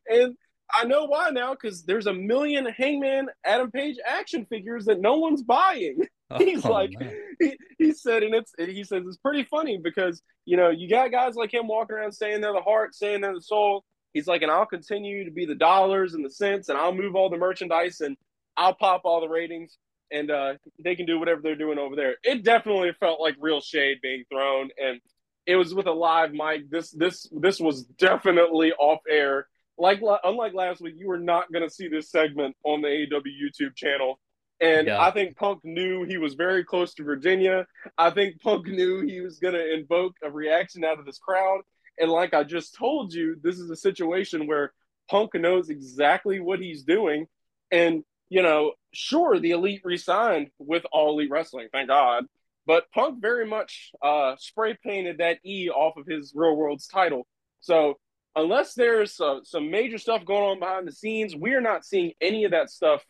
and 0.09 0.35
I 0.73 0.85
know 0.85 1.05
why 1.05 1.31
now 1.31 1.53
because 1.53 1.83
there's 1.85 2.07
a 2.07 2.15
million 2.15 2.67
Hangman 2.67 3.29
Adam 3.45 3.71
Page 3.71 3.97
action 4.05 4.47
figures 4.47 4.87
that 4.87 5.01
no 5.01 5.19
one's 5.19 5.43
buying. 5.43 6.07
He's 6.39 6.65
oh, 6.65 6.71
like, 6.71 6.93
he, 7.41 7.57
he 7.79 7.93
said, 7.93 8.23
and 8.23 8.35
it's 8.35 8.53
he 8.57 8.85
says 8.85 9.03
it's 9.07 9.17
pretty 9.17 9.45
funny 9.45 9.79
because 9.83 10.23
you 10.45 10.57
know 10.57 10.71
you 10.71 10.89
got 10.89 11.11
guys 11.11 11.35
like 11.35 11.53
him 11.53 11.67
walking 11.67 11.97
around 11.97 12.13
saying 12.13 12.41
they're 12.41 12.53
the 12.53 12.61
heart, 12.61 12.95
saying 12.95 13.21
they're 13.21 13.35
the 13.35 13.43
soul. 13.43 13.85
He's 14.13 14.27
like, 14.27 14.43
and 14.43 14.51
I'll 14.51 14.67
continue 14.67 15.25
to 15.25 15.31
be 15.31 15.47
the 15.47 15.55
dollars 15.55 16.15
and 16.15 16.25
the 16.25 16.31
cents, 16.31 16.69
and 16.69 16.79
I'll 16.79 16.95
move 16.95 17.15
all 17.15 17.31
the 17.31 17.37
merchandise 17.37 18.01
and 18.01 18.17
I'll 18.57 18.75
pop 18.75 19.03
all 19.05 19.21
the 19.21 19.29
ratings, 19.29 19.79
and 20.11 20.31
uh, 20.31 20.55
they 20.83 20.97
can 20.97 21.07
do 21.07 21.19
whatever 21.19 21.41
they're 21.41 21.57
doing 21.57 21.79
over 21.79 21.97
there. 21.97 22.17
It 22.23 22.45
definitely 22.45 22.93
felt 22.99 23.21
like 23.21 23.37
real 23.39 23.61
shade 23.61 23.99
being 24.03 24.25
thrown, 24.31 24.71
and 24.77 25.01
it 25.47 25.57
was 25.57 25.75
with 25.75 25.87
a 25.87 25.93
live 25.93 26.33
mic. 26.33 26.71
This 26.71 26.91
this 26.91 27.27
this 27.33 27.61
was 27.61 27.85
definitely 27.85 28.73
off 28.73 29.01
air. 29.09 29.47
Like 29.79 30.03
unlike 30.25 30.53
last 30.53 30.81
week, 30.81 30.95
you 30.97 31.09
were 31.09 31.19
not 31.19 31.51
going 31.51 31.67
to 31.67 31.75
see 31.75 31.89
this 31.89 32.11
segment 32.11 32.55
on 32.65 32.83
the 32.83 32.89
AEW 32.89 33.23
YouTube 33.43 33.75
channel. 33.75 34.21
And 34.61 34.89
yeah. 34.89 35.01
I 35.01 35.11
think 35.11 35.37
Punk 35.37 35.61
knew 35.65 36.05
he 36.05 36.19
was 36.19 36.35
very 36.35 36.65
close 36.65 36.93
to 36.95 37.03
Virginia. 37.03 37.67
I 37.97 38.11
think 38.11 38.43
Punk 38.43 38.67
knew 38.67 39.01
he 39.01 39.23
was 39.23 39.39
going 39.39 39.55
to 39.55 39.73
invoke 39.73 40.17
a 40.23 40.31
reaction 40.31 40.85
out 40.85 40.99
of 40.99 41.07
this 41.07 41.19
crowd. 41.19 41.63
And 42.01 42.11
like 42.11 42.35
I 42.35 42.45
just 42.45 42.75
told 42.75 43.13
you, 43.13 43.37
this 43.43 43.59
is 43.59 43.71
a 43.71 43.77
situation 43.77 44.47
where 44.47 44.73
Punk 45.09 45.35
knows 45.35 45.71
exactly 45.71 46.41
what 46.41 46.61
he's 46.61 46.83
doing. 46.83 47.27
And, 47.71 48.05
you 48.29 48.43
know, 48.43 48.73
sure, 48.93 49.39
the 49.39 49.51
elite 49.53 49.83
resigned 49.85 50.51
with 50.59 50.85
All 50.93 51.19
Elite 51.19 51.31
Wrestling, 51.31 51.69
thank 51.73 51.89
God. 51.89 52.25
But 52.67 52.91
Punk 52.93 53.21
very 53.21 53.47
much 53.47 53.91
uh, 54.03 54.37
spray 54.39 54.77
painted 54.85 55.19
that 55.19 55.39
E 55.45 55.71
off 55.71 55.97
of 55.97 56.07
his 56.07 56.33
Real 56.35 56.57
World's 56.57 56.87
title. 56.87 57.27
So 57.61 57.99
unless 58.37 58.75
there's 58.75 59.21
uh, 59.21 59.41
some 59.45 59.71
major 59.71 59.99
stuff 59.99 60.25
going 60.25 60.43
on 60.43 60.61
behind 60.61 60.87
the 60.87 60.93
scenes, 60.93 61.35
we're 61.35 61.61
not 61.61 61.85
seeing 61.85 62.13
any 62.21 62.45
of 62.45 62.53
that 62.53 62.71
stuff 62.71 63.05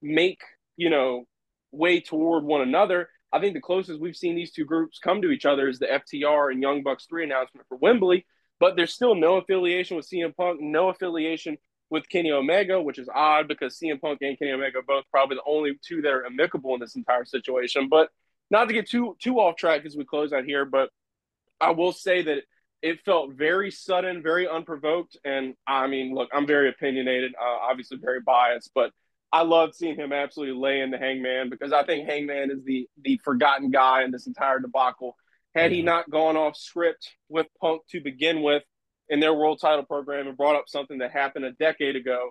make 0.00 0.40
you 0.76 0.90
know 0.90 1.26
way 1.70 2.00
toward 2.00 2.44
one 2.44 2.62
another. 2.62 3.08
I 3.32 3.40
think 3.40 3.54
the 3.54 3.60
closest 3.60 4.00
we've 4.00 4.16
seen 4.16 4.36
these 4.36 4.52
two 4.52 4.64
groups 4.64 4.98
come 4.98 5.22
to 5.22 5.30
each 5.30 5.46
other 5.46 5.68
is 5.68 5.78
the 5.78 5.86
FTR 5.86 6.52
and 6.52 6.60
Young 6.60 6.82
Bucks 6.82 7.06
three 7.06 7.24
announcement 7.24 7.66
for 7.68 7.78
Wembley, 7.78 8.26
but 8.60 8.76
there's 8.76 8.92
still 8.92 9.14
no 9.14 9.36
affiliation 9.36 9.96
with 9.96 10.08
CM 10.08 10.36
Punk, 10.36 10.60
no 10.60 10.88
affiliation 10.88 11.56
with 11.88 12.08
Kenny 12.08 12.30
Omega, 12.30 12.80
which 12.80 12.98
is 12.98 13.08
odd 13.14 13.48
because 13.48 13.78
CM 13.78 14.00
Punk 14.00 14.18
and 14.22 14.38
Kenny 14.38 14.52
Omega 14.52 14.78
are 14.78 14.82
both 14.82 15.04
probably 15.10 15.36
the 15.36 15.42
only 15.46 15.78
two 15.86 16.02
that 16.02 16.12
are 16.12 16.26
amicable 16.26 16.74
in 16.74 16.80
this 16.80 16.96
entire 16.96 17.24
situation. 17.24 17.88
But 17.88 18.10
not 18.50 18.66
to 18.68 18.74
get 18.74 18.88
too 18.88 19.16
too 19.18 19.36
off 19.40 19.56
track 19.56 19.84
as 19.86 19.96
we 19.96 20.04
close 20.04 20.32
out 20.32 20.44
here, 20.44 20.64
but 20.64 20.90
I 21.60 21.70
will 21.70 21.92
say 21.92 22.22
that 22.22 22.44
it 22.82 23.00
felt 23.04 23.32
very 23.32 23.70
sudden, 23.70 24.22
very 24.22 24.48
unprovoked, 24.48 25.16
and 25.24 25.54
I 25.66 25.86
mean, 25.86 26.14
look, 26.14 26.28
I'm 26.32 26.46
very 26.46 26.68
opinionated, 26.68 27.34
uh, 27.40 27.58
obviously 27.70 27.96
very 27.98 28.20
biased, 28.20 28.72
but 28.74 28.90
I 29.32 29.42
love 29.42 29.74
seeing 29.74 29.96
him 29.96 30.12
absolutely 30.12 30.60
lay 30.60 30.80
in 30.80 30.90
the 30.90 30.98
Hangman 30.98 31.48
because 31.48 31.72
I 31.72 31.84
think 31.84 32.08
Hangman 32.08 32.50
is 32.50 32.62
the 32.64 32.88
the 33.02 33.20
forgotten 33.24 33.70
guy 33.70 34.04
in 34.04 34.10
this 34.10 34.26
entire 34.26 34.60
debacle. 34.60 35.16
Had 35.54 35.72
he 35.72 35.82
not 35.82 36.10
gone 36.10 36.36
off 36.36 36.56
script 36.56 37.10
with 37.28 37.46
Punk 37.60 37.82
to 37.90 38.00
begin 38.00 38.42
with 38.42 38.62
in 39.08 39.20
their 39.20 39.34
world 39.34 39.60
title 39.60 39.84
program 39.84 40.26
and 40.26 40.36
brought 40.36 40.56
up 40.56 40.64
something 40.66 40.98
that 40.98 41.12
happened 41.12 41.44
a 41.44 41.52
decade 41.52 41.96
ago, 41.96 42.30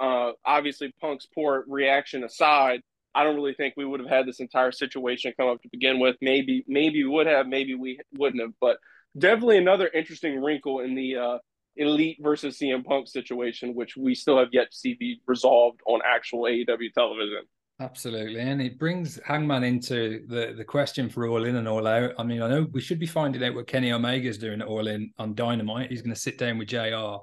uh, 0.00 0.32
obviously 0.44 0.92
Punk's 1.00 1.26
poor 1.34 1.64
reaction 1.66 2.24
aside, 2.24 2.80
I 3.14 3.22
don't 3.22 3.36
really 3.36 3.54
think 3.54 3.74
we 3.76 3.84
would 3.84 4.00
have 4.00 4.08
had 4.08 4.26
this 4.26 4.40
entire 4.40 4.72
situation 4.72 5.32
come 5.38 5.48
up 5.48 5.62
to 5.62 5.68
begin 5.70 5.98
with. 5.98 6.16
Maybe 6.20 6.64
maybe 6.66 7.04
we 7.04 7.10
would 7.10 7.26
have, 7.26 7.46
maybe 7.46 7.74
we 7.74 8.00
wouldn't 8.12 8.42
have, 8.42 8.52
but 8.60 8.78
definitely 9.16 9.58
another 9.58 9.88
interesting 9.88 10.42
wrinkle 10.42 10.80
in 10.80 10.94
the 10.94 11.16
uh, 11.16 11.38
Elite 11.76 12.18
versus 12.20 12.58
CM 12.58 12.84
Punk 12.84 13.08
situation, 13.08 13.74
which 13.74 13.96
we 13.96 14.14
still 14.14 14.38
have 14.38 14.48
yet 14.52 14.70
to 14.70 14.76
see 14.76 14.94
be 14.94 15.20
resolved 15.26 15.80
on 15.86 16.00
actual 16.04 16.42
AEW 16.42 16.92
television. 16.92 17.42
Absolutely, 17.80 18.38
and 18.38 18.62
it 18.62 18.78
brings 18.78 19.18
Hangman 19.26 19.64
into 19.64 20.24
the 20.28 20.54
the 20.56 20.64
question 20.64 21.08
for 21.08 21.26
All 21.26 21.44
In 21.44 21.56
and 21.56 21.66
All 21.66 21.88
Out. 21.88 22.12
I 22.18 22.22
mean, 22.22 22.40
I 22.40 22.48
know 22.48 22.68
we 22.70 22.80
should 22.80 23.00
be 23.00 23.06
finding 23.06 23.42
out 23.42 23.54
what 23.54 23.66
Kenny 23.66 23.90
Omega 23.92 24.28
is 24.28 24.38
doing 24.38 24.60
at 24.60 24.68
All 24.68 24.86
In 24.86 25.10
on 25.18 25.34
Dynamite. 25.34 25.90
He's 25.90 26.02
going 26.02 26.14
to 26.14 26.20
sit 26.20 26.38
down 26.38 26.58
with 26.58 26.68
Jr. 26.68 27.16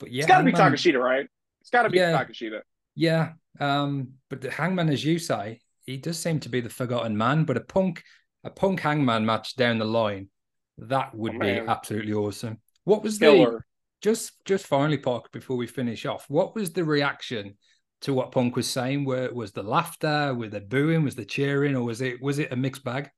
But 0.00 0.10
yeah, 0.10 0.22
it's 0.22 0.26
got 0.26 0.38
to 0.38 0.44
be 0.44 0.52
Takeshita, 0.52 1.00
right? 1.00 1.26
It's 1.60 1.70
got 1.70 1.84
to 1.84 1.90
be 1.90 1.98
yeah, 1.98 2.12
Takeshita. 2.12 2.60
Yeah, 2.96 3.32
um, 3.60 4.14
but 4.28 4.40
the 4.40 4.50
Hangman, 4.50 4.88
as 4.88 5.04
you 5.04 5.20
say, 5.20 5.60
he 5.84 5.96
does 5.98 6.18
seem 6.18 6.40
to 6.40 6.48
be 6.48 6.60
the 6.60 6.68
forgotten 6.68 7.16
man. 7.16 7.44
But 7.44 7.56
a 7.56 7.60
Punk, 7.60 8.02
a 8.42 8.50
Punk 8.50 8.80
Hangman 8.80 9.24
match 9.24 9.54
down 9.54 9.78
the 9.78 9.84
line, 9.84 10.30
that 10.78 11.14
would 11.14 11.36
oh, 11.36 11.38
be 11.38 11.50
absolutely 11.50 12.12
awesome. 12.12 12.58
What 12.82 13.04
was 13.04 13.18
Killer. 13.18 13.64
Just 14.06 14.44
just 14.44 14.68
finally, 14.68 14.98
Park, 14.98 15.32
before 15.32 15.56
we 15.56 15.66
finish 15.66 16.06
off, 16.06 16.26
what 16.28 16.54
was 16.54 16.72
the 16.72 16.84
reaction 16.84 17.56
to 18.02 18.14
what 18.14 18.30
Punk 18.30 18.54
was 18.54 18.70
saying? 18.70 19.04
Where 19.04 19.34
was 19.34 19.50
the 19.50 19.64
laughter? 19.64 20.32
Was 20.32 20.50
the 20.50 20.60
booing? 20.60 21.02
Was 21.02 21.16
the 21.16 21.24
cheering? 21.24 21.74
Or 21.74 21.82
was 21.82 22.00
it 22.00 22.22
was 22.22 22.38
it 22.38 22.52
a 22.52 22.56
mixed 22.56 22.84
bag? 22.84 23.10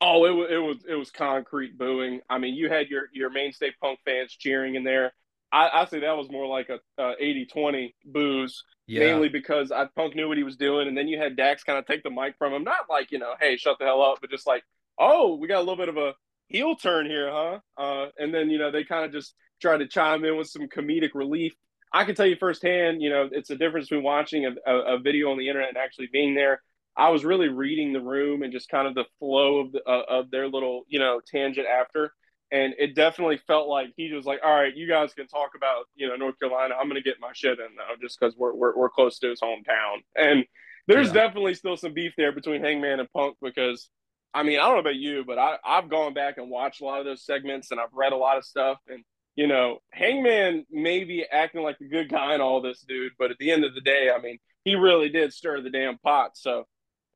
Oh, 0.00 0.24
it 0.24 0.30
was 0.30 0.46
it 0.50 0.58
was 0.58 0.76
it 0.88 0.94
was 0.94 1.10
concrete 1.10 1.76
booing. 1.76 2.20
I 2.30 2.38
mean, 2.38 2.54
you 2.54 2.68
had 2.70 2.90
your 2.90 3.08
your 3.12 3.28
mainstay 3.28 3.72
Punk 3.82 3.98
fans 4.04 4.30
cheering 4.32 4.76
in 4.76 4.84
there. 4.84 5.12
I, 5.50 5.82
I 5.82 5.84
say 5.86 5.98
that 6.00 6.16
was 6.16 6.30
more 6.30 6.46
like 6.46 6.68
a, 6.68 6.78
a 7.00 7.14
80-20 7.22 7.94
booze, 8.06 8.64
yeah. 8.88 9.00
mainly 9.00 9.28
because 9.28 9.70
I 9.72 9.86
Punk 9.96 10.14
knew 10.14 10.28
what 10.28 10.36
he 10.36 10.42
was 10.44 10.56
doing, 10.56 10.86
and 10.86 10.96
then 10.96 11.08
you 11.08 11.18
had 11.18 11.36
Dax 11.36 11.64
kind 11.64 11.78
of 11.78 11.86
take 11.86 12.04
the 12.04 12.10
mic 12.10 12.36
from 12.38 12.52
him, 12.52 12.62
not 12.62 12.88
like 12.88 13.10
you 13.10 13.18
know, 13.18 13.34
hey, 13.40 13.56
shut 13.56 13.78
the 13.80 13.84
hell 13.84 14.00
up, 14.00 14.18
but 14.20 14.30
just 14.30 14.46
like, 14.46 14.62
oh, 14.96 15.34
we 15.34 15.48
got 15.48 15.58
a 15.58 15.66
little 15.66 15.76
bit 15.76 15.88
of 15.88 15.96
a 15.96 16.14
heel 16.46 16.76
turn 16.76 17.06
here, 17.06 17.30
huh? 17.32 17.58
Uh, 17.76 18.06
and 18.16 18.32
then 18.32 18.48
you 18.48 18.58
know 18.58 18.70
they 18.70 18.84
kind 18.84 19.04
of 19.04 19.12
just 19.12 19.34
try 19.64 19.78
to 19.78 19.88
chime 19.88 20.24
in 20.24 20.36
with 20.36 20.48
some 20.48 20.68
comedic 20.68 21.10
relief. 21.14 21.54
I 21.92 22.04
can 22.04 22.14
tell 22.14 22.26
you 22.26 22.36
firsthand, 22.36 23.00
you 23.00 23.08
know, 23.08 23.28
it's 23.30 23.50
a 23.50 23.56
difference 23.56 23.88
between 23.88 24.04
watching 24.04 24.46
a, 24.46 24.52
a, 24.70 24.96
a 24.96 24.98
video 24.98 25.30
on 25.30 25.38
the 25.38 25.48
internet 25.48 25.70
and 25.70 25.78
actually 25.78 26.08
being 26.12 26.34
there. 26.34 26.60
I 26.96 27.10
was 27.10 27.24
really 27.24 27.48
reading 27.48 27.92
the 27.92 28.00
room 28.00 28.42
and 28.42 28.52
just 28.52 28.68
kind 28.68 28.86
of 28.86 28.94
the 28.94 29.04
flow 29.18 29.60
of 29.60 29.72
the, 29.72 29.82
uh, 29.88 30.02
of 30.08 30.30
their 30.30 30.48
little, 30.48 30.82
you 30.88 30.98
know, 30.98 31.20
tangent 31.26 31.66
after. 31.66 32.12
And 32.52 32.74
it 32.78 32.94
definitely 32.94 33.38
felt 33.46 33.68
like 33.68 33.88
he 33.96 34.12
was 34.12 34.26
like, 34.26 34.40
all 34.44 34.54
right, 34.54 34.76
you 34.76 34.86
guys 34.86 35.14
can 35.14 35.26
talk 35.26 35.52
about, 35.56 35.86
you 35.94 36.06
know, 36.06 36.16
North 36.16 36.38
Carolina. 36.38 36.74
I'm 36.78 36.88
going 36.88 37.02
to 37.02 37.08
get 37.08 37.20
my 37.20 37.30
shit 37.32 37.58
in 37.58 37.74
now 37.76 37.94
just 38.00 38.20
because 38.20 38.36
we're, 38.36 38.54
we're, 38.54 38.76
we're 38.76 38.90
close 38.90 39.18
to 39.20 39.30
his 39.30 39.40
hometown. 39.40 40.02
And 40.14 40.44
there's 40.86 41.08
yeah. 41.08 41.14
definitely 41.14 41.54
still 41.54 41.76
some 41.76 41.94
beef 41.94 42.12
there 42.16 42.32
between 42.32 42.60
Hangman 42.62 43.00
and 43.00 43.10
Punk 43.12 43.36
because, 43.40 43.88
I 44.34 44.42
mean, 44.42 44.58
I 44.58 44.62
don't 44.62 44.74
know 44.74 44.80
about 44.80 44.96
you, 44.96 45.24
but 45.26 45.38
I, 45.38 45.56
I've 45.64 45.88
gone 45.88 46.12
back 46.12 46.38
and 46.38 46.50
watched 46.50 46.80
a 46.80 46.84
lot 46.84 47.00
of 47.00 47.06
those 47.06 47.24
segments 47.24 47.70
and 47.70 47.80
I've 47.80 47.92
read 47.92 48.12
a 48.12 48.16
lot 48.16 48.36
of 48.36 48.44
stuff. 48.44 48.78
And 48.88 49.04
you 49.36 49.46
know, 49.46 49.78
Hangman 49.92 50.64
may 50.70 51.04
be 51.04 51.24
acting 51.30 51.62
like 51.62 51.80
a 51.80 51.88
good 51.88 52.08
guy 52.08 52.34
and 52.34 52.42
all 52.42 52.62
this, 52.62 52.84
dude, 52.86 53.12
but 53.18 53.30
at 53.30 53.38
the 53.38 53.50
end 53.50 53.64
of 53.64 53.74
the 53.74 53.80
day, 53.80 54.10
I 54.14 54.20
mean, 54.20 54.38
he 54.64 54.76
really 54.76 55.08
did 55.08 55.32
stir 55.32 55.60
the 55.60 55.70
damn 55.70 55.98
pot. 55.98 56.36
So, 56.36 56.66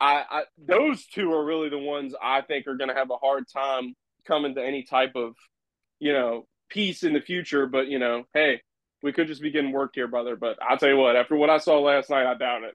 I, 0.01 0.25
I 0.31 0.43
those 0.59 1.07
two 1.07 1.33
are 1.33 1.45
really 1.45 1.69
the 1.69 1.79
ones 1.79 2.14
I 2.23 2.41
think 2.43 2.66
are 2.66 2.77
going 2.77 2.89
to 2.89 2.95
have 2.95 3.11
a 3.11 3.16
hard 3.16 3.45
time 3.53 3.95
coming 4.27 4.55
to 4.55 4.64
any 4.64 4.85
type 4.85 5.12
of, 5.16 5.35
you 5.99 6.12
know, 6.12 6.47
peace 6.69 7.03
in 7.03 7.12
the 7.12 7.21
future. 7.21 7.66
But 7.66 7.89
you 7.89 7.99
know, 7.99 8.25
hey, 8.35 8.62
we 9.03 9.12
could 9.12 9.27
just 9.27 9.43
be 9.43 9.51
getting 9.51 9.73
worked 9.73 9.97
here, 9.97 10.09
brother. 10.09 10.37
But 10.37 10.59
I'll 10.62 10.79
tell 10.79 10.89
you 10.89 10.97
what, 10.97 11.16
after 11.16 11.37
what 11.37 11.51
I 11.51 11.59
saw 11.59 11.81
last 11.81 12.11
night, 12.11 12.27
I 12.27 12.35
doubt 12.35 12.64
it. 12.64 12.75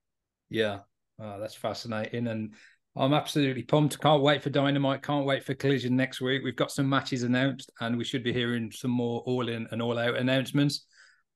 Yeah, 0.49 0.79
oh, 1.19 1.39
that's 1.39 1.55
fascinating, 1.55 2.27
and 2.27 2.53
I'm 2.95 3.13
absolutely 3.13 3.63
pumped. 3.63 3.99
Can't 3.99 4.21
wait 4.21 4.43
for 4.43 4.51
Dynamite. 4.51 5.01
Can't 5.01 5.25
wait 5.25 5.43
for 5.43 5.55
Collision 5.55 5.95
next 5.95 6.21
week. 6.21 6.43
We've 6.43 6.55
got 6.55 6.71
some 6.71 6.87
matches 6.87 7.23
announced, 7.23 7.71
and 7.79 7.97
we 7.97 8.03
should 8.03 8.23
be 8.23 8.31
hearing 8.33 8.71
some 8.71 8.91
more 8.91 9.21
all 9.21 9.49
in 9.49 9.67
and 9.71 9.81
all 9.81 9.97
out 9.97 10.17
announcements. 10.17 10.85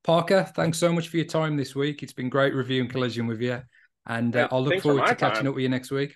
Parker, 0.04 0.44
thanks 0.56 0.78
so 0.78 0.94
much 0.94 1.10
for 1.10 1.18
your 1.18 1.26
time 1.26 1.58
this 1.58 1.76
week. 1.76 2.04
It's 2.04 2.14
been 2.14 2.30
great 2.30 2.54
reviewing 2.54 2.88
Collision 2.88 3.26
with 3.26 3.42
you, 3.42 3.62
and 4.06 4.36
uh, 4.36 4.48
I'll 4.52 4.64
look 4.64 4.82
forward 4.82 5.08
to 5.08 5.16
catching 5.16 5.44
time. 5.44 5.48
up 5.48 5.56
with 5.56 5.64
you 5.64 5.70
next 5.70 5.90
week. 5.90 6.16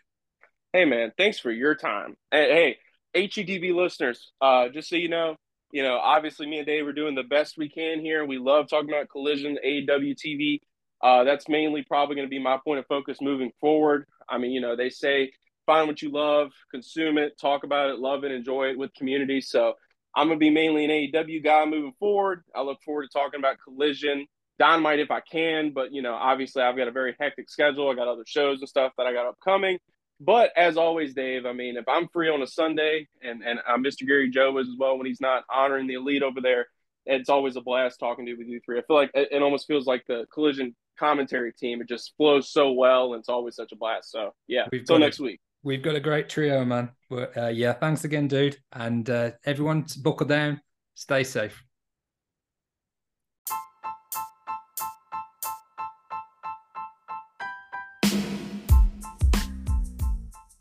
Hey 0.74 0.86
man, 0.86 1.12
thanks 1.18 1.40
for 1.40 1.52
your 1.52 1.76
time. 1.76 2.16
Hey, 2.30 2.78
hey 3.14 3.28
HEDB 3.28 3.74
listeners, 3.74 4.32
uh, 4.40 4.70
just 4.70 4.90
so 4.90 4.96
you 4.96 5.10
know, 5.10 5.36
you 5.72 5.84
know, 5.84 5.98
obviously 5.98 6.48
me 6.48 6.60
and 6.60 6.68
Dave 6.68 6.88
are 6.88 6.94
doing 6.94 7.16
the 7.16 7.24
best 7.24 7.58
we 7.58 7.68
can 7.68 8.00
here. 8.00 8.26
We 8.26 8.38
love 8.38 8.70
talking 8.70 8.90
about 8.90 9.10
Collision, 9.10 9.58
AEW 9.66 10.16
TV. 10.16 10.60
Uh, 11.04 11.24
that's 11.24 11.50
mainly 11.50 11.84
probably 11.84 12.16
going 12.16 12.28
to 12.28 12.30
be 12.30 12.40
my 12.40 12.58
point 12.64 12.80
of 12.80 12.86
focus 12.88 13.18
moving 13.22 13.52
forward. 13.60 14.06
I 14.30 14.38
mean, 14.38 14.52
you 14.52 14.62
know, 14.62 14.76
they 14.76 14.90
say 14.90 15.32
find 15.66 15.88
what 15.88 16.02
you 16.02 16.12
love, 16.12 16.52
consume 16.72 17.18
it, 17.18 17.40
talk 17.40 17.64
about 17.64 17.90
it, 17.90 18.00
love 18.00 18.24
it, 18.24 18.32
enjoy 18.32 18.70
it 18.70 18.78
with 18.78 18.94
community. 18.94 19.42
So 19.42 19.74
I'm 20.16 20.28
going 20.28 20.40
to 20.40 20.44
be 20.44 20.50
mainly 20.50 20.86
an 20.86 20.92
AEW 20.92 21.44
guy 21.44 21.66
moving 21.66 21.94
forward. 22.00 22.44
I 22.56 22.62
look 22.62 22.82
forward 22.84 23.04
to 23.04 23.10
talking 23.10 23.40
about 23.40 23.58
Collision, 23.64 24.28
Dynamite 24.60 25.00
if 25.00 25.10
I 25.12 25.22
can, 25.22 25.72
but 25.74 25.92
you 25.92 26.02
know, 26.02 26.14
obviously 26.14 26.62
I've 26.62 26.78
got 26.78 26.88
a 26.88 26.92
very 26.92 27.16
hectic 27.20 27.50
schedule. 27.50 27.90
I 27.90 27.96
got 27.96 28.08
other 28.08 28.26
shows 28.28 28.60
and 28.60 28.70
stuff 28.70 28.92
that 28.98 29.08
I 29.08 29.14
got 29.14 29.28
upcoming. 29.28 29.80
But 30.20 30.52
as 30.56 30.78
always, 30.78 31.16
Dave, 31.16 31.48
I 31.48 31.54
mean, 31.54 31.78
if 31.78 31.88
I'm 31.88 32.08
free 32.10 32.30
on 32.30 32.44
a 32.44 32.48
Sunday 32.48 33.08
and 33.24 33.42
and 33.42 33.60
uh, 33.68 33.78
Mr. 33.78 34.06
Gary 34.06 34.30
Joe 34.30 34.56
is 34.60 34.68
as 34.68 34.76
well 34.78 34.98
when 34.98 35.08
he's 35.08 35.22
not 35.22 35.44
honoring 35.52 35.88
the 35.88 35.96
elite 35.96 36.22
over 36.22 36.42
there, 36.42 36.68
it's 37.08 37.30
always 37.30 37.56
a 37.56 37.62
blast 37.62 38.00
talking 38.00 38.26
to 38.26 38.32
you 38.32 38.38
with 38.38 38.48
you 38.48 38.60
three. 38.64 38.78
I 38.78 38.84
feel 38.84 38.98
like 38.98 39.10
it, 39.16 39.30
it 39.32 39.42
almost 39.42 39.66
feels 39.66 39.88
like 39.88 40.06
the 40.08 40.28
collision 40.32 40.76
commentary 41.02 41.52
team. 41.52 41.82
It 41.82 41.90
just 41.90 42.14
flows 42.16 42.52
so 42.52 42.72
well, 42.72 43.14
and 43.14 43.20
it's 43.20 43.30
always 43.30 43.56
such 43.56 43.72
a 43.72 43.76
blast. 43.76 44.12
So 44.12 44.34
yeah, 44.48 44.68
until 44.72 45.00
next 45.00 45.20
week. 45.20 45.40
We've 45.64 45.82
got 45.82 45.96
a 45.96 46.00
great 46.00 46.30
trio, 46.30 46.64
man. 46.64 46.92
Uh, 47.12 47.48
yeah, 47.48 47.74
thanks 47.74 48.04
again, 48.04 48.28
dude. 48.28 48.58
And 48.72 49.10
uh, 49.10 49.32
everyone, 49.46 49.86
buckle 50.02 50.28
down, 50.28 50.62
stay 50.96 51.24
safe. 51.24 51.64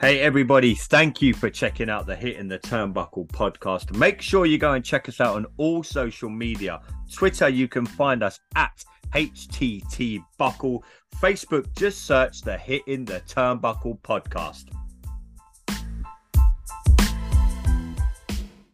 Hey, 0.01 0.21
everybody, 0.21 0.75
thank 0.75 1.21
you 1.21 1.35
for 1.35 1.51
checking 1.51 1.91
out 1.91 2.07
the 2.07 2.17
Hitting 2.17 2.49
the 2.49 2.59
Turnbuckle 2.59 3.29
podcast. 3.29 3.95
Make 3.95 4.23
sure 4.23 4.47
you 4.47 4.57
go 4.57 4.73
and 4.73 4.83
check 4.83 5.11
us 5.11 5.21
out 5.21 5.37
on 5.37 5.45
all 5.59 5.83
social 5.83 6.31
media. 6.31 6.81
Twitter, 7.13 7.51
you 7.51 7.69
can 7.69 7.85
find 7.85 8.23
us 8.23 8.41
at 8.57 8.83
HTT 9.15 10.25
Buckle. 10.39 10.85
Facebook, 11.21 11.67
just 11.77 12.07
search 12.07 12.43
the 12.43 12.57
Hitting 12.57 13.05
the 13.05 13.21
Turnbuckle 13.27 14.01
podcast. 14.01 14.67